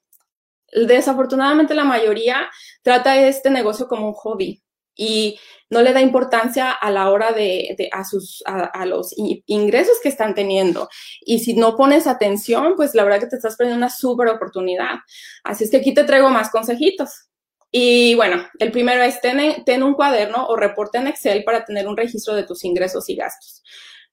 Desafortunadamente 0.72 1.74
la 1.74 1.86
mayoría 1.86 2.50
trata 2.84 3.20
este 3.20 3.50
negocio 3.50 3.88
como 3.88 4.08
un 4.08 4.14
hobby 4.14 4.62
y 4.96 5.40
no 5.70 5.82
le 5.82 5.94
da 5.94 6.02
importancia 6.02 6.72
a 6.72 6.92
la 6.92 7.10
hora 7.10 7.32
de, 7.32 7.90
a, 7.92 8.04
sus, 8.04 8.44
a, 8.46 8.86
los 8.86 9.14
ingresos 9.18 9.98
que 10.04 10.10
están 10.10 10.36
teniendo. 10.36 10.90
Y 11.22 11.40
si 11.40 11.56
no 11.56 11.78
pones 11.78 12.06
atención, 12.06 12.74
pues 12.76 12.94
la 12.94 13.04
verdad 13.04 13.22
que 13.22 13.28
te 13.28 13.38
estás 13.38 13.56
perdiendo 13.56 13.78
una 13.78 13.90
súper 13.90 14.28
oportunidad. 14.28 14.96
Así 15.44 15.64
es 15.64 15.72
que 15.72 15.78
aquí 15.78 15.94
te 15.94 16.04
traigo 16.04 16.30
más 16.30 16.50
consejitos. 16.50 17.29
Y 17.72 18.15
bueno, 18.15 18.47
el 18.59 18.72
primero 18.72 19.01
es 19.03 19.20
ten, 19.22 19.84
un 19.84 19.93
cuaderno 19.93 20.47
o 20.47 20.55
reporte 20.55 20.97
en 20.97 21.07
Excel 21.07 21.43
para 21.43 21.65
tener 21.65 21.88
un 21.88 21.97
registro 21.97 22.36
de 22.36 22.43
tus 22.43 22.63
ingresos 22.63 23.09
y 23.09 23.15
gastos. 23.15 23.63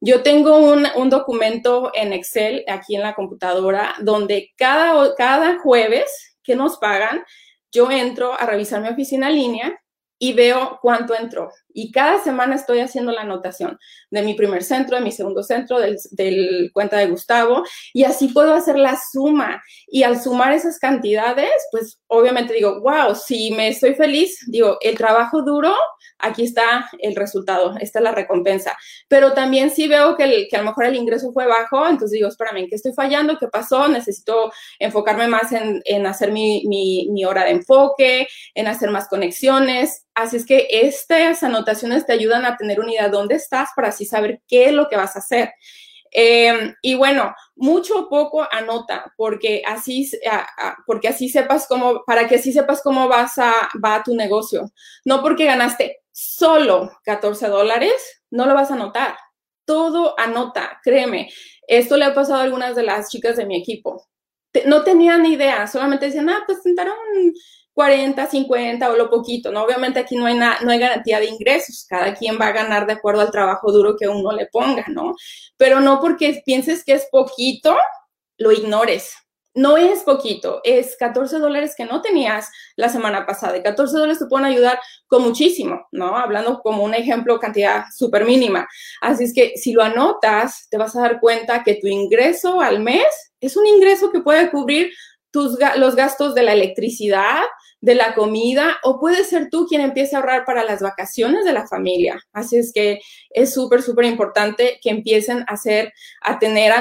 Yo 0.00 0.22
tengo 0.22 0.58
un, 0.58 1.08
documento 1.08 1.90
en 1.94 2.12
Excel 2.12 2.64
aquí 2.68 2.96
en 2.96 3.02
la 3.02 3.14
computadora 3.14 3.94
donde 4.00 4.52
cada, 4.56 5.14
cada 5.14 5.58
jueves 5.58 6.36
que 6.42 6.54
nos 6.54 6.76
pagan, 6.76 7.24
yo 7.72 7.90
entro 7.90 8.38
a 8.38 8.44
revisar 8.44 8.82
mi 8.82 8.88
oficina 8.88 9.30
línea 9.30 9.80
y 10.18 10.32
veo 10.32 10.78
cuánto 10.80 11.14
entró. 11.14 11.50
Y 11.72 11.92
cada 11.92 12.22
semana 12.22 12.54
estoy 12.54 12.80
haciendo 12.80 13.12
la 13.12 13.20
anotación 13.20 13.78
de 14.10 14.22
mi 14.22 14.34
primer 14.34 14.62
centro, 14.62 14.96
de 14.96 15.02
mi 15.02 15.12
segundo 15.12 15.42
centro, 15.42 15.78
del, 15.78 16.70
cuenta 16.72 16.96
de 16.96 17.08
Gustavo, 17.08 17.64
y 17.92 18.04
así 18.04 18.28
puedo 18.28 18.54
hacer 18.54 18.78
la 18.78 18.98
suma. 19.12 19.62
Y 19.86 20.02
al 20.02 20.20
sumar 20.20 20.52
esas 20.52 20.78
cantidades, 20.78 21.50
pues 21.70 22.00
obviamente 22.06 22.54
digo, 22.54 22.80
wow, 22.80 23.14
si 23.14 23.50
me 23.50 23.68
estoy 23.68 23.94
feliz, 23.94 24.38
digo, 24.48 24.78
el 24.80 24.96
trabajo 24.96 25.42
duro, 25.42 25.74
aquí 26.18 26.44
está 26.44 26.88
el 26.98 27.14
resultado, 27.14 27.74
esta 27.78 27.98
es 27.98 28.02
la 28.02 28.12
recompensa. 28.12 28.76
Pero 29.08 29.34
también 29.34 29.70
si 29.70 29.86
veo 29.86 30.16
que, 30.16 30.48
que 30.48 30.56
a 30.56 30.60
lo 30.60 30.70
mejor 30.70 30.86
el 30.86 30.96
ingreso 30.96 31.30
fue 31.32 31.46
bajo, 31.46 31.86
entonces 31.86 32.12
digo, 32.12 32.28
espérame, 32.28 32.58
¿en 32.58 32.68
qué 32.68 32.76
estoy 32.76 32.94
fallando? 32.94 33.36
¿Qué 33.38 33.48
pasó? 33.48 33.86
Necesito 33.86 34.50
enfocarme 34.78 35.28
más 35.28 35.52
en, 35.52 35.82
en 35.84 36.06
hacer 36.06 36.32
mi, 36.32 36.64
mi 36.66 37.24
hora 37.26 37.44
de 37.44 37.50
enfoque, 37.50 38.26
en 38.54 38.66
hacer 38.66 38.90
más 38.90 39.08
conexiones 39.08 40.05
Así 40.16 40.38
es 40.38 40.46
que 40.46 40.66
estas 40.70 41.42
anotaciones 41.42 42.06
te 42.06 42.14
ayudan 42.14 42.46
a 42.46 42.56
tener 42.56 42.80
una 42.80 42.90
idea 42.90 43.04
de 43.04 43.10
dónde 43.10 43.34
estás 43.34 43.68
para 43.76 43.88
así 43.88 44.06
saber 44.06 44.40
qué 44.48 44.64
es 44.64 44.72
lo 44.72 44.88
que 44.88 44.96
vas 44.96 45.14
a 45.14 45.18
hacer. 45.18 45.52
Em, 46.10 46.74
y 46.80 46.94
bueno, 46.94 47.34
mucho 47.54 47.98
o 47.98 48.08
poco 48.08 48.48
anota, 48.50 49.12
porque 49.18 49.62
así, 49.66 50.10
porque 50.86 51.08
así 51.08 51.28
sepas 51.28 51.66
cómo, 51.68 52.02
para 52.06 52.26
que 52.26 52.36
así 52.36 52.50
sepas 52.50 52.80
cómo 52.82 53.08
vas 53.08 53.36
a, 53.36 53.52
va 53.84 54.02
tu 54.02 54.14
negocio. 54.16 54.72
No 55.04 55.20
porque 55.20 55.44
ganaste 55.44 55.98
solo 56.12 56.90
14 57.04 57.48
dólares, 57.48 58.22
no 58.30 58.46
lo 58.46 58.54
vas 58.54 58.70
a 58.70 58.74
anotar. 58.74 59.18
Todo 59.66 60.18
anota, 60.18 60.80
créeme. 60.82 61.28
Esto 61.68 61.98
le 61.98 62.06
ha 62.06 62.14
pasado 62.14 62.40
a 62.40 62.44
algunas 62.44 62.74
de 62.74 62.84
las 62.84 63.10
chicas 63.10 63.36
de 63.36 63.44
mi 63.44 63.60
equipo. 63.60 64.08
No 64.64 64.82
tenían 64.82 65.26
idea, 65.26 65.66
solamente 65.66 66.06
decían, 66.06 66.30
ah, 66.30 66.42
pues 66.46 66.58
intentaron 66.64 66.96
40, 67.76 68.26
50 68.26 68.90
o 68.90 68.96
lo 68.96 69.10
poquito, 69.10 69.52
¿no? 69.52 69.62
Obviamente 69.62 70.00
aquí 70.00 70.16
no 70.16 70.24
hay, 70.24 70.34
no 70.34 70.70
hay 70.70 70.78
garantía 70.78 71.20
de 71.20 71.26
ingresos, 71.26 71.84
cada 71.86 72.14
quien 72.14 72.40
va 72.40 72.46
a 72.46 72.52
ganar 72.52 72.86
de 72.86 72.94
acuerdo 72.94 73.20
al 73.20 73.30
trabajo 73.30 73.70
duro 73.70 73.96
que 73.98 74.08
uno 74.08 74.32
le 74.32 74.46
ponga, 74.46 74.86
¿no? 74.88 75.14
Pero 75.58 75.80
no 75.80 76.00
porque 76.00 76.40
pienses 76.46 76.82
que 76.82 76.94
es 76.94 77.06
poquito, 77.12 77.76
lo 78.38 78.50
ignores. 78.50 79.12
No 79.52 79.76
es 79.76 80.04
poquito, 80.04 80.62
es 80.64 80.96
14 80.98 81.38
dólares 81.38 81.74
que 81.76 81.84
no 81.84 82.00
tenías 82.00 82.50
la 82.76 82.88
semana 82.88 83.26
pasada 83.26 83.58
y 83.58 83.62
14 83.62 83.94
dólares 83.94 84.20
te 84.20 84.26
pueden 84.26 84.46
ayudar 84.46 84.78
con 85.06 85.22
muchísimo, 85.22 85.86
¿no? 85.92 86.16
Hablando 86.16 86.60
como 86.60 86.82
un 86.82 86.94
ejemplo, 86.94 87.38
cantidad 87.38 87.84
súper 87.94 88.24
mínima. 88.24 88.66
Así 89.02 89.24
es 89.24 89.34
que 89.34 89.52
si 89.56 89.72
lo 89.74 89.82
anotas, 89.82 90.66
te 90.70 90.78
vas 90.78 90.96
a 90.96 91.02
dar 91.02 91.20
cuenta 91.20 91.62
que 91.62 91.74
tu 91.74 91.88
ingreso 91.88 92.62
al 92.62 92.80
mes 92.80 93.04
es 93.38 93.54
un 93.54 93.66
ingreso 93.66 94.10
que 94.10 94.20
puede 94.20 94.50
cubrir 94.50 94.92
tus, 95.30 95.58
los 95.76 95.94
gastos 95.94 96.34
de 96.34 96.42
la 96.42 96.54
electricidad, 96.54 97.42
de 97.80 97.94
la 97.94 98.14
comida 98.14 98.78
o 98.82 98.98
puede 98.98 99.24
ser 99.24 99.48
tú 99.50 99.66
quien 99.66 99.80
empiece 99.80 100.16
a 100.16 100.18
ahorrar 100.18 100.44
para 100.44 100.64
las 100.64 100.80
vacaciones 100.80 101.44
de 101.44 101.52
la 101.52 101.66
familia. 101.66 102.18
Así 102.32 102.56
es 102.56 102.72
que 102.72 103.00
es 103.30 103.52
súper, 103.52 103.82
súper 103.82 104.06
importante 104.06 104.78
que 104.82 104.90
empiecen 104.90 105.40
a 105.40 105.54
hacer, 105.54 105.92
a 106.22 106.38
tener 106.38 106.72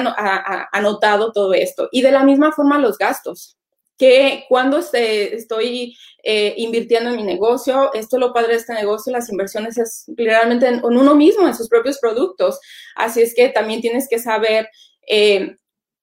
anotado 0.72 1.32
todo 1.32 1.54
esto. 1.54 1.89
Y 1.91 2.02
de 2.02 2.12
la 2.12 2.24
misma 2.24 2.52
forma 2.52 2.80
los 2.80 2.98
gastos 2.98 3.58
que 3.98 4.46
cuando 4.50 4.80
estoy 4.80 5.96
eh, 6.24 6.54
invirtiendo 6.58 7.12
en 7.12 7.16
mi 7.16 7.24
negocio, 7.24 7.93
esto 7.93 8.18
lo 8.18 8.34
padre 8.34 8.54
de 8.54 8.60
este 8.60 8.74
negocio, 8.74 9.12
las 9.12 9.30
inversiones 9.30 9.78
es 9.78 10.06
realmente 10.18 10.68
en, 10.68 10.84
uno 10.84 11.16
mismo, 11.16 11.48
en 11.48 11.56
sus 11.56 11.70
propios 11.70 12.00
productos. 12.00 12.60
Así 12.96 13.22
es 13.22 13.34
que 13.34 13.50
también 13.50 13.82
tienes 13.82 14.08
que 14.10 14.20
saber 14.20 14.68
eh, 15.08 15.56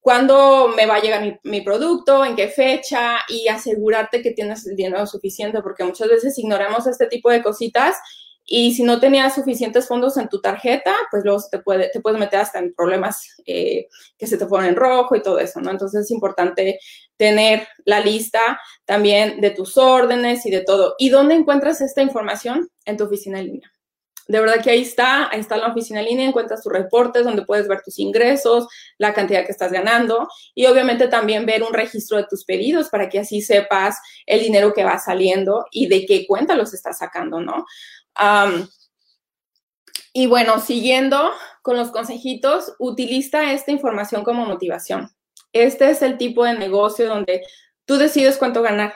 cuándo 0.03 0.69
me 0.77 0.85
va 0.85 0.97
a 0.97 1.01
llegar 1.01 1.41
mi, 1.45 1.61
producto, 1.63 2.25
en 2.25 2.35
qué 2.35 2.49
fecha 2.49 3.21
y 3.29 3.49
asegurarte 3.49 4.21
que 4.21 4.33
tienes 4.33 4.67
el 4.67 4.77
dinero 4.77 5.07
suficiente, 5.07 5.63
porque 5.63 5.85
muchas 5.85 6.09
veces 6.09 6.37
ignoramos 6.39 6.87
este 6.89 7.07
tipo 7.07 7.31
de 7.31 7.43
cositas 7.43 7.97
y 8.45 8.75
si 8.75 8.83
no 8.83 8.99
tenías 8.99 9.37
suficientes 9.37 9.87
fondos 9.87 10.17
en 10.17 10.29
tu 10.29 10.41
tarjeta, 10.41 10.93
pues 11.13 11.23
luego 11.25 11.41
te, 11.49 11.61
puede, 11.61 11.89
te 11.91 12.01
puedes 12.01 12.19
meter 12.19 12.41
hasta 12.41 12.59
en 12.59 12.75
problemas 12.75 13.41
eh, 13.47 13.87
que 14.19 14.27
se 14.27 14.37
te 14.37 14.47
ponen 14.47 14.71
en 14.71 14.77
rojo 14.77 15.15
y 15.15 15.23
todo 15.23 15.39
eso, 15.39 15.61
¿no? 15.61 15.71
Entonces 15.71 16.03
es 16.03 16.11
importante 16.11 16.81
tener 17.17 17.69
la 17.85 18.01
lista 18.01 18.61
también 18.85 19.41
de 19.41 19.51
tus 19.51 19.79
órdenes 19.79 20.45
y 20.45 20.51
de 20.51 20.65
todo. 20.65 20.97
¿Y 20.99 21.11
dónde 21.11 21.37
encuentras 21.37 21.81
esta 21.81 22.03
información? 22.03 22.69
En 22.85 22.97
tu 22.97 23.05
oficina 23.05 23.39
en 23.39 23.47
línea 23.47 23.72
de 24.29 24.41
verdad 24.41 24.63
que 24.63 24.71
ahí 24.71 24.83
está, 24.83 25.29
ahí 25.31 25.41
está 25.41 25.57
la 25.57 25.69
oficina 25.69 26.01
en 26.01 26.07
línea, 26.07 26.29
encuentras 26.29 26.63
tus 26.63 26.73
reportes 26.73 27.25
donde 27.25 27.45
puedes 27.45 27.69
ver 27.69 27.83
tus 27.83 27.99
ingresos, 27.99 28.67
la 28.99 29.13
cantidad 29.13 29.45
que 29.45 29.53
estás 29.53 29.73
ganando 29.73 30.29
y 30.55 30.67
obviamente 30.67 31.09
también 31.09 31.47
ver 31.47 31.63
un 31.63 31.73
registro 31.73 32.17
de 32.17 32.25
tus 32.25 32.45
pedidos 32.45 32.89
para 32.89 33.09
que 33.09 33.19
así 33.19 33.43
sepas 33.43 33.99
el 34.27 34.41
dinero 34.41 34.73
que 34.73 34.85
va 34.85 34.99
saliendo 34.99 35.67
y 35.71 35.89
de 35.89 36.07
qué 36.07 36.27
cuenta 36.27 36.55
los 36.55 36.73
estás 36.75 36.99
sacando, 36.99 37.41
¿no? 37.41 37.65
y 40.13 40.27
bueno, 40.27 40.61
siguiendo 40.61 41.33
con 41.63 41.79
los 41.79 41.91
consejitos, 41.91 42.75
utiliza 42.79 43.53
esta 43.53 43.71
información 43.71 44.23
como 44.23 44.45
motivación. 44.45 45.09
Este 45.53 45.91
es 45.91 46.03
el 46.03 46.19
tipo 46.19 46.45
de 46.45 46.59
negocio 46.59 47.09
donde 47.09 47.43
tú 47.87 47.97
decides 47.97 48.37
cuánto 48.37 48.61
ganar. 48.61 48.95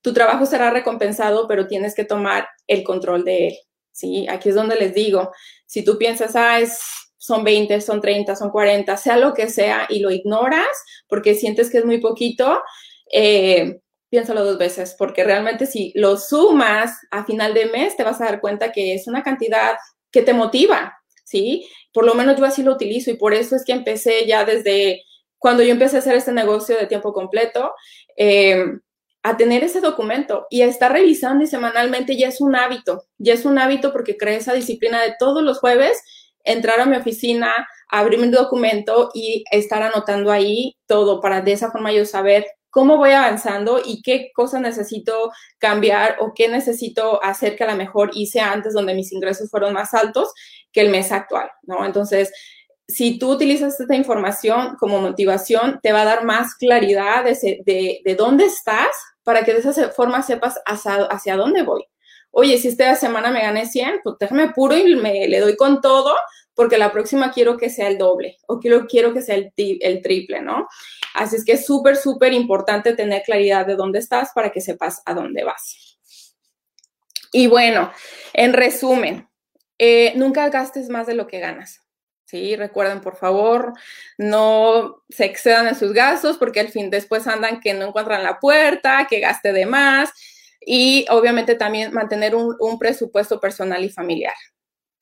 Tu 0.00 0.14
trabajo 0.14 0.46
será 0.46 0.70
recompensado, 0.70 1.46
pero 1.46 1.66
tienes 1.66 1.94
que 1.94 2.04
tomar 2.04 2.48
el 2.66 2.82
control 2.84 3.24
de 3.24 3.48
él. 3.48 3.54
¿Sí? 3.94 4.26
Aquí 4.28 4.50
es 4.50 4.54
donde 4.54 4.76
les 4.76 4.92
digo, 4.92 5.32
si 5.64 5.84
tú 5.84 5.96
piensas, 5.96 6.36
ah, 6.36 6.60
es, 6.60 6.78
son 7.16 7.44
20, 7.44 7.80
son 7.80 8.00
30, 8.00 8.36
son 8.36 8.50
40, 8.50 8.96
sea 8.98 9.16
lo 9.16 9.32
que 9.32 9.48
sea, 9.48 9.86
y 9.88 10.00
lo 10.00 10.10
ignoras 10.10 10.66
porque 11.08 11.34
sientes 11.34 11.70
que 11.70 11.78
es 11.78 11.84
muy 11.86 11.98
poquito, 12.00 12.62
eh, 13.10 13.80
piénsalo 14.10 14.44
dos 14.44 14.58
veces, 14.58 14.94
porque 14.98 15.24
realmente 15.24 15.64
si 15.66 15.92
lo 15.94 16.18
sumas 16.18 16.98
a 17.10 17.24
final 17.24 17.54
de 17.54 17.66
mes, 17.66 17.96
te 17.96 18.04
vas 18.04 18.20
a 18.20 18.24
dar 18.26 18.40
cuenta 18.40 18.72
que 18.72 18.94
es 18.94 19.06
una 19.06 19.22
cantidad 19.22 19.76
que 20.10 20.22
te 20.22 20.34
motiva, 20.34 20.98
¿sí? 21.24 21.66
Por 21.92 22.04
lo 22.04 22.14
menos 22.14 22.36
yo 22.36 22.44
así 22.44 22.62
lo 22.62 22.72
utilizo 22.72 23.10
y 23.10 23.16
por 23.16 23.32
eso 23.32 23.56
es 23.56 23.64
que 23.64 23.72
empecé 23.72 24.26
ya 24.26 24.44
desde 24.44 25.02
cuando 25.38 25.62
yo 25.62 25.72
empecé 25.72 25.96
a 25.96 25.98
hacer 26.00 26.16
este 26.16 26.32
negocio 26.32 26.76
de 26.76 26.86
tiempo 26.86 27.12
completo. 27.12 27.72
Eh, 28.16 28.64
a 29.24 29.38
tener 29.38 29.64
ese 29.64 29.80
documento 29.80 30.46
y 30.50 30.60
a 30.60 30.66
estar 30.66 30.92
revisando 30.92 31.42
y 31.42 31.46
semanalmente 31.46 32.14
ya 32.16 32.28
es 32.28 32.42
un 32.42 32.54
hábito, 32.54 33.06
ya 33.16 33.32
es 33.32 33.46
un 33.46 33.58
hábito 33.58 33.90
porque 33.90 34.18
creé 34.18 34.36
esa 34.36 34.52
disciplina 34.52 35.02
de 35.02 35.14
todos 35.18 35.42
los 35.42 35.58
jueves 35.60 36.02
entrar 36.44 36.78
a 36.78 36.84
mi 36.84 36.94
oficina, 36.94 37.50
abrir 37.88 38.20
mi 38.20 38.28
documento 38.28 39.08
y 39.14 39.42
estar 39.50 39.82
anotando 39.82 40.30
ahí 40.30 40.76
todo 40.86 41.22
para 41.22 41.40
de 41.40 41.52
esa 41.52 41.70
forma 41.70 41.90
yo 41.90 42.04
saber 42.04 42.44
cómo 42.68 42.98
voy 42.98 43.12
avanzando 43.12 43.80
y 43.82 44.02
qué 44.02 44.30
cosas 44.34 44.60
necesito 44.60 45.32
cambiar 45.56 46.16
o 46.20 46.32
qué 46.34 46.48
necesito 46.48 47.24
hacer 47.24 47.56
que 47.56 47.64
a 47.64 47.70
lo 47.70 47.76
mejor 47.76 48.10
hice 48.12 48.40
antes 48.40 48.74
donde 48.74 48.94
mis 48.94 49.10
ingresos 49.10 49.48
fueron 49.48 49.72
más 49.72 49.94
altos 49.94 50.34
que 50.70 50.82
el 50.82 50.90
mes 50.90 51.12
actual, 51.12 51.48
¿no? 51.62 51.86
Entonces, 51.86 52.30
si 52.86 53.18
tú 53.18 53.32
utilizas 53.32 53.80
esta 53.80 53.94
información 53.94 54.76
como 54.78 55.00
motivación, 55.00 55.80
te 55.82 55.92
va 55.92 56.02
a 56.02 56.04
dar 56.04 56.24
más 56.24 56.56
claridad 56.56 57.24
de, 57.24 57.62
de, 57.64 58.02
de 58.04 58.14
dónde 58.16 58.44
estás 58.44 58.90
para 59.24 59.44
que 59.44 59.52
de 59.54 59.60
esa 59.60 59.90
forma 59.90 60.22
sepas 60.22 60.60
hacia, 60.66 61.36
dónde 61.36 61.62
voy. 61.62 61.84
Oye, 62.30 62.58
si 62.58 62.68
esta 62.68 62.94
semana 62.96 63.30
me 63.30 63.42
gané 63.42 63.66
100, 63.66 64.00
pues 64.02 64.16
déjame 64.20 64.50
puro 64.50 64.76
y 64.76 64.96
me 64.96 65.26
le 65.28 65.40
doy 65.40 65.56
con 65.56 65.80
todo, 65.80 66.14
porque 66.54 66.78
la 66.78 66.92
próxima 66.92 67.32
quiero 67.32 67.56
que 67.56 67.70
sea 67.70 67.88
el 67.88 67.98
doble 67.98 68.36
o 68.46 68.60
quiero, 68.60 68.86
quiero 68.86 69.12
que 69.12 69.22
sea 69.22 69.36
el, 69.36 69.52
el 69.56 70.02
triple, 70.02 70.40
¿no? 70.40 70.68
Así 71.14 71.36
es 71.36 71.44
que 71.44 71.52
es 71.52 71.66
súper, 71.66 71.96
súper 71.96 72.32
importante 72.32 72.94
tener 72.94 73.22
claridad 73.22 73.66
de 73.66 73.76
dónde 73.76 73.98
estás 73.98 74.30
para 74.34 74.50
que 74.50 74.60
sepas 74.60 75.02
a 75.06 75.14
dónde 75.14 75.44
vas. 75.44 75.98
Y 77.32 77.48
bueno, 77.48 77.90
en 78.32 78.52
resumen, 78.52 79.28
eh, 79.78 80.12
nunca 80.16 80.48
gastes 80.50 80.88
más 80.88 81.06
de 81.06 81.14
lo 81.14 81.26
que 81.26 81.40
ganas. 81.40 81.83
Recuerden, 82.56 83.00
por 83.00 83.16
favor, 83.16 83.72
no 84.18 85.02
se 85.08 85.24
excedan 85.24 85.68
en 85.68 85.74
sus 85.74 85.92
gastos 85.92 86.36
porque 86.36 86.60
al 86.60 86.68
fin 86.68 86.90
después 86.90 87.26
andan 87.26 87.60
que 87.60 87.74
no 87.74 87.86
encuentran 87.86 88.22
la 88.22 88.38
puerta, 88.38 89.06
que 89.08 89.20
gaste 89.20 89.52
de 89.52 89.66
más 89.66 90.10
y 90.60 91.06
obviamente 91.10 91.54
también 91.54 91.92
mantener 91.92 92.34
un 92.34 92.78
presupuesto 92.78 93.40
personal 93.40 93.84
y 93.84 93.90
familiar. 93.90 94.34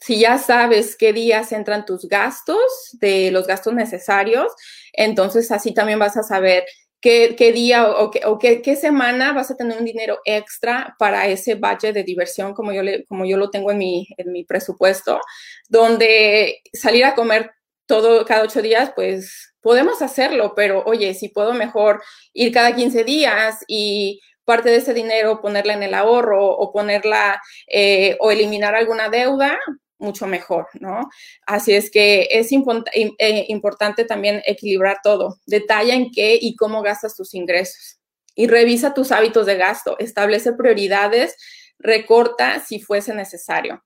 Si 0.01 0.19
ya 0.19 0.37
sabes 0.37 0.97
qué 0.97 1.13
días 1.13 1.53
entran 1.53 1.87
tus 1.87 2.09
gastos, 2.09 2.91
de 2.95 3.31
los 3.31 3.47
gastos 3.47 3.73
necesarios, 3.73 4.53
entonces 4.93 5.53
así 5.53 5.73
también 5.73 6.01
vas 6.01 6.17
a 6.17 6.25
saber 6.25 6.65
qué, 7.03 7.53
día 7.53 7.91
o, 7.91 8.11
qué, 8.39 8.63
qué, 8.63 8.77
semana 8.77 9.33
vas 9.33 9.51
a 9.51 9.57
tener 9.57 9.77
un 9.77 9.85
dinero 9.85 10.21
extra 10.25 10.95
para 10.99 11.27
ese 11.27 11.57
budget 11.57 11.95
de 11.95 12.05
diversión 12.05 12.55
como 12.55 12.73
yo, 12.73 12.83
como 13.09 13.25
yo 13.25 13.37
lo 13.37 13.51
tengo 13.51 13.73
en 13.73 13.79
mi, 13.79 14.07
en 14.17 14.33
mi 14.33 14.45
presupuesto, 14.45 15.21
donde 15.69 16.61
salir 16.73 17.05
a 17.05 17.15
comer 17.15 17.51
todo 17.87 18.25
cada 18.25 18.45
ocho 18.45 18.63
días, 18.63 18.93
pues 18.95 19.53
podemos 19.61 20.01
hacerlo, 20.01 20.55
pero 20.55 20.85
oye, 20.87 21.13
si 21.15 21.29
puedo 21.29 21.53
mejor 21.53 22.01
ir 22.33 22.53
cada 22.53 22.75
15 22.75 23.05
días 23.05 23.65
y 23.67 24.21
parte 24.45 24.71
de 24.71 24.77
ese 24.77 24.95
dinero 24.95 25.41
ponerla 25.41 25.75
en 25.75 25.83
el 25.83 25.95
ahorro 25.95 26.47
o 26.47 26.73
ponerla 26.73 27.43
eh, 27.67 28.17
o 28.21 28.31
eliminar 28.31 28.75
alguna 28.77 29.09
deuda, 29.09 29.59
mucho 30.03 30.27
mejor, 30.27 30.67
¿no? 30.75 31.09
Así 31.47 31.73
es 31.73 31.91
que 31.91 32.29
es 32.31 32.51
eh, 32.53 33.45
importante 33.49 34.05
también 34.05 34.43
equilibrar 34.45 34.99
todo. 35.03 35.39
Detalla 35.47 35.95
en 35.95 36.11
qué 36.11 36.39
y 36.41 36.57
cómo 36.57 36.83
gastas 36.83 37.17
tus 37.17 37.33
ingresos. 37.35 37.99
Y 38.35 38.47
revisa 38.47 38.95
tus 38.95 39.13
hábitos 39.13 39.47
de 39.47 39.57
gasto. 39.57 39.97
Establece 39.99 40.53
prioridades. 40.53 41.37
Recorta 41.79 42.61
si 42.61 42.81
fuese 42.81 43.15
necesario. 43.15 43.83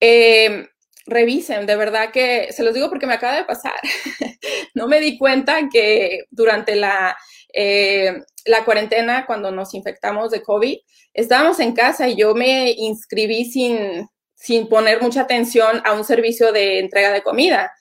Em, 0.00 0.66
revisen, 1.06 1.66
de 1.66 1.76
verdad 1.76 2.10
que 2.12 2.52
se 2.52 2.62
los 2.62 2.74
digo 2.74 2.88
porque 2.88 3.06
me 3.06 3.14
acaba 3.14 3.36
de 3.36 3.44
pasar. 3.44 3.78
no 4.74 4.86
me 4.86 5.00
di 5.00 5.18
cuenta 5.18 5.68
que 5.70 6.24
durante 6.30 6.76
la, 6.76 7.16
eh, 7.52 8.22
la 8.44 8.64
cuarentena, 8.64 9.26
cuando 9.26 9.50
nos 9.50 9.74
infectamos 9.74 10.30
de 10.30 10.42
COVID, 10.42 10.78
estábamos 11.12 11.58
en 11.60 11.72
casa 11.72 12.08
y 12.08 12.16
yo 12.16 12.34
me 12.34 12.70
inscribí 12.70 13.44
sin, 13.44 14.08
sin 14.40 14.68
poner 14.68 15.02
mucha 15.02 15.22
atención 15.22 15.82
a 15.84 15.92
un 15.92 16.04
servicio 16.04 16.50
de 16.50 16.78
entrega 16.78 17.12
de 17.12 17.22
comida. 17.22 17.72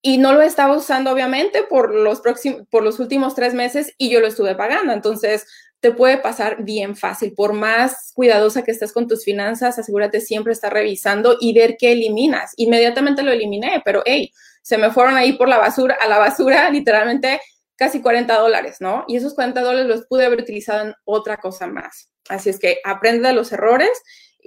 Y 0.00 0.18
no 0.18 0.32
lo 0.32 0.42
estaba 0.42 0.76
usando, 0.76 1.10
obviamente, 1.10 1.64
por 1.64 1.92
los, 1.92 2.20
próximos, 2.20 2.62
por 2.70 2.84
los 2.84 3.00
últimos 3.00 3.34
tres 3.34 3.54
meses 3.54 3.92
y 3.98 4.08
yo 4.08 4.20
lo 4.20 4.28
estuve 4.28 4.54
pagando. 4.54 4.92
Entonces, 4.92 5.46
te 5.80 5.90
puede 5.90 6.18
pasar 6.18 6.62
bien 6.62 6.94
fácil. 6.94 7.34
Por 7.34 7.54
más 7.54 8.12
cuidadosa 8.14 8.62
que 8.62 8.70
estés 8.70 8.92
con 8.92 9.08
tus 9.08 9.24
finanzas, 9.24 9.80
asegúrate 9.80 10.20
siempre 10.20 10.52
estar 10.52 10.72
revisando 10.72 11.36
y 11.40 11.52
ver 11.52 11.76
qué 11.76 11.92
eliminas. 11.92 12.52
Inmediatamente 12.56 13.24
lo 13.24 13.32
eliminé, 13.32 13.82
pero 13.84 14.02
hey, 14.06 14.32
se 14.62 14.78
me 14.78 14.92
fueron 14.92 15.16
ahí 15.16 15.32
por 15.32 15.48
la 15.48 15.58
basura, 15.58 15.96
a 16.00 16.06
la 16.06 16.18
basura, 16.18 16.70
literalmente 16.70 17.40
casi 17.74 18.00
40 18.00 18.38
dólares, 18.38 18.76
¿no? 18.80 19.04
Y 19.08 19.16
esos 19.16 19.34
40 19.34 19.60
dólares 19.60 19.86
los 19.86 20.06
pude 20.06 20.24
haber 20.24 20.40
utilizado 20.40 20.86
en 20.86 20.94
otra 21.04 21.38
cosa 21.38 21.66
más. 21.66 22.10
Así 22.28 22.48
es 22.48 22.60
que 22.60 22.78
aprende 22.84 23.28
de 23.28 23.34
los 23.34 23.52
errores 23.52 23.90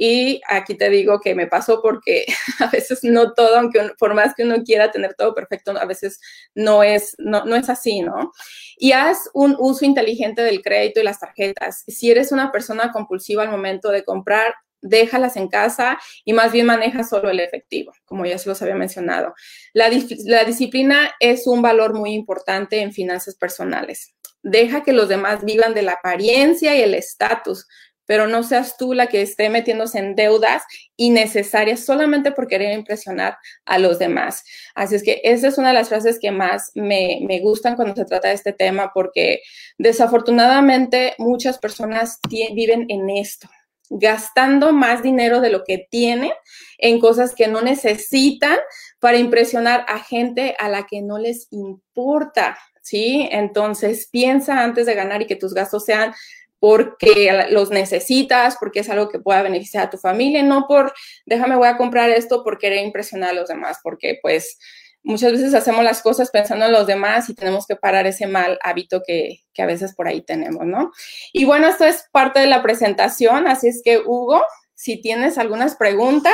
y 0.02 0.40
aquí 0.48 0.76
te 0.76 0.90
digo 0.90 1.20
que 1.20 1.36
me 1.36 1.46
pasó 1.46 1.82
porque 1.82 2.26
a 2.60 2.68
veces 2.68 3.04
no 3.04 3.34
todo, 3.34 3.58
aunque 3.58 3.92
por 4.00 4.14
más 4.14 4.34
que 4.34 4.44
uno 4.44 4.64
quiera 4.64 4.92
tener 4.92 5.14
todo 5.14 5.36
perfecto, 5.36 5.72
a 5.78 5.84
veces 5.84 6.22
no 6.56 6.84
es, 6.84 7.18
no, 7.18 7.44
no 7.44 7.58
es 7.58 7.70
así, 7.70 8.00
¿no? 8.00 8.32
Y 8.78 8.94
haz 8.94 9.30
un 9.34 9.58
uso 9.60 9.84
inteligente 9.84 10.42
del 10.42 10.62
crédito 10.62 11.02
y 11.02 11.04
las 11.04 11.20
tarjetas. 11.20 11.84
Si 11.86 12.10
eres 12.10 12.32
una 12.32 12.50
persona 12.50 12.94
compulsiva 12.94 13.44
al 13.44 13.52
momento 13.52 13.90
de 13.92 14.06
comprar, 14.06 14.56
déjalas 14.82 15.36
en 15.36 15.50
casa 15.50 16.00
y 16.24 16.32
más 16.32 16.54
bien 16.54 16.66
maneja 16.66 17.04
solo 17.04 17.30
el 17.30 17.42
efectivo, 17.42 17.92
como 18.06 18.26
ya 18.26 18.38
se 18.38 18.48
los 18.48 18.62
había 18.62 18.76
mencionado. 18.76 19.34
La, 19.74 19.90
la 20.24 20.46
disciplina 20.46 21.12
es 21.20 21.46
un 21.46 21.62
valor 21.62 21.94
muy 21.94 22.14
importante 22.14 22.80
en 22.80 22.94
finanzas 22.94 23.36
personales. 23.36 24.16
Deja 24.44 24.84
que 24.84 24.94
los 24.94 25.10
demás 25.10 25.44
vivan 25.44 25.74
de 25.74 25.82
la 25.82 25.94
apariencia 25.94 26.74
y 26.74 26.82
el 26.82 26.94
estatus, 26.94 27.68
pero 28.10 28.26
no 28.26 28.42
seas 28.42 28.76
tú 28.76 28.96
la 28.96 29.06
que 29.06 29.22
esté 29.22 29.52
metiéndose 29.52 30.00
en 30.00 30.16
deudas 30.16 30.64
innecesarias 30.98 31.82
solamente 31.82 32.32
por 32.32 32.48
querer 32.48 32.74
impresionar 32.74 33.38
a 33.66 33.78
los 33.78 34.00
demás. 34.00 34.44
Así 34.74 34.96
es 34.96 35.04
que 35.04 35.22
esa 35.24 35.48
es 35.48 35.60
una 35.60 35.68
de 35.68 35.76
las 35.76 35.90
frases 35.90 36.18
que 36.20 36.32
más 36.32 36.72
me, 36.74 37.20
me 37.28 37.40
gustan 37.40 37.76
cuando 37.76 37.96
se 37.96 38.06
trata 38.06 38.30
de 38.30 38.34
este 38.34 38.52
tema, 38.52 38.90
porque 38.96 39.42
desafortunadamente 39.78 41.14
muchas 41.20 41.60
personas 41.60 42.18
viven 42.28 42.88
en 42.90 43.12
esto, 43.12 43.48
gastando 43.92 44.74
más 44.74 45.04
dinero 45.04 45.40
de 45.40 45.52
lo 45.52 45.64
que 45.64 45.86
tienen 45.92 46.32
en 46.80 47.00
cosas 47.00 47.36
que 47.36 47.48
no 47.48 47.62
necesitan 47.62 48.58
para 49.00 49.20
impresionar 49.20 49.86
a 49.88 50.00
gente 50.00 50.56
a 50.58 50.68
la 50.68 50.88
que 50.88 51.04
no 51.04 51.20
les 51.20 51.48
importa, 51.52 52.58
¿sí? 52.82 53.30
Entonces, 53.32 54.10
piensa 54.12 54.64
antes 54.64 54.88
de 54.88 54.96
ganar 54.96 55.22
y 55.22 55.28
que 55.28 55.36
tus 55.36 55.54
gastos 55.54 55.86
sean 55.86 56.16
porque 56.60 57.48
los 57.50 57.70
necesitas, 57.70 58.58
porque 58.60 58.82
es 58.82 58.90
algo 58.90 59.10
que 59.10 59.20
pueda 59.20 59.42
beneficiar 59.42 59.86
a 59.86 59.90
tu 59.90 59.98
familia, 59.98 60.44
no 60.44 60.68
por, 60.68 60.94
déjame, 61.26 61.56
voy 61.56 61.68
a 61.68 61.78
comprar 61.78 62.10
esto 62.10 62.44
por 62.44 62.58
querer 62.58 62.86
impresionar 62.86 63.32
a 63.32 63.34
los 63.34 63.48
demás, 63.48 63.80
porque 63.82 64.20
pues 64.22 64.60
muchas 65.04 65.32
veces 65.32 65.54
hacemos 65.54 65.84
las 65.84 66.02
cosas 66.02 66.30
pensando 66.32 66.66
en 66.66 66.72
los 66.72 66.86
demás 66.86 67.30
y 67.30 67.34
tenemos 67.34 67.66
que 67.66 67.76
parar 67.76 68.06
ese 68.08 68.28
mal 68.28 68.60
hábito 68.62 69.02
que, 69.06 69.40
que 69.54 69.62
a 69.62 69.66
veces 69.66 69.96
por 69.96 70.08
ahí 70.08 70.22
tenemos, 70.22 70.66
¿no? 70.66 70.92
Y 71.32 71.46
bueno, 71.46 71.68
esto 71.68 71.86
es 71.86 72.06
parte 72.12 72.40
de 72.40 72.48
la 72.48 72.62
presentación, 72.62 73.48
así 73.48 73.70
es 73.70 73.82
que 73.84 74.00
Hugo, 74.00 74.44
si 74.76 75.02
tienes 75.02 75.38
algunas 75.38 75.76
preguntas, 75.76 76.34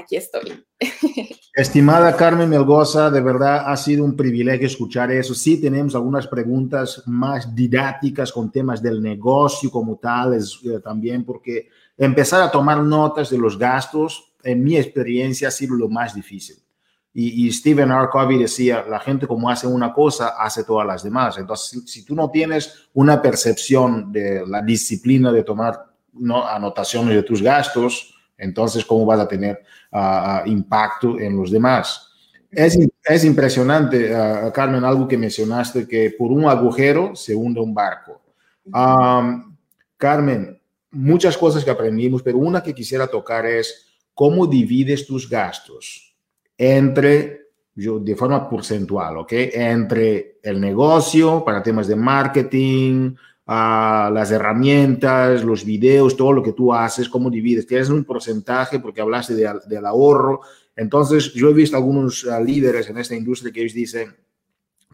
aquí 0.00 0.16
estoy. 0.16 0.64
Estimada 1.54 2.16
Carmen 2.16 2.48
Melgoza, 2.48 3.10
de 3.10 3.20
verdad 3.20 3.64
ha 3.66 3.76
sido 3.76 4.04
un 4.04 4.16
privilegio 4.16 4.66
escuchar 4.66 5.10
eso. 5.10 5.34
Sí, 5.34 5.60
tenemos 5.60 5.94
algunas 5.94 6.26
preguntas 6.26 7.02
más 7.06 7.54
didácticas 7.54 8.32
con 8.32 8.50
temas 8.50 8.82
del 8.82 9.02
negocio 9.02 9.70
como 9.70 9.96
tal, 9.96 10.34
es, 10.34 10.60
eh, 10.64 10.80
también 10.82 11.24
porque 11.24 11.68
empezar 11.96 12.42
a 12.42 12.50
tomar 12.50 12.82
notas 12.82 13.30
de 13.30 13.38
los 13.38 13.58
gastos, 13.58 14.32
en 14.42 14.64
mi 14.64 14.76
experiencia, 14.76 15.48
ha 15.48 15.50
sido 15.50 15.74
lo 15.74 15.88
más 15.88 16.14
difícil. 16.14 16.56
Y, 17.12 17.50
Stephen 17.50 17.90
R. 17.90 18.08
Covey 18.08 18.38
decía, 18.38 18.84
la 18.88 19.00
gente 19.00 19.26
como 19.26 19.50
hace 19.50 19.66
una 19.66 19.92
cosa, 19.92 20.34
hace 20.38 20.62
todas 20.62 20.86
las 20.86 21.02
demás. 21.02 21.36
Entonces, 21.38 21.82
si, 21.84 21.88
si 21.88 22.04
tú 22.04 22.14
no 22.14 22.30
tienes 22.30 22.88
una 22.94 23.20
percepción 23.20 24.12
de 24.12 24.46
la 24.46 24.62
disciplina 24.62 25.32
de 25.32 25.42
tomar 25.42 25.86
¿no? 26.12 26.46
anotaciones 26.46 27.16
de 27.16 27.24
tus 27.24 27.42
gastos, 27.42 28.14
entonces, 28.40 28.84
¿cómo 28.84 29.04
vas 29.04 29.20
a 29.20 29.28
tener 29.28 29.62
uh, 29.92 30.48
impacto 30.48 31.18
en 31.20 31.36
los 31.36 31.50
demás? 31.50 32.08
Es, 32.50 32.78
es 33.04 33.24
impresionante, 33.24 34.12
uh, 34.12 34.50
Carmen, 34.50 34.82
algo 34.84 35.06
que 35.06 35.18
mencionaste, 35.18 35.86
que 35.86 36.14
por 36.18 36.32
un 36.32 36.46
agujero 36.46 37.14
se 37.14 37.34
hunde 37.34 37.60
un 37.60 37.74
barco. 37.74 38.20
Um, 38.64 39.56
Carmen, 39.96 40.60
muchas 40.90 41.36
cosas 41.36 41.64
que 41.64 41.70
aprendimos, 41.70 42.22
pero 42.22 42.38
una 42.38 42.62
que 42.62 42.74
quisiera 42.74 43.06
tocar 43.06 43.46
es 43.46 43.86
cómo 44.14 44.46
divides 44.46 45.06
tus 45.06 45.28
gastos 45.28 46.16
entre, 46.56 47.48
yo, 47.74 47.98
de 47.98 48.16
forma 48.16 48.48
porcentual, 48.48 49.18
¿ok? 49.18 49.32
Entre 49.32 50.38
el 50.42 50.60
negocio 50.60 51.44
para 51.44 51.62
temas 51.62 51.86
de 51.86 51.96
marketing, 51.96 53.14
las 53.50 54.30
herramientas, 54.30 55.42
los 55.42 55.64
videos, 55.64 56.16
todo 56.16 56.32
lo 56.32 56.42
que 56.42 56.52
tú 56.52 56.72
haces, 56.72 57.08
cómo 57.08 57.30
divides. 57.30 57.66
Tienes 57.66 57.88
un 57.88 58.04
porcentaje 58.04 58.78
porque 58.78 59.00
hablaste 59.00 59.34
de, 59.34 59.50
del 59.66 59.86
ahorro. 59.86 60.40
Entonces, 60.76 61.32
yo 61.34 61.48
he 61.48 61.54
visto 61.54 61.76
algunos 61.76 62.26
ah, 62.30 62.40
líderes 62.40 62.88
en 62.88 62.98
esta 62.98 63.16
industria 63.16 63.52
que 63.52 63.60
ellos 63.60 63.74
dicen, 63.74 64.14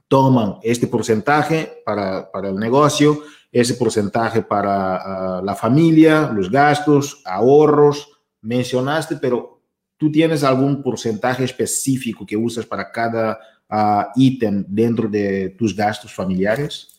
toman 0.09 0.57
este 0.62 0.86
porcentaje 0.86 1.82
para, 1.84 2.30
para 2.30 2.48
el 2.48 2.57
negocio, 2.57 3.22
ese 3.52 3.74
porcentaje 3.74 4.42
para 4.42 5.42
la 5.42 5.54
familia, 5.54 6.30
los 6.32 6.50
gastos, 6.50 7.22
ahorros, 7.26 8.09
mencionaste, 8.40 9.16
pero 9.16 9.61
tú 9.98 10.11
tienes 10.11 10.44
algún 10.44 10.82
porcentaje 10.82 11.44
específico 11.44 12.24
que 12.24 12.36
usas 12.36 12.64
para 12.64 12.90
cada 12.90 13.38
uh, 13.68 14.20
dentro 14.66 15.09
de 15.09 15.50
tus 15.59 15.76
gastos 15.76 16.14
familiares? 16.14 16.95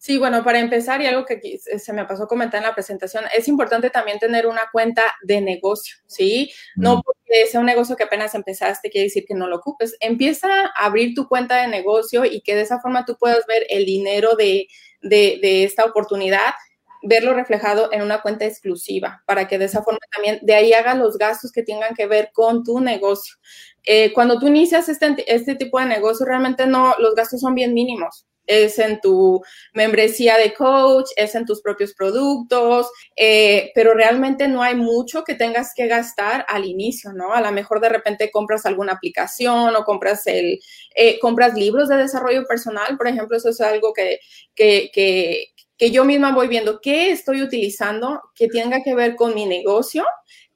Sí, 0.00 0.16
bueno, 0.16 0.44
para 0.44 0.60
empezar, 0.60 1.02
y 1.02 1.06
algo 1.06 1.26
que 1.26 1.58
se 1.58 1.92
me 1.92 2.04
pasó 2.04 2.28
comentar 2.28 2.58
en 2.58 2.68
la 2.68 2.74
presentación, 2.74 3.24
es 3.36 3.48
importante 3.48 3.90
también 3.90 4.20
tener 4.20 4.46
una 4.46 4.62
cuenta 4.70 5.02
de 5.22 5.40
negocio, 5.40 5.96
¿sí? 6.06 6.52
No 6.76 6.98
mm. 6.98 7.02
porque 7.02 7.46
sea 7.50 7.58
un 7.58 7.66
negocio 7.66 7.96
que 7.96 8.04
apenas 8.04 8.32
empezaste, 8.36 8.90
quiere 8.90 9.06
decir 9.06 9.24
que 9.26 9.34
no 9.34 9.48
lo 9.48 9.56
ocupes. 9.56 9.96
Empieza 9.98 10.48
a 10.66 10.86
abrir 10.86 11.14
tu 11.14 11.26
cuenta 11.26 11.60
de 11.60 11.66
negocio 11.66 12.24
y 12.24 12.42
que 12.42 12.54
de 12.54 12.62
esa 12.62 12.78
forma 12.78 13.04
tú 13.04 13.16
puedas 13.18 13.44
ver 13.48 13.66
el 13.70 13.86
dinero 13.86 14.36
de, 14.36 14.68
de, 15.02 15.64
esta 15.64 15.84
oportunidad 15.84 16.54
verlo 17.02 17.34
reflejado 17.34 17.92
en 17.92 18.02
una 18.02 18.22
cuenta 18.22 18.44
exclusiva 18.44 19.22
para 19.26 19.46
que 19.48 19.58
de 19.58 19.64
esa 19.64 19.82
forma 19.82 20.00
también 20.12 20.40
de 20.42 20.54
ahí 20.54 20.72
hagas 20.72 20.96
los 20.96 21.16
gastos 21.16 21.52
que 21.52 21.62
tengan 21.62 21.94
que 21.94 22.06
ver 22.06 22.30
con 22.32 22.62
tu 22.62 22.78
negocio. 22.80 23.36
Eh, 23.84 24.12
cuando 24.12 24.38
tú 24.38 24.46
inicias 24.46 24.88
este, 24.88 25.14
este 25.26 25.56
tipo 25.56 25.80
de 25.80 25.86
negocio, 25.86 26.24
realmente 26.24 26.66
no, 26.66 26.94
los 26.98 27.16
gastos 27.16 27.40
son 27.40 27.54
bien 27.54 27.74
mínimos 27.74 28.27
es 28.48 28.78
en 28.78 29.00
tu 29.00 29.40
membresía 29.74 30.36
de 30.38 30.54
coach, 30.54 31.10
es 31.16 31.34
en 31.34 31.44
tus 31.44 31.60
propios 31.60 31.94
productos, 31.94 32.90
eh, 33.14 33.70
pero 33.74 33.94
realmente 33.94 34.48
no 34.48 34.62
hay 34.62 34.74
mucho 34.74 35.22
que 35.22 35.34
tengas 35.34 35.72
que 35.76 35.86
gastar 35.86 36.44
al 36.48 36.64
inicio, 36.64 37.12
¿no? 37.12 37.32
A 37.32 37.40
lo 37.40 37.52
mejor 37.52 37.80
de 37.80 37.90
repente 37.90 38.30
compras 38.32 38.66
alguna 38.66 38.94
aplicación 38.94 39.76
o 39.76 39.84
compras 39.84 40.26
el, 40.26 40.58
eh, 40.96 41.18
compras 41.20 41.54
libros 41.54 41.88
de 41.88 41.98
desarrollo 41.98 42.46
personal, 42.46 42.96
por 42.96 43.06
ejemplo, 43.06 43.36
eso 43.36 43.50
es 43.50 43.60
algo 43.60 43.92
que, 43.92 44.18
que, 44.54 44.90
que, 44.92 45.48
que 45.76 45.90
yo 45.90 46.04
misma 46.04 46.34
voy 46.34 46.48
viendo 46.48 46.80
qué 46.80 47.10
estoy 47.10 47.42
utilizando 47.42 48.22
que 48.34 48.48
tenga 48.48 48.82
que 48.82 48.94
ver 48.94 49.14
con 49.14 49.34
mi 49.34 49.46
negocio. 49.46 50.04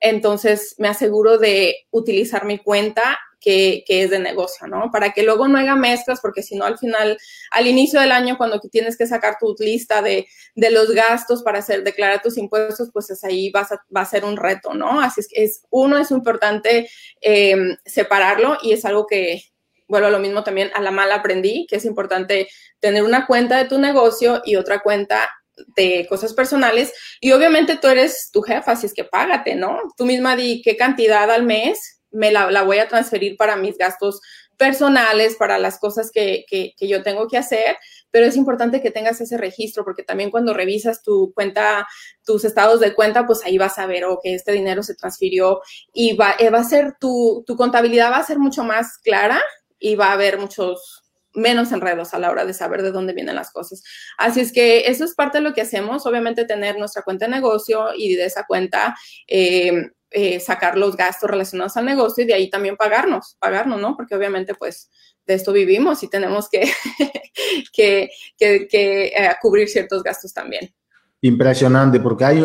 Entonces 0.00 0.74
me 0.78 0.88
aseguro 0.88 1.38
de 1.38 1.86
utilizar 1.90 2.44
mi 2.44 2.58
cuenta 2.58 3.18
que, 3.42 3.84
es 3.88 4.10
de 4.10 4.20
negocio, 4.20 4.66
¿no? 4.66 4.90
Para 4.90 5.12
que 5.12 5.22
luego 5.24 5.48
no 5.48 5.58
haga 5.58 5.74
mezclas, 5.74 6.20
porque 6.20 6.42
si 6.42 6.56
no, 6.56 6.64
al 6.64 6.78
final, 6.78 7.18
al 7.50 7.66
inicio 7.66 8.00
del 8.00 8.12
año, 8.12 8.38
cuando 8.38 8.60
tienes 8.60 8.96
que 8.96 9.06
sacar 9.06 9.36
tu 9.38 9.54
lista 9.58 10.00
de, 10.00 10.26
los 10.54 10.92
gastos 10.92 11.42
para 11.42 11.58
hacer, 11.58 11.82
declarar 11.82 12.22
tus 12.22 12.38
impuestos, 12.38 12.90
pues 12.92 13.10
es 13.10 13.24
ahí 13.24 13.50
vas 13.50 13.72
a, 13.72 13.82
va 13.94 14.02
a 14.02 14.06
ser 14.06 14.24
un 14.24 14.36
reto, 14.36 14.72
¿no? 14.74 15.00
Así 15.00 15.20
es 15.20 15.28
que 15.28 15.42
es, 15.42 15.62
uno, 15.70 15.98
es 15.98 16.10
importante 16.10 16.88
em, 17.20 17.76
separarlo 17.84 18.58
y 18.62 18.72
es 18.72 18.84
algo 18.84 19.06
que, 19.06 19.42
bueno, 19.88 20.08
lo 20.08 20.20
mismo 20.20 20.44
también 20.44 20.70
a 20.74 20.80
la 20.80 20.92
mala 20.92 21.16
aprendí, 21.16 21.66
que 21.68 21.76
es 21.76 21.84
importante 21.84 22.48
tener 22.78 23.02
una 23.02 23.26
cuenta 23.26 23.58
de 23.58 23.68
tu 23.68 23.78
negocio 23.78 24.40
y 24.44 24.56
otra 24.56 24.80
cuenta 24.80 25.28
de 25.76 26.06
cosas 26.08 26.32
personales 26.32 26.92
y 27.20 27.32
obviamente 27.32 27.76
tú 27.76 27.88
eres 27.88 28.30
tu 28.32 28.40
jefa, 28.40 28.72
así 28.72 28.86
es 28.86 28.94
que 28.94 29.04
págate, 29.04 29.54
¿no? 29.54 29.80
Tú 29.96 30.06
misma 30.06 30.36
di 30.36 30.62
qué 30.62 30.76
cantidad 30.76 31.30
al 31.30 31.42
mes 31.42 32.01
me 32.12 32.30
la, 32.30 32.62
voy 32.62 32.78
a 32.78 32.88
transferir 32.88 33.36
para 33.36 33.56
mis 33.56 33.76
gastos 33.76 34.20
personales, 34.56 35.36
para 35.36 35.58
las 35.58 35.78
cosas 35.78 36.10
que, 36.12 36.44
yo 36.78 37.02
tengo 37.02 37.26
que 37.26 37.38
hacer, 37.38 37.76
pero 38.10 38.26
es 38.26 38.36
importante 38.36 38.80
que 38.80 38.90
tengas 38.90 39.20
ese 39.20 39.38
registro 39.38 39.84
porque 39.84 40.02
también 40.02 40.30
cuando 40.30 40.54
revisas 40.54 41.02
tu 41.02 41.32
cuenta, 41.34 41.86
tus 42.24 42.44
estados 42.44 42.80
de 42.80 42.94
cuenta, 42.94 43.26
pues 43.26 43.44
ahí 43.44 43.58
vas 43.58 43.78
a 43.78 43.86
ver, 43.86 44.04
o 44.04 44.20
que 44.22 44.34
este 44.34 44.52
dinero 44.52 44.82
se 44.82 44.94
transfirió 44.94 45.60
y 45.92 46.14
va, 46.14 46.36
eh, 46.38 46.50
va 46.50 46.60
a 46.60 46.64
ser 46.64 46.94
tu, 47.00 47.42
tu 47.46 47.56
contabilidad 47.56 48.12
va 48.12 48.18
a 48.18 48.24
ser 48.24 48.38
mucho 48.38 48.62
más 48.62 48.98
clara 48.98 49.42
y 49.78 49.96
va 49.96 50.08
a 50.08 50.12
haber 50.12 50.38
muchos 50.38 51.02
menos 51.34 51.72
enredos 51.72 52.14
a 52.14 52.18
la 52.18 52.30
hora 52.30 52.44
de 52.44 52.54
saber 52.54 52.82
de 52.82 52.92
dónde 52.92 53.14
vienen 53.14 53.34
las 53.34 53.50
cosas. 53.50 53.82
Así 54.18 54.40
es 54.40 54.52
que 54.52 54.86
eso 54.86 55.04
es 55.04 55.14
parte 55.14 55.38
de 55.38 55.44
lo 55.44 55.54
que 55.54 55.62
hacemos, 55.62 56.06
obviamente 56.06 56.44
tener 56.44 56.78
nuestra 56.78 57.02
cuenta 57.02 57.26
de 57.26 57.32
negocio 57.32 57.88
y 57.96 58.14
de 58.14 58.26
esa 58.26 58.44
cuenta 58.46 58.94
eh, 59.26 59.72
eh, 60.12 60.40
sacar 60.40 60.76
los 60.76 60.96
gastos 60.96 61.30
relacionados 61.30 61.76
al 61.76 61.84
negocio 61.84 62.24
y 62.24 62.26
de 62.26 62.34
ahí 62.34 62.50
también 62.50 62.76
pagarnos, 62.76 63.36
pagarnos, 63.38 63.80
¿no? 63.80 63.96
Porque 63.96 64.14
obviamente 64.14 64.54
pues 64.54 64.90
de 65.26 65.34
esto 65.34 65.52
vivimos 65.52 66.02
y 66.02 66.08
tenemos 66.08 66.48
que, 66.48 66.62
que, 67.72 68.10
que, 68.38 69.06
eh, 69.06 69.30
cubrir 69.40 69.68
ciertos 69.68 70.02
gastos 70.02 70.32
también. 70.32 70.72
Impresionante, 71.20 72.00
porque 72.00 72.24
hay, 72.24 72.44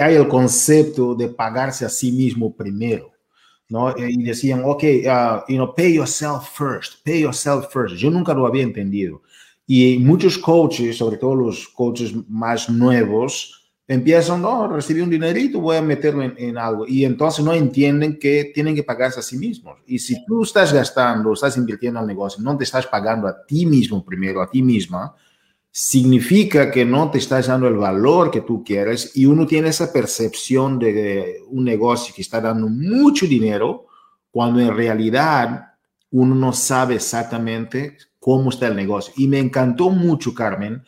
hay, 0.00 0.14
el 0.16 0.26
concepto 0.26 1.14
de 1.14 1.28
pagarse 1.28 1.84
a 1.84 1.88
sí 1.88 2.10
mismo 2.10 2.56
primero, 2.56 3.12
¿no? 3.68 3.94
Y 3.96 4.24
decían, 4.24 4.62
ok, 4.64 4.82
uh, 4.82 5.52
you 5.52 5.56
know, 5.56 5.72
pay 5.72 5.94
yourself 5.94 6.48
first, 6.52 7.04
pay 7.04 7.20
yourself 7.20 7.72
first. 7.72 7.94
Yo 7.94 8.10
nunca 8.10 8.34
lo 8.34 8.46
había 8.46 8.64
entendido. 8.64 9.22
Y 9.64 9.98
muchos 9.98 10.38
coaches, 10.38 10.96
sobre 10.96 11.18
todo 11.18 11.36
los 11.36 11.68
coaches 11.68 12.12
más 12.28 12.68
nuevos, 12.68 13.55
empiezan, 13.88 14.42
no, 14.42 14.68
recibí 14.68 15.00
un 15.00 15.10
dinerito, 15.10 15.60
voy 15.60 15.76
a 15.76 15.82
meterlo 15.82 16.22
en, 16.22 16.58
algo. 16.58 16.86
Y 16.86 17.04
entonces 17.04 17.44
no 17.44 17.52
entienden 17.52 18.18
que 18.18 18.50
tienen 18.54 18.74
que 18.74 18.82
pagarse 18.82 19.20
a 19.20 19.22
sí 19.22 19.38
mismos. 19.38 19.78
Y 19.86 19.98
si 19.98 20.24
tú 20.26 20.42
estás 20.42 20.72
gastando, 20.72 21.32
estás 21.32 21.56
invirtiendo 21.56 22.00
al 22.00 22.06
negocio, 22.06 22.42
no 22.42 22.56
te 22.56 22.64
estás 22.64 22.86
pagando 22.86 23.28
a 23.28 23.44
ti 23.44 23.66
mismo 23.66 24.04
primero, 24.04 24.42
a 24.42 24.50
ti 24.50 24.62
misma, 24.62 25.14
significa 25.70 26.70
que 26.70 26.84
no 26.84 27.10
te 27.10 27.18
estás 27.18 27.48
dando 27.48 27.68
el 27.68 27.76
valor 27.76 28.30
que 28.30 28.40
tú 28.40 28.64
quieres 28.64 29.12
y 29.14 29.26
uno 29.26 29.46
tiene 29.46 29.68
esa 29.68 29.92
percepción 29.92 30.78
de 30.78 31.42
un 31.50 31.64
negocio 31.64 32.14
que 32.14 32.22
está 32.22 32.40
dando 32.40 32.66
mucho 32.66 33.26
dinero 33.26 33.86
cuando 34.30 34.60
en 34.60 34.74
realidad 34.74 35.74
uno 36.10 36.34
no 36.34 36.52
sabe 36.52 36.94
exactamente 36.94 37.98
cómo 38.18 38.50
está 38.50 38.68
el 38.68 38.76
negocio. 38.76 39.12
Y 39.16 39.28
me 39.28 39.38
encantó 39.38 39.90
mucho, 39.90 40.34
Carmen, 40.34 40.82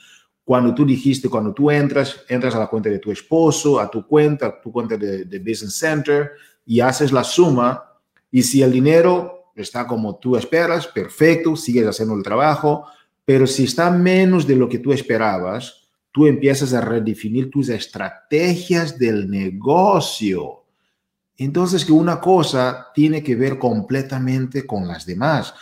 cuando 0.48 0.74
tú 0.74 0.86
dijiste, 0.86 1.28
cuando 1.28 1.52
tú 1.52 1.70
entras, 1.70 2.24
entras 2.26 2.54
a 2.54 2.58
la 2.58 2.68
cuenta 2.68 2.88
de 2.88 2.98
tu 2.98 3.12
esposo, 3.12 3.78
a 3.78 3.90
tu 3.90 4.06
cuenta, 4.06 4.46
a 4.46 4.58
tu 4.62 4.72
cuenta 4.72 4.96
de, 4.96 5.26
de 5.26 5.38
Business 5.40 5.74
Center 5.74 6.30
y 6.64 6.80
haces 6.80 7.12
la 7.12 7.22
suma 7.22 7.84
y 8.30 8.42
si 8.42 8.62
el 8.62 8.72
dinero 8.72 9.52
está 9.54 9.86
como 9.86 10.16
tú 10.16 10.38
esperas, 10.38 10.86
perfecto, 10.86 11.54
sigues 11.54 11.86
haciendo 11.86 12.14
el 12.14 12.22
trabajo, 12.22 12.86
pero 13.26 13.46
si 13.46 13.64
está 13.64 13.90
menos 13.90 14.46
de 14.46 14.56
lo 14.56 14.70
que 14.70 14.78
tú 14.78 14.90
esperabas, 14.90 15.90
tú 16.12 16.26
empiezas 16.26 16.72
a 16.72 16.80
redefinir 16.80 17.50
tus 17.50 17.68
estrategias 17.68 18.98
del 18.98 19.30
negocio. 19.30 20.64
Entonces, 21.36 21.84
que 21.84 21.92
una 21.92 22.20
cosa 22.20 22.86
tiene 22.94 23.22
que 23.22 23.36
ver 23.36 23.58
completamente 23.58 24.66
con 24.66 24.88
las 24.88 25.04
demás. 25.04 25.52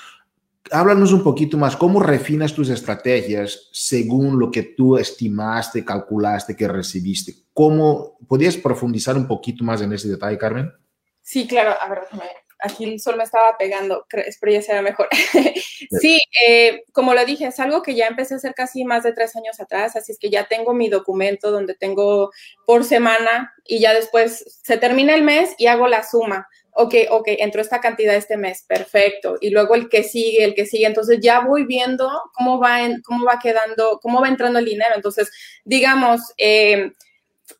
Háblanos 0.71 1.13
un 1.13 1.23
poquito 1.23 1.57
más, 1.57 1.77
¿cómo 1.77 2.01
refinas 2.01 2.53
tus 2.53 2.69
estrategias 2.71 3.69
según 3.73 4.39
lo 4.39 4.51
que 4.51 4.63
tú 4.63 4.97
estimaste, 4.97 5.85
calculaste 5.85 6.57
que 6.57 6.69
recibiste? 6.69 7.35
¿Cómo 7.53 8.19
podrías 8.29 8.57
profundizar 8.57 9.17
un 9.17 9.27
poquito 9.27 9.65
más 9.65 9.81
en 9.83 9.93
ese 9.93 10.09
detalle, 10.09 10.39
Carmen? 10.39 10.73
Sí, 11.23 11.47
claro. 11.47 11.75
A 11.81 11.89
ver, 11.89 12.01
aquí 12.61 12.85
el 12.85 13.01
sol 13.01 13.17
me 13.17 13.25
estaba 13.25 13.57
pegando, 13.59 14.07
espero 14.27 14.53
ya 14.53 14.63
sea 14.63 14.83
mejor. 14.83 15.09
sí, 16.01 16.23
eh, 16.47 16.85
como 16.93 17.15
lo 17.15 17.25
dije, 17.25 17.47
es 17.47 17.61
algo 17.61 17.83
que 17.83 17.95
ya 17.95 18.07
empecé 18.07 18.35
a 18.35 18.37
hacer 18.39 18.55
casi 18.55 18.85
más 18.85 19.03
de 19.03 19.13
tres 19.13 19.37
años 19.37 19.61
atrás, 19.61 19.97
así 19.97 20.13
es 20.13 20.19
que 20.19 20.31
ya 20.31 20.47
tengo 20.47 20.75
mi 20.75 20.89
documento 20.89 21.51
donde 21.51 21.75
tengo 21.75 22.31
por 22.67 22.85
semana 22.85 23.55
y 23.65 23.81
ya 23.81 23.95
después 23.95 24.61
se 24.63 24.79
termina 24.79 25.15
el 25.15 25.23
mes 25.23 25.55
y 25.59 25.67
hago 25.67 25.87
la 25.87 26.03
suma. 26.03 26.49
Ok, 26.79 26.95
ok, 27.11 27.29
entró 27.39 27.63
esta 27.63 27.81
cantidad 27.81 28.15
este 28.15 28.37
mes, 28.37 28.63
perfecto. 28.69 29.37
Y 29.41 29.51
luego 29.51 29.75
el 29.75 29.89
que 29.89 30.03
sigue, 30.03 30.45
el 30.45 30.55
que 30.55 30.67
sigue. 30.67 30.87
Entonces 30.87 31.21
ya 31.23 31.41
voy 31.41 31.65
viendo 31.65 32.11
cómo 32.35 32.59
va, 32.59 32.83
en, 32.83 33.01
cómo 33.03 33.25
va 33.25 33.39
quedando, 33.43 33.99
cómo 34.03 34.21
va 34.21 34.29
entrando 34.29 34.59
el 34.59 34.67
dinero. 34.67 34.95
Entonces, 34.95 35.31
digamos, 35.65 36.21
eh, 36.37 36.93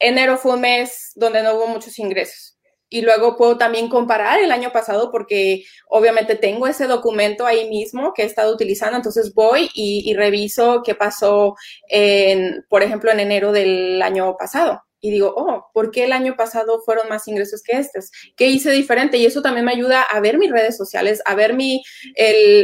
enero 0.01 0.37
fue 0.37 0.55
un 0.55 0.61
mes 0.61 1.13
donde 1.15 1.43
no 1.43 1.55
hubo 1.55 1.67
muchos 1.69 1.99
ingresos 1.99 2.57
y 2.89 3.03
luego 3.03 3.37
puedo 3.37 3.59
también 3.59 3.89
comparar 3.89 4.41
el 4.41 4.53
año 4.53 4.71
pasado 4.73 5.11
porque 5.11 5.65
obviamente 5.89 6.37
tengo 6.37 6.67
ese 6.67 6.87
documento 6.87 7.47
ahí 7.47 7.69
mismo 7.69 8.13
que 8.15 8.23
he 8.23 8.27
estado 8.27 8.53
utilizando, 8.55 8.97
entonces 8.97 9.35
voy 9.35 9.69
y, 9.75 10.15
reviso 10.15 10.83
qué 10.85 10.95
pasó, 10.95 11.57
en, 11.89 12.65
por 12.69 12.83
ejemplo, 12.83 13.11
en 13.11 13.21
enero 13.21 13.53
del 13.53 14.01
año 14.03 14.37
pasado. 14.37 14.86
Y 15.07 15.13
digo, 15.13 15.33
oh, 15.37 15.71
¿por 15.73 15.93
qué 15.93 16.05
el 16.05 16.13
año 16.13 16.35
pasado 16.35 16.83
fueron 16.85 17.09
más 17.09 17.29
ingresos 17.29 17.63
que 17.63 17.79
estos? 17.79 18.11
¿Qué 18.37 18.49
hice 18.49 18.73
diferente? 18.73 19.19
Y 19.19 19.27
eso 19.27 19.41
también 19.41 19.65
me 19.65 19.73
ayuda 19.73 20.03
a 20.03 20.19
ver 20.19 20.37
mis 20.37 20.51
redes 20.51 20.77
sociales, 20.77 21.23
a 21.25 21.37
ver 21.37 21.55
mi, 21.55 21.81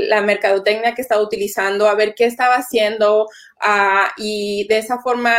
la 0.09 0.23
mercadotecnia 0.23 0.97
que 0.97 1.03
estaba 1.03 1.23
utilizando, 1.23 1.87
a 1.87 1.95
ver 1.95 2.15
qué 2.17 2.25
estaba 2.25 2.57
haciendo 2.57 3.27
uh, 3.61 4.09
y 4.17 4.67
de 4.69 4.79
esa 4.79 4.99
forma 4.99 5.37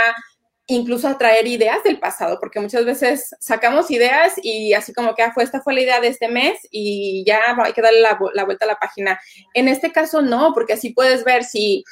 incluso 0.67 1.07
atraer 1.09 1.45
ideas 1.45 1.83
del 1.83 1.99
pasado, 1.99 2.37
porque 2.39 2.61
muchas 2.61 2.85
veces 2.85 3.35
sacamos 3.39 3.91
ideas 3.91 4.33
y 4.41 4.73
así 4.73 4.93
como 4.93 5.13
que 5.13 5.23
ah, 5.23 5.31
fue, 5.33 5.43
esta 5.43 5.61
fue 5.61 5.73
la 5.73 5.81
idea 5.81 5.99
de 5.99 6.07
este 6.07 6.29
mes 6.29 6.57
y 6.71 7.25
ya 7.27 7.39
hay 7.61 7.73
que 7.73 7.81
darle 7.81 7.99
la, 7.99 8.15
vuelta 8.15 8.63
a 8.63 8.67
la 8.67 8.79
página. 8.79 9.19
En 9.53 9.67
este 9.67 9.91
caso 9.91 10.21
no, 10.21 10.53
porque 10.53 10.73
así 10.73 10.91
puedes 10.91 11.25
ver 11.25 11.43
si, 11.43 11.83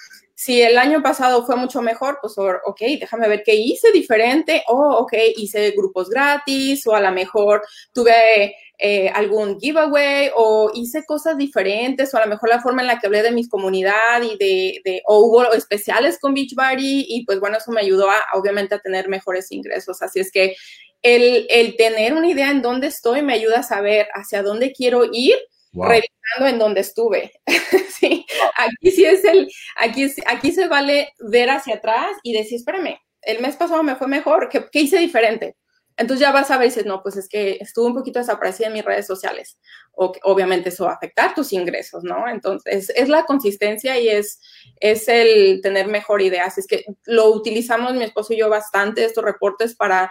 si 0.42 0.60
el 0.60 0.80
año 0.80 1.04
pasado 1.04 1.46
fue 1.46 1.56
mucho 1.56 1.84
mejor, 1.84 2.18
pues 2.20 2.34
ok, 2.36 2.82
déjame 3.00 3.30
ver 3.30 3.44
qué 3.46 3.54
hice 3.54 3.92
diferente, 3.92 4.64
o 4.70 4.74
oh, 4.74 4.98
ok, 5.02 5.14
hice 5.36 5.70
grupos 5.78 6.10
gratis 6.10 6.88
o 6.88 6.96
a 6.96 7.00
lo 7.00 7.12
mejor 7.12 7.62
tuve 7.94 8.56
eh, 8.80 9.08
algún 9.10 9.60
giveaway 9.60 10.32
o 10.36 10.72
hice 10.74 11.06
cosas 11.06 11.38
diferentes 11.38 12.12
o 12.12 12.18
a 12.18 12.22
lo 12.22 12.28
mejor 12.28 12.50
la 12.50 12.60
forma 12.60 12.82
en 12.82 12.88
la 12.88 12.98
que 12.98 13.06
hablé 13.06 13.22
de 13.22 13.32
mi 13.32 13.48
comunidad 13.48 14.24
y 14.24 14.36
de, 14.40 14.82
de 14.84 15.04
o 15.06 15.20
hubo 15.20 15.54
especiales 15.54 16.18
con 16.20 16.34
Beachbody 16.34 17.06
y 17.08 17.24
pues 17.24 17.40
bueno, 17.40 17.58
eso 17.58 17.72
me 17.72 17.82
ayudó 17.82 18.10
a, 18.10 18.18
obviamente 18.34 18.74
a 18.74 18.80
tener 18.80 19.10
mejores 19.10 19.52
ingresos. 19.52 20.02
Así 20.02 20.22
es 20.22 20.32
que 20.32 20.56
el, 21.04 21.46
el, 21.52 21.76
tener 21.76 22.16
una 22.16 22.28
idea 22.28 22.50
en 22.50 22.64
dónde 22.64 22.88
estoy 22.88 23.22
me 23.22 23.34
ayuda 23.34 23.60
a 23.60 23.64
saber 23.64 24.08
hacia 24.16 24.42
dónde 24.42 24.72
quiero 24.72 25.04
ir. 25.12 25.36
Revisando 25.74 26.48
en 26.48 26.60
dónde 26.60 26.82
estuve. 26.82 27.32
sí, 28.00 28.26
aquí 28.58 28.92
sí 28.92 29.06
es 29.06 29.24
el, 29.24 29.50
aquí, 29.78 30.08
aquí 30.26 30.52
se 30.52 30.68
vale 30.68 31.14
ver 31.20 31.50
hacia 31.50 31.76
atrás 31.76 32.12
y 32.24 32.34
decir, 32.34 32.58
espérame, 32.58 32.98
el 33.22 33.40
mes 33.42 33.56
pasado 33.56 33.84
me 33.84 33.96
fue 33.96 34.08
mejor, 34.08 34.50
¿qué, 34.50 34.66
qué 34.72 34.82
hice 34.82 34.98
diferente? 34.98 35.56
Entonces 35.98 36.22
ya 36.22 36.32
vas 36.32 36.50
a 36.50 36.58
ver 36.58 36.68
y 36.68 36.70
dices, 36.70 36.86
no, 36.86 37.04
pues 37.04 37.16
es 37.18 37.28
que 37.28 37.58
estuvo 37.60 37.86
un 37.86 37.94
poquito 37.94 38.18
desaparecida 38.18 38.68
en 38.68 38.74
mis 38.74 38.86
redes 38.86 39.06
sociales. 39.06 39.60
O, 39.92 40.12
obviamente 40.24 40.70
eso 40.70 40.86
va 40.86 40.92
a 40.92 40.96
afectar 40.96 41.36
tus 41.36 41.54
ingresos, 41.54 42.04
¿no? 42.04 42.28
Entonces 42.28 42.92
es 42.96 43.10
la 43.10 43.26
consistencia 43.26 44.00
y 44.00 44.10
es, 44.10 44.40
es 44.80 45.08
el 45.08 45.62
tener 45.62 45.88
mejor 45.88 46.22
idea. 46.22 46.46
Así 46.46 46.62
es 46.62 46.68
que 46.68 46.86
lo 47.06 47.30
utilizamos 47.30 47.94
mi 47.94 48.04
esposo 48.04 48.34
y 48.34 48.38
yo 48.38 48.50
bastante, 48.50 49.06
estos 49.06 49.24
reportes, 49.24 49.76
para, 49.76 50.10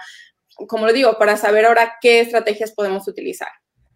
como 0.68 0.86
le 0.86 0.92
digo, 0.92 1.18
para 1.18 1.36
saber 1.36 1.64
ahora 1.66 1.96
qué 2.00 2.20
estrategias 2.20 2.72
podemos 2.72 3.08
utilizar. 3.08 3.50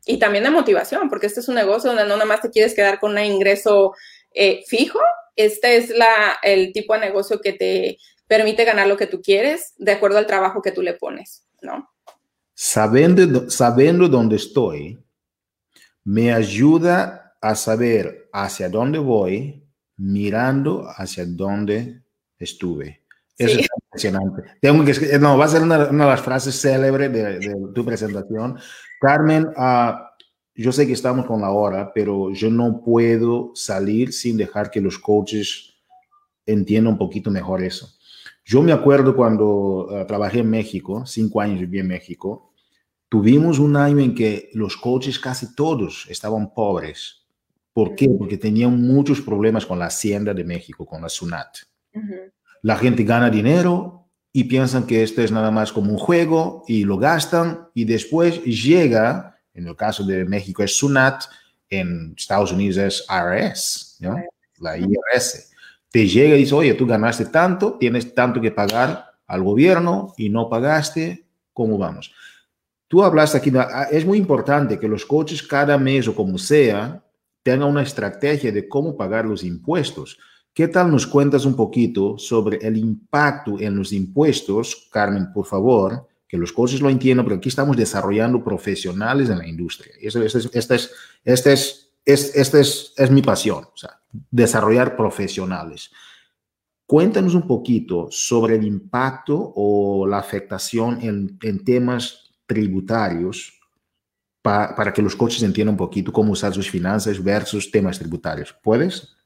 Y 0.07 0.19
también 0.19 0.45
de 0.45 0.51
motivación, 0.51 1.09
porque 1.09 1.27
este 1.27 1.41
es 1.41 1.49
un 1.49 1.55
negocio 1.55 1.91
donde 1.91 2.05
no 2.05 2.17
nada 2.17 2.27
más 2.27 2.41
te 2.41 2.51
quieres 2.51 2.75
quedar 2.75 3.01
con 3.01 3.13
un 3.13 3.19
ingreso 3.19 3.95
eh, 4.33 4.63
fijo. 4.67 5.01
Este 5.37 5.77
es 5.77 5.91
la, 5.91 6.39
el 6.43 6.73
tipo 6.73 6.95
de 6.95 7.01
negocio 7.01 7.41
que 7.41 7.55
te 7.55 7.99
permite 8.27 8.65
ganar 8.65 8.87
lo 8.87 8.97
que 8.97 9.07
tú 9.07 9.21
quieres 9.23 9.75
de 9.77 9.93
acuerdo 9.93 10.19
al 10.19 10.27
trabajo 10.27 10.63
que 10.63 10.73
tú 10.73 10.83
le 10.83 10.95
pones. 10.95 11.47
¿no? 11.63 11.89
Sabiendo, 12.55 13.51
sabiendo 13.51 14.09
dónde 14.09 14.37
estoy, 14.37 15.03
me 16.05 16.33
ayuda 16.33 17.37
a 17.41 17.55
saber 17.55 18.29
hacia 18.33 18.69
dónde 18.69 18.99
voy, 18.99 19.67
mirando 19.97 20.87
hacia 20.97 21.25
dónde 21.27 22.03
estuve. 22.39 23.03
Eso 23.37 23.59
es 23.59 23.67
impresionante. 23.85 24.43
Tengo 24.61 24.85
que, 24.85 25.19
no, 25.19 25.37
va 25.37 25.47
a 25.47 25.49
ser 25.49 25.63
una, 25.63 25.87
de 25.87 25.93
las 25.93 26.21
frases 26.21 26.61
célebres 26.61 27.13
de, 27.13 27.57
tu 27.75 27.85
presentación. 27.85 28.59
Carmen, 29.05 29.49
uh, 29.49 29.93
yo 30.55 30.73
sé 30.73 30.87
que 30.87 30.95
estamos 30.95 31.27
con 31.27 31.43
la 31.43 31.51
hora, 31.51 31.93
pero 31.93 32.33
yo 32.33 32.51
no 32.51 32.81
puedo 32.83 33.51
salir 33.55 34.15
sin 34.15 34.39
dejar 34.39 34.71
que 34.71 34.81
los 34.81 34.99
coaches 34.99 35.75
entiendan 36.47 36.95
un 36.95 36.99
poquito 36.99 37.31
mejor 37.31 37.63
eso. 37.63 37.87
Yo 38.47 38.63
me 38.63 38.73
acuerdo 38.73 39.15
cuando 39.15 39.89
uh, 39.91 40.07
trabajé 40.07 40.39
en 40.39 40.49
México, 40.49 41.05
cinco 41.05 41.43
años 41.43 41.61
viví 41.61 41.81
en 41.81 41.89
México, 41.89 42.55
tuvimos 43.11 43.59
un 43.59 43.77
año 43.77 43.99
en 43.99 44.15
que 44.15 44.49
los 44.55 44.75
coaches 44.79 45.19
casi 45.19 45.55
todos 45.55 46.07
estaban 46.09 46.55
pobres. 46.55 47.27
¿Por 47.75 47.95
qué? 47.95 48.09
Porque 48.09 48.39
tenían 48.39 48.81
muchos 48.81 49.21
problemas 49.21 49.67
con 49.67 49.79
la 49.79 49.87
Hacienda 49.87 50.33
de 50.33 50.45
México, 50.45 50.87
con 50.87 51.03
la 51.03 51.11
SUNAT. 51.11 51.59
La 52.63 52.79
gente 52.79 53.05
gana 53.05 53.29
dinero 53.29 54.04
y 54.37 54.45
piensan 54.45 54.85
que 54.85 55.05
esto 55.05 55.23
es 55.23 55.31
nada 55.31 55.53
más 55.53 55.73
como 55.73 55.93
un 55.93 55.99
juego 55.99 56.65
y 56.67 56.83
lo 56.83 56.99
gastan 56.99 57.69
y 57.73 57.85
después 57.85 58.43
llega, 58.43 59.39
en 59.55 59.69
el 59.69 59.77
caso 59.77 60.03
de 60.03 60.25
México 60.25 60.65
es 60.65 60.77
SUNAT, 60.77 61.23
en 61.71 62.15
Estados 62.19 62.51
Unidos 62.51 62.77
es 62.77 63.07
IRS, 63.09 63.99
¿no? 64.01 64.17
la 64.59 64.77
IRS 64.77 65.53
te 65.89 66.09
llega 66.09 66.35
y 66.35 66.41
dice, 66.41 66.55
oye, 66.57 66.75
tú 66.75 66.85
ganaste 66.85 67.27
tanto, 67.27 67.75
tienes 67.75 68.13
tanto 68.13 68.41
que 68.41 68.51
pagar 68.51 69.13
al 69.29 69.45
gobierno 69.45 70.13
y 70.17 70.29
no 70.29 70.51
pagaste, 70.51 71.25
¿cómo 71.53 71.79
vamos? 71.79 72.13
Tú 72.89 73.05
hablaste 73.05 73.39
aquí, 73.39 73.53
ah, 73.57 73.87
es 73.89 74.05
muy 74.05 74.19
importante 74.19 74.81
que 74.81 74.89
los 74.89 75.07
coches 75.07 75.41
cada 75.45 75.79
mes 75.79 76.09
o 76.09 76.15
como 76.17 76.37
sea 76.37 77.01
tengan 77.45 77.69
una 77.69 77.83
estrategia 77.83 78.51
de 78.51 78.69
cómo 78.69 78.97
pagar 78.97 79.27
los 79.27 79.45
impuestos. 79.45 80.19
¿Qué 80.55 80.69
tal 80.69 80.89
nos 80.93 81.05
cuentas 81.05 81.45
un 81.47 81.57
poquito 81.57 82.17
sobre 82.17 82.59
el 82.59 82.77
impacto 82.77 83.59
en 83.59 83.77
los 83.77 83.93
impuestos, 83.93 84.89
Carmen, 84.89 85.33
por 85.33 85.47
favor? 85.47 86.07
Que 86.29 86.37
los 86.37 86.53
coches 86.53 86.81
lo 86.81 86.89
entiendan, 86.89 87.27
pero 87.27 87.39
aquí 87.39 87.49
estamos 87.49 87.77
desarrollando 87.77 88.43
profesionales 88.43 89.29
en 89.31 89.39
la 89.39 89.49
industria. 89.49 89.93
Eso, 90.01 90.23
es, 90.23 90.33
esta 90.53 90.77
es, 90.77 90.93
este 91.25 91.53
es, 91.53 91.91
es, 92.05 92.37
este 92.37 92.61
es, 92.61 92.93
es 92.97 93.11
mi 93.11 93.21
pasión. 93.21 93.67
Desarrollar 94.31 94.97
profesionales. 94.97 95.91
Cuéntanos 96.87 97.35
un 97.35 97.49
poquito 97.49 98.07
sobre 98.13 98.55
el 98.55 98.65
impacto 98.65 99.53
o 99.57 100.07
la 100.07 100.19
afectación 100.19 101.01
en, 101.03 101.65
temas 101.65 102.31
tributarios 102.47 103.59
para 104.41 104.93
que 104.93 105.03
los 105.03 105.17
coches 105.17 105.43
entiendan 105.43 105.73
un 105.73 105.79
poquito 105.79 106.13
cómo 106.13 106.31
usar 106.31 106.55
sus 106.55 106.71
finanzas 106.71 107.21
versus 107.21 107.73
temas 107.73 107.99
tributarios. 107.99 108.55
¿Puedes? 108.63 109.17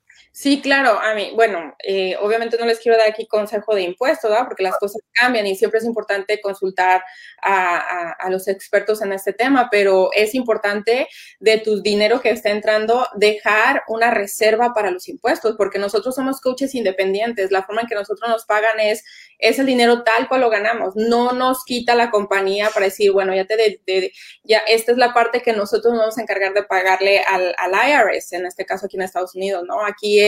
Sí, 0.41 0.61
claro, 0.63 1.01
a 1.01 1.17
mí, 1.17 1.33
bueno, 1.35 1.75
eh, 1.83 2.17
obviamente 2.21 2.57
no 2.59 2.65
les 2.65 2.79
quiero 2.79 2.97
dar 2.97 3.09
aquí 3.09 3.27
consejo 3.27 3.75
de 3.75 3.83
impuestos, 3.83 4.31
¿verdad? 4.31 4.47
Porque 4.47 4.63
las 4.63 4.79
cosas 4.79 5.03
cambian 5.13 5.49
y 5.49 5.57
siempre 5.57 5.81
es 5.81 5.85
importante 5.85 6.41
consultar 6.41 7.03
a, 7.43 8.17
los 8.31 8.47
expertos 8.47 9.03
en 9.03 9.13
este 9.13 9.33
tema, 9.33 9.69
pero 9.69 10.11
es 10.13 10.37
importante 10.37 11.09
de 11.41 11.59
tu 11.59 11.83
dinero 11.83 12.21
que 12.21 12.31
está 12.31 12.51
entrando 12.51 13.09
dejar 13.17 13.83
una 13.89 14.13
reserva 14.13 14.73
para 14.75 14.93
los 14.93 15.09
impuestos, 15.09 15.57
porque 15.57 15.81
nosotros 15.81 16.15
somos 16.15 16.41
coaches 16.41 16.73
independientes, 16.77 17.51
la 17.51 17.65
forma 17.65 17.81
en 17.81 17.89
que 17.89 17.97
nosotros 17.97 18.31
nos 18.31 18.45
pagan 18.45 18.79
es, 18.79 19.03
es 19.41 19.59
el 19.59 19.67
dinero 19.67 20.05
tal 20.05 20.29
cual 20.29 20.43
lo 20.43 20.51
ganamos, 20.51 20.95
no 20.95 21.33
nos 21.33 21.65
quita 21.65 21.97
la 21.97 22.11
compañía 22.11 22.71
para 22.73 22.87
decir, 22.87 23.11
bueno, 23.11 23.35
ya 23.35 23.45
te, 23.45 23.57
de, 23.57 24.13
ya 24.45 24.59
esta 24.69 24.93
es 24.93 24.99
la 24.99 25.13
parte 25.13 25.43
que 25.43 25.53
nosotros 25.53 25.95
nos 25.95 26.01
vamos 26.01 26.19
a 26.19 26.23
encargar 26.23 26.55
de 26.55 26.63
pagarle 26.63 27.25
al, 27.25 27.57
al 27.59 27.73
IRS, 27.73 28.35
en 28.35 28.47
este 28.47 28.65
caso 28.65 28.87
aquí 28.87 28.97
en 28.97 29.03
Estados 29.03 29.35
Unidos, 29.35 29.65
¿no? 29.67 29.85
Aquí 29.85 30.21
es 30.21 30.28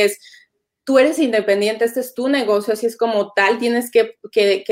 tú 0.91 0.99
eres 0.99 1.19
independiente, 1.19 1.85
este 1.85 2.01
es 2.01 2.15
tu 2.15 2.29
negocio, 2.29 2.73
así 2.73 2.87
es 2.87 2.97
como 2.97 3.33
tal, 3.33 3.59
tienes 3.59 3.91
que, 3.93 4.17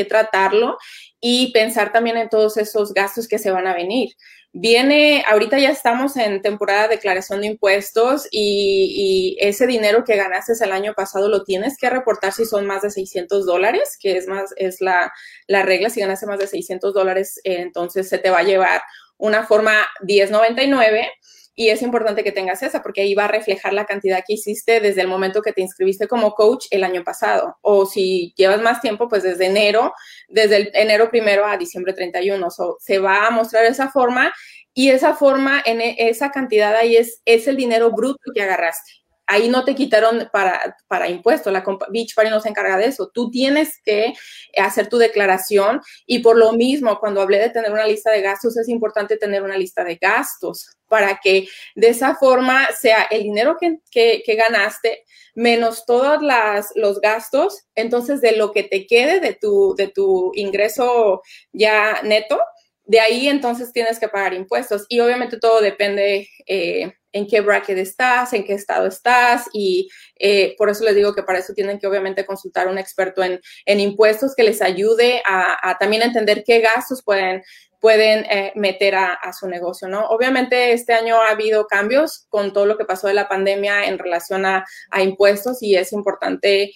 tratarlo 0.09 0.77
y 1.21 1.53
pensar 1.53 1.93
también 1.93 2.17
en 2.17 2.29
todos 2.29 2.57
esos 2.57 2.93
gastos 2.93 3.29
que 3.29 3.39
se 3.39 3.51
van 3.51 3.67
a 3.67 3.75
venir. 3.75 4.09
Viene, 4.53 5.23
ahorita 5.29 5.59
ya 5.59 5.71
estamos 5.71 6.17
en 6.17 6.43
temporada 6.43 6.89
de 6.89 6.97
declaración 6.97 7.43
de 7.43 7.49
impuestos 7.49 8.27
y, 8.33 9.37
ese 9.41 9.69
dinero 9.69 10.03
que 10.05 10.17
ganaste 10.17 10.53
el 10.61 10.73
año 10.73 10.95
pasado 10.95 11.29
lo 11.29 11.45
tienes 11.45 11.77
que 11.79 11.89
reportar 11.89 12.33
si 12.33 12.45
son 12.45 12.67
más 12.67 12.83
de 12.83 12.91
600 12.91 13.47
dólares, 13.47 13.97
que 14.01 14.17
es 14.17 14.27
más, 14.27 14.51
es 14.57 14.81
la, 14.81 15.13
la 15.47 15.63
regla, 15.63 15.91
si 15.91 16.01
ganaste 16.01 16.27
más 16.27 16.41
de 16.41 16.49
600 16.49 16.95
dólares, 16.95 17.41
eh, 17.45 17.59
entonces 17.61 18.09
se 18.09 18.19
te 18.19 18.31
va 18.31 18.39
a 18.39 18.43
llevar 18.43 18.83
una 19.19 19.47
forma 19.47 19.87
1099 20.01 21.09
y 21.59 21.71
es 21.71 21.83
importante 21.83 22.23
que 22.23 22.31
tengas 22.31 22.63
esa 22.63 22.85
porque 22.85 23.01
ahí 23.01 23.15
va 23.15 23.25
a 23.25 23.29
reflejar 23.29 23.73
la 23.73 23.85
cantidad 23.85 24.23
que 24.25 24.35
hiciste 24.35 24.79
desde 24.79 25.01
el 25.01 25.09
momento 25.09 25.43
que 25.43 25.53
te 25.53 25.61
inscribiste 25.61 26.07
como 26.07 26.35
coach 26.35 26.67
el 26.71 26.85
año 26.85 27.03
pasado. 27.03 27.57
O 27.63 27.85
si 27.85 28.33
llevas 28.37 28.63
más 28.63 28.81
tiempo, 28.81 29.09
pues 29.09 29.25
desde 29.25 29.47
enero, 29.47 29.93
desde 30.29 30.57
el 30.57 30.71
enero 30.73 31.11
primero 31.11 31.45
a 31.45 31.57
diciembre 31.57 31.95
31. 31.95 32.47
se 32.79 32.99
va 33.01 33.27
a 33.27 33.31
mostrar 33.31 33.65
esa 33.65 33.91
forma 33.91 34.33
y 34.73 34.91
esa 34.91 35.15
forma, 35.17 35.61
en 35.65 35.81
e, 35.81 35.97
esa 35.99 36.31
cantidad 36.31 36.77
ahí 36.77 36.97
es, 36.97 37.23
es 37.25 37.49
el 37.49 37.57
dinero 37.57 37.91
bruto 37.91 38.31
que 38.33 38.43
agarraste 38.43 38.93
ahí 39.29 39.49
no 39.49 39.65
te 39.65 39.75
quitaron 39.75 40.29
para, 40.33 40.77
para 40.89 41.09
impuestos, 41.09 41.53
la 41.53 41.63
Beach 41.91 42.15
Party 42.15 42.31
no 42.31 42.41
se 42.41 42.49
encarga 42.49 42.79
de 42.79 42.87
eso. 42.87 43.11
Tú 43.13 43.31
tienes 43.31 43.79
que 43.85 44.15
hacer 44.57 44.89
tu 44.89 44.97
declaración 44.97 45.81
y 46.07 46.21
por 46.21 46.37
lo 46.37 46.53
mismo, 46.55 46.99
cuando 46.99 47.21
hablé 47.21 47.39
de 47.39 47.51
tener 47.51 47.71
una 47.71 47.87
lista 47.87 48.11
de 48.11 48.23
gastos, 48.23 48.57
es 48.57 48.69
importante 48.69 49.19
tener 49.19 49.43
una 49.43 49.57
lista 49.57 49.85
de 49.85 49.97
gastos 49.97 50.71
para 50.89 51.21
que 51.23 51.47
de 51.75 51.89
esa 51.89 52.17
forma 52.17 52.69
sea 52.73 53.03
el 53.11 53.23
dinero 53.23 53.59
que, 53.61 53.79
que, 53.91 54.35
ganaste 54.35 55.05
menos 55.35 55.85
todos 55.85 56.23
las, 56.23 56.73
los 56.75 56.99
gastos, 57.01 57.67
entonces 57.75 58.23
de 58.23 58.33
lo 58.33 58.53
que 58.53 58.63
te 58.63 58.87
quede 58.87 59.21
de 59.21 59.35
tu, 59.35 59.75
de 59.77 59.89
tu 59.89 60.33
ingreso 60.35 61.21
ya 61.53 62.01
neto, 62.03 62.41
de 62.89 63.01
ahí 63.01 63.29
entonces 63.29 63.71
tienes 63.71 64.01
que 64.01 64.09
pagar 64.09 64.33
impuestos 64.33 64.87
y 64.89 64.99
obviamente 65.01 65.39
todo 65.39 65.61
depende 65.61 66.27
eh, 66.47 66.91
en 67.13 67.27
qué 67.27 67.43
bracket 67.43 67.77
estás, 67.77 68.33
en 68.33 68.45
qué 68.45 68.55
estado 68.55 68.87
estás 68.87 69.45
y 69.53 69.91
eh, 70.19 70.55
por 70.57 70.71
eso 70.71 70.85
les 70.85 70.97
digo 70.97 71.15
que 71.15 71.23
para 71.23 71.39
eso 71.39 71.53
tienen 71.53 71.79
que 71.79 71.87
obviamente 71.87 72.25
consultar 72.25 72.67
a 72.67 72.71
un 72.71 72.79
experto 72.79 73.23
en, 73.23 73.41
impuestos 73.67 74.35
que 74.35 74.43
les 74.43 74.63
ayude 74.63 75.23
a, 75.27 75.77
también 75.79 76.03
entender 76.03 76.43
qué 76.45 76.61
gastos 76.61 77.03
pueden 77.05 77.43
pueden 77.81 78.25
eh, 78.25 78.53
meter 78.57 78.97
a, 78.97 79.33
su 79.39 79.47
negocio, 79.47 79.87
¿no? 79.87 80.09
Obviamente 80.09 80.73
este 80.73 80.95
año 80.95 81.23
ha 81.23 81.31
habido 81.31 81.69
cambios 81.69 82.27
con 82.29 82.53
todo 82.53 82.67
lo 82.67 82.77
que 82.77 82.85
pasó 82.85 83.07
de 83.07 83.15
la 83.15 83.29
pandemia 83.29 83.87
en 83.87 83.99
relación 83.99 84.45
a, 84.47 84.65
impuestos 85.01 85.63
y 85.63 85.77
es 85.77 85.93
importante 85.93 86.73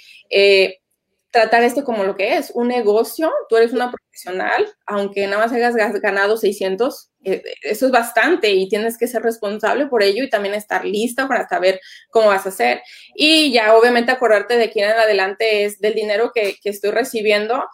tratar 1.32 1.62
esto 1.62 1.82
como 1.82 2.04
lo 2.04 2.14
que 2.14 2.36
es, 2.36 2.52
un 2.54 2.68
negocio, 2.68 3.32
tú 3.48 3.56
eres 3.56 3.72
una 3.72 3.90
profesional, 3.90 4.68
aunque 4.86 5.26
nada 5.26 5.38
más 5.38 5.52
hayas 5.52 5.74
ganado 5.74 6.36
600, 6.36 7.10
eh, 7.24 7.42
eso 7.62 7.86
es 7.86 7.92
bastante 7.92 8.50
y 8.50 8.68
tienes 8.68 8.98
que 8.98 9.08
ser 9.08 9.22
responsable 9.22 9.86
por 9.86 10.02
ello 10.02 10.22
y 10.22 10.28
también 10.28 10.54
estar 10.54 10.84
lista 10.84 11.26
para 11.26 11.48
saber 11.48 11.80
cómo 12.10 12.28
vas 12.28 12.44
a 12.44 12.50
hacer. 12.50 12.82
Y 13.14 13.50
ya 13.50 13.74
obviamente 13.74 14.12
acordarte 14.12 14.58
de 14.58 14.70
quién 14.70 14.90
en 14.90 14.96
adelante 14.96 15.64
es 15.64 15.80
del 15.80 15.94
dinero 15.94 16.32
que, 16.34 16.56
que 16.62 16.68
estoy 16.68 16.90
recibiendo, 16.90 17.64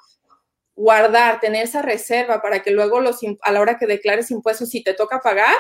guardar, 0.77 1.41
tener 1.41 1.65
esa 1.65 1.83
reserva 1.83 2.41
para 2.41 2.63
que 2.63 2.71
luego 2.71 3.01
los, 3.01 3.19
a 3.43 3.53
la 3.53 3.61
hora 3.61 3.77
que 3.77 3.87
declares 3.87 4.31
impuestos, 4.31 4.71
si 4.71 4.85
te 4.85 4.95
toca 4.95 5.19
pagar, 5.19 5.57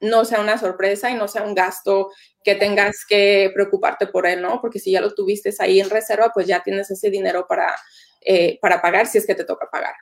no 0.00 0.24
sea 0.24 0.40
una 0.40 0.58
sorpresa 0.58 1.10
y 1.10 1.14
no 1.14 1.28
sea 1.28 1.42
un 1.42 1.54
gasto 1.54 2.10
que 2.42 2.54
tengas 2.54 3.04
que 3.08 3.50
preocuparte 3.54 4.06
por 4.06 4.26
él, 4.26 4.40
¿no? 4.40 4.60
Porque 4.60 4.78
si 4.78 4.92
ya 4.92 5.00
lo 5.00 5.14
tuviste 5.14 5.54
ahí 5.58 5.80
en 5.80 5.90
reserva, 5.90 6.30
pues 6.32 6.46
ya 6.46 6.62
tienes 6.62 6.90
ese 6.90 7.10
dinero 7.10 7.46
para, 7.46 7.74
eh, 8.20 8.58
para 8.60 8.80
pagar 8.80 9.06
si 9.06 9.18
es 9.18 9.26
que 9.26 9.34
te 9.34 9.44
toca 9.44 9.68
pagar. 9.70 9.94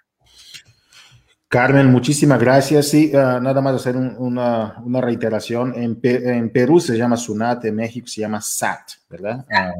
Carmen, 1.49 1.87
muchísimas 1.87 2.39
gracias. 2.39 2.89
Sí, 2.89 3.11
ah, 3.15 3.41
nada 3.41 3.63
más 3.63 3.75
hacer 3.75 3.97
una, 3.97 4.83
reiteración. 5.01 5.73
En, 5.75 5.99
en, 6.03 6.51
Perú 6.51 6.79
se 6.79 6.95
llama 6.95 7.17
SUNAT, 7.17 7.65
en 7.65 7.77
México 7.77 8.07
se 8.07 8.21
llama 8.21 8.39
SAT, 8.43 8.91
¿verdad? 9.09 9.47
Ah, 9.51 9.73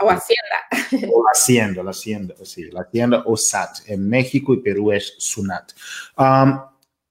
o 0.00 0.08
Hacienda. 0.08 0.56
O 1.12 1.24
Hacienda, 1.28 1.82
la 1.82 1.90
Hacienda, 1.90 2.34
sí, 2.44 2.70
la 2.70 2.82
Hacienda 2.82 3.24
o 3.26 3.36
SAT. 3.36 3.88
En 3.88 4.08
México 4.08 4.54
y 4.54 4.58
Perú 4.58 4.92
es 4.92 5.16
SUNAT. 5.18 5.72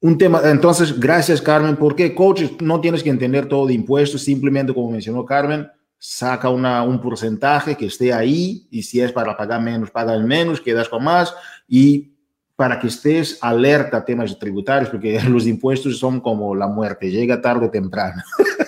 Un 0.05 0.19
tema, 0.19 0.39
entonces, 0.43 0.99
gracias 0.99 1.41
Carmen, 1.41 1.77
porque 1.77 2.13
coaches 2.13 2.51
no 2.61 2.79
tienes 2.79 3.01
que 3.01 3.09
entender 3.09 3.47
todo 3.47 3.65
de 3.65 3.73
impuestos, 3.73 4.21
simplemente 4.21 4.71
como 4.71 4.91
mencionó 4.91 5.25
Carmen, 5.25 5.67
saca 5.97 6.47
una, 6.49 6.83
un 6.83 7.01
porcentaje 7.01 7.75
que 7.75 7.87
esté 7.87 8.13
ahí 8.13 8.67
y 8.69 8.83
si 8.83 9.01
es 9.01 9.11
para 9.11 9.35
pagar 9.35 9.63
menos, 9.63 9.89
paga 9.89 10.15
menos, 10.19 10.61
quedas 10.61 10.87
con 10.89 11.03
más 11.03 11.33
y 11.67 12.13
para 12.55 12.79
que 12.79 12.85
estés 12.85 13.39
alerta 13.41 13.97
a 13.97 14.05
temas 14.05 14.37
tributarios, 14.37 14.91
porque 14.91 15.19
los 15.27 15.47
impuestos 15.47 15.97
son 15.97 16.21
como 16.21 16.53
la 16.53 16.67
muerte, 16.67 17.09
llega 17.09 17.41
tarde 17.41 17.65
o 17.65 17.71
temprano. 17.71 18.21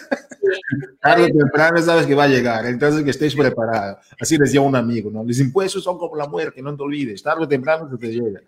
Tarde 0.99 1.25
o 1.25 1.37
temprano 1.37 1.81
sabes 1.81 2.05
que 2.05 2.15
va 2.15 2.23
a 2.23 2.27
llegar, 2.27 2.65
entonces 2.65 3.03
que 3.03 3.11
estés 3.11 3.35
preparado. 3.35 3.99
Así 4.19 4.37
decía 4.37 4.61
un 4.61 4.75
amigo, 4.75 5.11
¿no? 5.11 5.23
Los 5.23 5.39
impuestos 5.39 5.83
son 5.83 5.97
como 5.97 6.15
la 6.15 6.27
muerte, 6.27 6.61
no 6.61 6.75
te 6.75 6.83
olvides, 6.83 7.21
tarde 7.21 7.43
o 7.43 7.47
temprano 7.47 7.89
se 7.89 7.97
te 7.97 8.11
llega. 8.11 8.41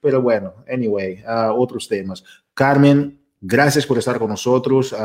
Pero 0.00 0.20
bueno, 0.20 0.54
anyway, 0.70 1.22
uh, 1.24 1.52
otros 1.58 1.88
temas. 1.88 2.22
Carmen, 2.52 3.18
gracias 3.40 3.86
por 3.86 3.98
estar 3.98 4.18
con 4.18 4.28
nosotros, 4.28 4.92
uh, 4.92 4.96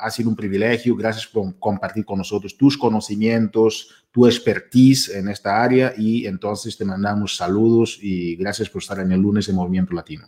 ha 0.00 0.10
sido 0.10 0.30
un 0.30 0.36
privilegio, 0.36 0.96
gracias 0.96 1.26
por 1.26 1.58
compartir 1.58 2.04
con 2.04 2.18
nosotros 2.18 2.56
tus 2.56 2.78
conocimientos, 2.78 4.06
tu 4.10 4.26
expertise 4.26 5.10
en 5.10 5.28
esta 5.28 5.62
área 5.62 5.92
y 5.96 6.26
entonces 6.26 6.76
te 6.76 6.84
mandamos 6.84 7.36
saludos 7.36 7.98
y 8.00 8.36
gracias 8.36 8.70
por 8.70 8.80
estar 8.80 8.98
en 9.00 9.12
el 9.12 9.20
lunes 9.20 9.46
de 9.46 9.52
Movimiento 9.52 9.94
Latino. 9.94 10.26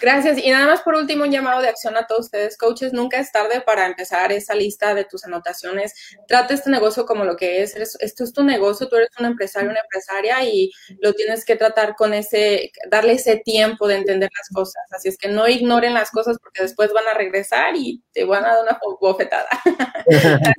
Gracias. 0.00 0.38
Y 0.38 0.50
nada 0.50 0.66
más 0.66 0.80
por 0.80 0.94
último, 0.94 1.24
un 1.24 1.30
llamado 1.30 1.60
de 1.60 1.68
acción 1.68 1.96
a 1.96 2.06
todos 2.06 2.26
ustedes, 2.26 2.56
coaches. 2.56 2.92
Nunca 2.92 3.18
es 3.18 3.30
tarde 3.30 3.60
para 3.60 3.86
empezar 3.86 4.32
esa 4.32 4.54
lista 4.54 4.94
de 4.94 5.04
tus 5.04 5.24
anotaciones. 5.24 5.94
Trata 6.26 6.54
este 6.54 6.70
negocio 6.70 7.04
como 7.04 7.24
lo 7.24 7.36
que 7.36 7.62
es. 7.62 7.76
Esto 7.76 8.24
es 8.24 8.32
tu 8.32 8.42
negocio, 8.42 8.88
tú 8.88 8.96
eres 8.96 9.10
un 9.18 9.26
empresario, 9.26 9.70
una 9.70 9.80
empresaria 9.80 10.42
y 10.44 10.70
lo 11.00 11.12
tienes 11.12 11.44
que 11.44 11.56
tratar 11.56 11.94
con 11.96 12.14
ese, 12.14 12.72
darle 12.90 13.12
ese 13.14 13.36
tiempo 13.36 13.86
de 13.88 13.96
entender 13.96 14.30
las 14.36 14.48
cosas. 14.48 14.82
Así 14.90 15.08
es 15.08 15.18
que 15.18 15.28
no 15.28 15.48
ignoren 15.48 15.94
las 15.94 16.10
cosas 16.10 16.38
porque 16.42 16.62
después 16.62 16.92
van 16.92 17.06
a 17.08 17.14
regresar 17.14 17.76
y 17.76 18.02
te 18.12 18.24
van 18.24 18.44
a 18.44 18.54
dar 18.54 18.62
una 18.62 18.80
bofetada. 19.00 19.48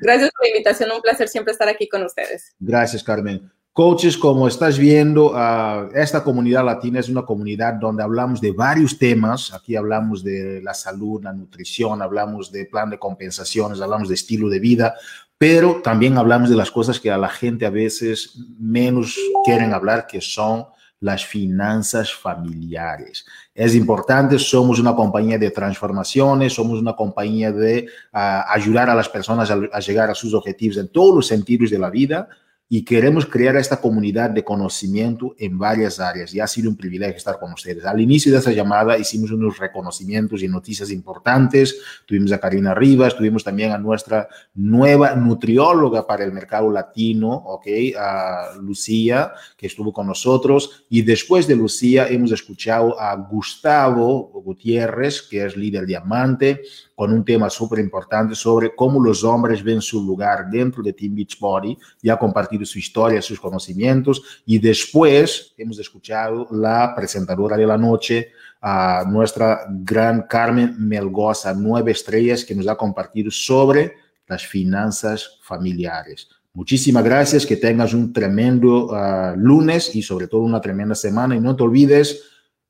Gracias 0.00 0.30
por 0.30 0.42
la 0.44 0.48
invitación, 0.48 0.92
un 0.92 1.02
placer 1.02 1.28
siempre 1.28 1.52
estar 1.52 1.68
aquí 1.68 1.88
con 1.88 2.04
ustedes. 2.04 2.54
Gracias, 2.60 3.02
Carmen. 3.02 3.50
Coaches, 3.74 4.18
como 4.18 4.48
estás 4.48 4.78
viendo, 4.78 5.32
ah, 5.34 5.88
esta 5.94 6.22
comunidad 6.22 6.62
latina 6.62 7.00
es 7.00 7.08
una 7.08 7.22
comunidad 7.22 7.72
donde 7.72 8.02
hablamos 8.02 8.38
de 8.38 8.52
varios 8.52 8.98
temas. 8.98 9.50
Aquí 9.54 9.76
hablamos 9.76 10.22
de 10.22 10.60
la 10.62 10.74
salud, 10.74 11.24
la 11.24 11.32
nutrición, 11.32 12.02
hablamos 12.02 12.52
de 12.52 12.66
plan 12.66 12.90
de 12.90 12.98
compensaciones, 12.98 13.80
hablamos 13.80 14.08
de 14.10 14.14
estilo 14.14 14.50
de 14.50 14.60
vida, 14.60 14.94
pero 15.38 15.80
también 15.82 16.18
hablamos 16.18 16.50
de 16.50 16.56
las 16.56 16.70
cosas 16.70 17.00
que 17.00 17.10
a 17.10 17.16
la 17.16 17.30
gente 17.30 17.64
a 17.64 17.70
veces 17.70 18.38
menos 18.58 19.16
quieren 19.42 19.72
hablar, 19.72 20.06
que 20.06 20.20
son 20.20 20.66
las 21.00 21.24
finanzas 21.24 22.12
familiares. 22.12 23.24
Es 23.54 23.74
importante, 23.74 24.38
somos 24.38 24.80
una 24.80 24.94
compañía 24.94 25.38
de 25.38 25.50
transformaciones, 25.50 26.52
somos 26.52 26.78
una 26.78 26.94
compañía 26.94 27.50
de 27.50 27.86
ah, 28.12 28.44
ayudar 28.52 28.90
a 28.90 28.94
las 28.94 29.08
personas 29.08 29.50
a 29.50 29.80
llegar 29.80 30.10
a 30.10 30.14
sus 30.14 30.34
objetivos 30.34 30.76
en 30.76 30.88
todos 30.88 31.14
los 31.14 31.26
sentidos 31.26 31.70
de 31.70 31.78
la 31.78 31.88
vida 31.88 32.28
y 32.74 32.86
queremos 32.86 33.26
crear 33.26 33.54
esta 33.56 33.82
comunidad 33.82 34.30
de 34.30 34.44
conocimiento 34.44 35.34
en 35.36 35.58
varias 35.58 36.00
áreas 36.00 36.32
y 36.32 36.40
ha 36.40 36.46
sido 36.46 36.70
un 36.70 36.76
privilegio 36.78 37.18
estar 37.18 37.38
con 37.38 37.52
ustedes. 37.52 37.84
Al 37.84 38.00
inicio 38.00 38.32
de 38.32 38.38
esa 38.38 38.50
llamada 38.50 38.96
hicimos 38.96 39.30
unos 39.30 39.58
reconocimientos 39.58 40.42
y 40.42 40.48
noticias 40.48 40.90
importantes. 40.90 41.76
Tuvimos 42.06 42.32
a 42.32 42.40
Karina 42.40 42.74
Rivas, 42.74 43.14
tuvimos 43.14 43.44
también 43.44 43.72
a 43.72 43.76
nuestra 43.76 44.26
nueva 44.54 45.14
nutrióloga 45.14 46.06
para 46.06 46.24
el 46.24 46.32
mercado 46.32 46.70
latino, 46.70 47.30
¿ok? 47.30 47.66
A 47.98 48.54
Lucía, 48.62 49.32
que 49.54 49.66
estuvo 49.66 49.92
con 49.92 50.06
nosotros. 50.06 50.86
Y 50.88 51.02
después 51.02 51.46
de 51.46 51.56
Lucía 51.56 52.08
hemos 52.08 52.32
escuchado 52.32 52.98
a 52.98 53.14
Gustavo 53.16 54.30
Gutiérrez, 54.42 55.20
que 55.20 55.44
es 55.44 55.58
líder 55.58 55.84
diamante, 55.84 56.62
con 56.94 57.12
un 57.12 57.24
tema 57.24 57.50
súper 57.50 57.80
importante 57.80 58.34
sobre 58.34 58.74
cómo 58.74 59.02
los 59.02 59.24
hombres 59.24 59.62
ven 59.62 59.82
su 59.82 60.02
lugar 60.02 60.48
dentro 60.50 60.82
de 60.82 60.94
Team 60.94 61.16
Beachbody. 61.16 61.76
Ya 62.00 62.14
ha 62.14 62.18
compartido 62.18 62.61
su 62.66 62.78
historia, 62.78 63.22
sus 63.22 63.40
conocimientos. 63.40 64.42
Y 64.46 64.58
después 64.58 65.54
hemos 65.56 65.78
escuchado 65.78 66.48
la 66.50 66.94
presentadora 66.94 67.56
de 67.56 67.66
la 67.66 67.78
noche, 67.78 68.32
a 68.60 69.04
nuestra 69.08 69.62
gran 69.68 70.22
Carmen 70.28 70.76
Melgoza, 70.78 71.52
nueve 71.52 71.90
estrellas, 71.90 72.44
que 72.44 72.54
nos 72.54 72.68
ha 72.68 72.76
compartido 72.76 73.30
sobre 73.30 73.94
las 74.28 74.46
finanzas 74.46 75.38
familiares. 75.42 76.28
Muchísimas 76.54 77.02
gracias, 77.02 77.44
que 77.44 77.56
tengas 77.56 77.92
un 77.92 78.12
tremendo 78.12 78.94
ah, 78.94 79.34
lunes 79.36 79.94
y 79.96 80.02
sobre 80.02 80.28
todo 80.28 80.42
una 80.42 80.60
tremenda 80.60 80.94
semana. 80.94 81.34
Y 81.34 81.40
no 81.40 81.56
te 81.56 81.62
olvides, 81.64 82.22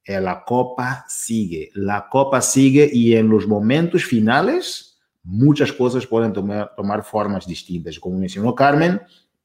eh, 0.04 0.20
la 0.20 0.44
copa 0.44 1.04
sigue, 1.08 1.70
la 1.74 2.08
copa 2.08 2.40
sigue 2.40 2.88
y 2.92 3.14
en 3.14 3.28
los 3.28 3.46
momentos 3.46 4.04
finales 4.04 4.98
muchas 5.24 5.72
cosas 5.72 6.06
pueden 6.06 6.32
tomar, 6.32 6.72
tomar 6.74 7.04
formas 7.04 7.46
distintas. 7.46 7.98
Como 7.98 8.18
mencionó 8.18 8.54
Carmen, 8.54 9.00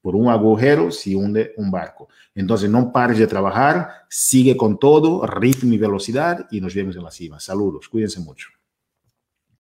por 0.08 0.16
un 0.16 0.30
agujero 0.30 0.90
se 0.90 1.14
hunde 1.18 1.54
un 1.58 1.70
barco. 1.70 2.08
Entonces 2.34 2.70
no 2.70 2.94
pares 2.94 3.18
de 3.18 3.28
trabajar, 3.28 3.90
sigue 4.08 4.56
con 4.56 4.80
todo, 4.80 5.28
ritmo 5.28 5.74
y 5.74 5.78
velocidad 5.78 6.48
y 6.50 6.62
nos 6.62 6.74
vemos 6.74 6.96
en 6.96 7.04
la 7.04 7.12
cima. 7.12 7.42
Saludos, 7.42 7.90
cuídense 7.90 8.22
mucho. 8.22 8.48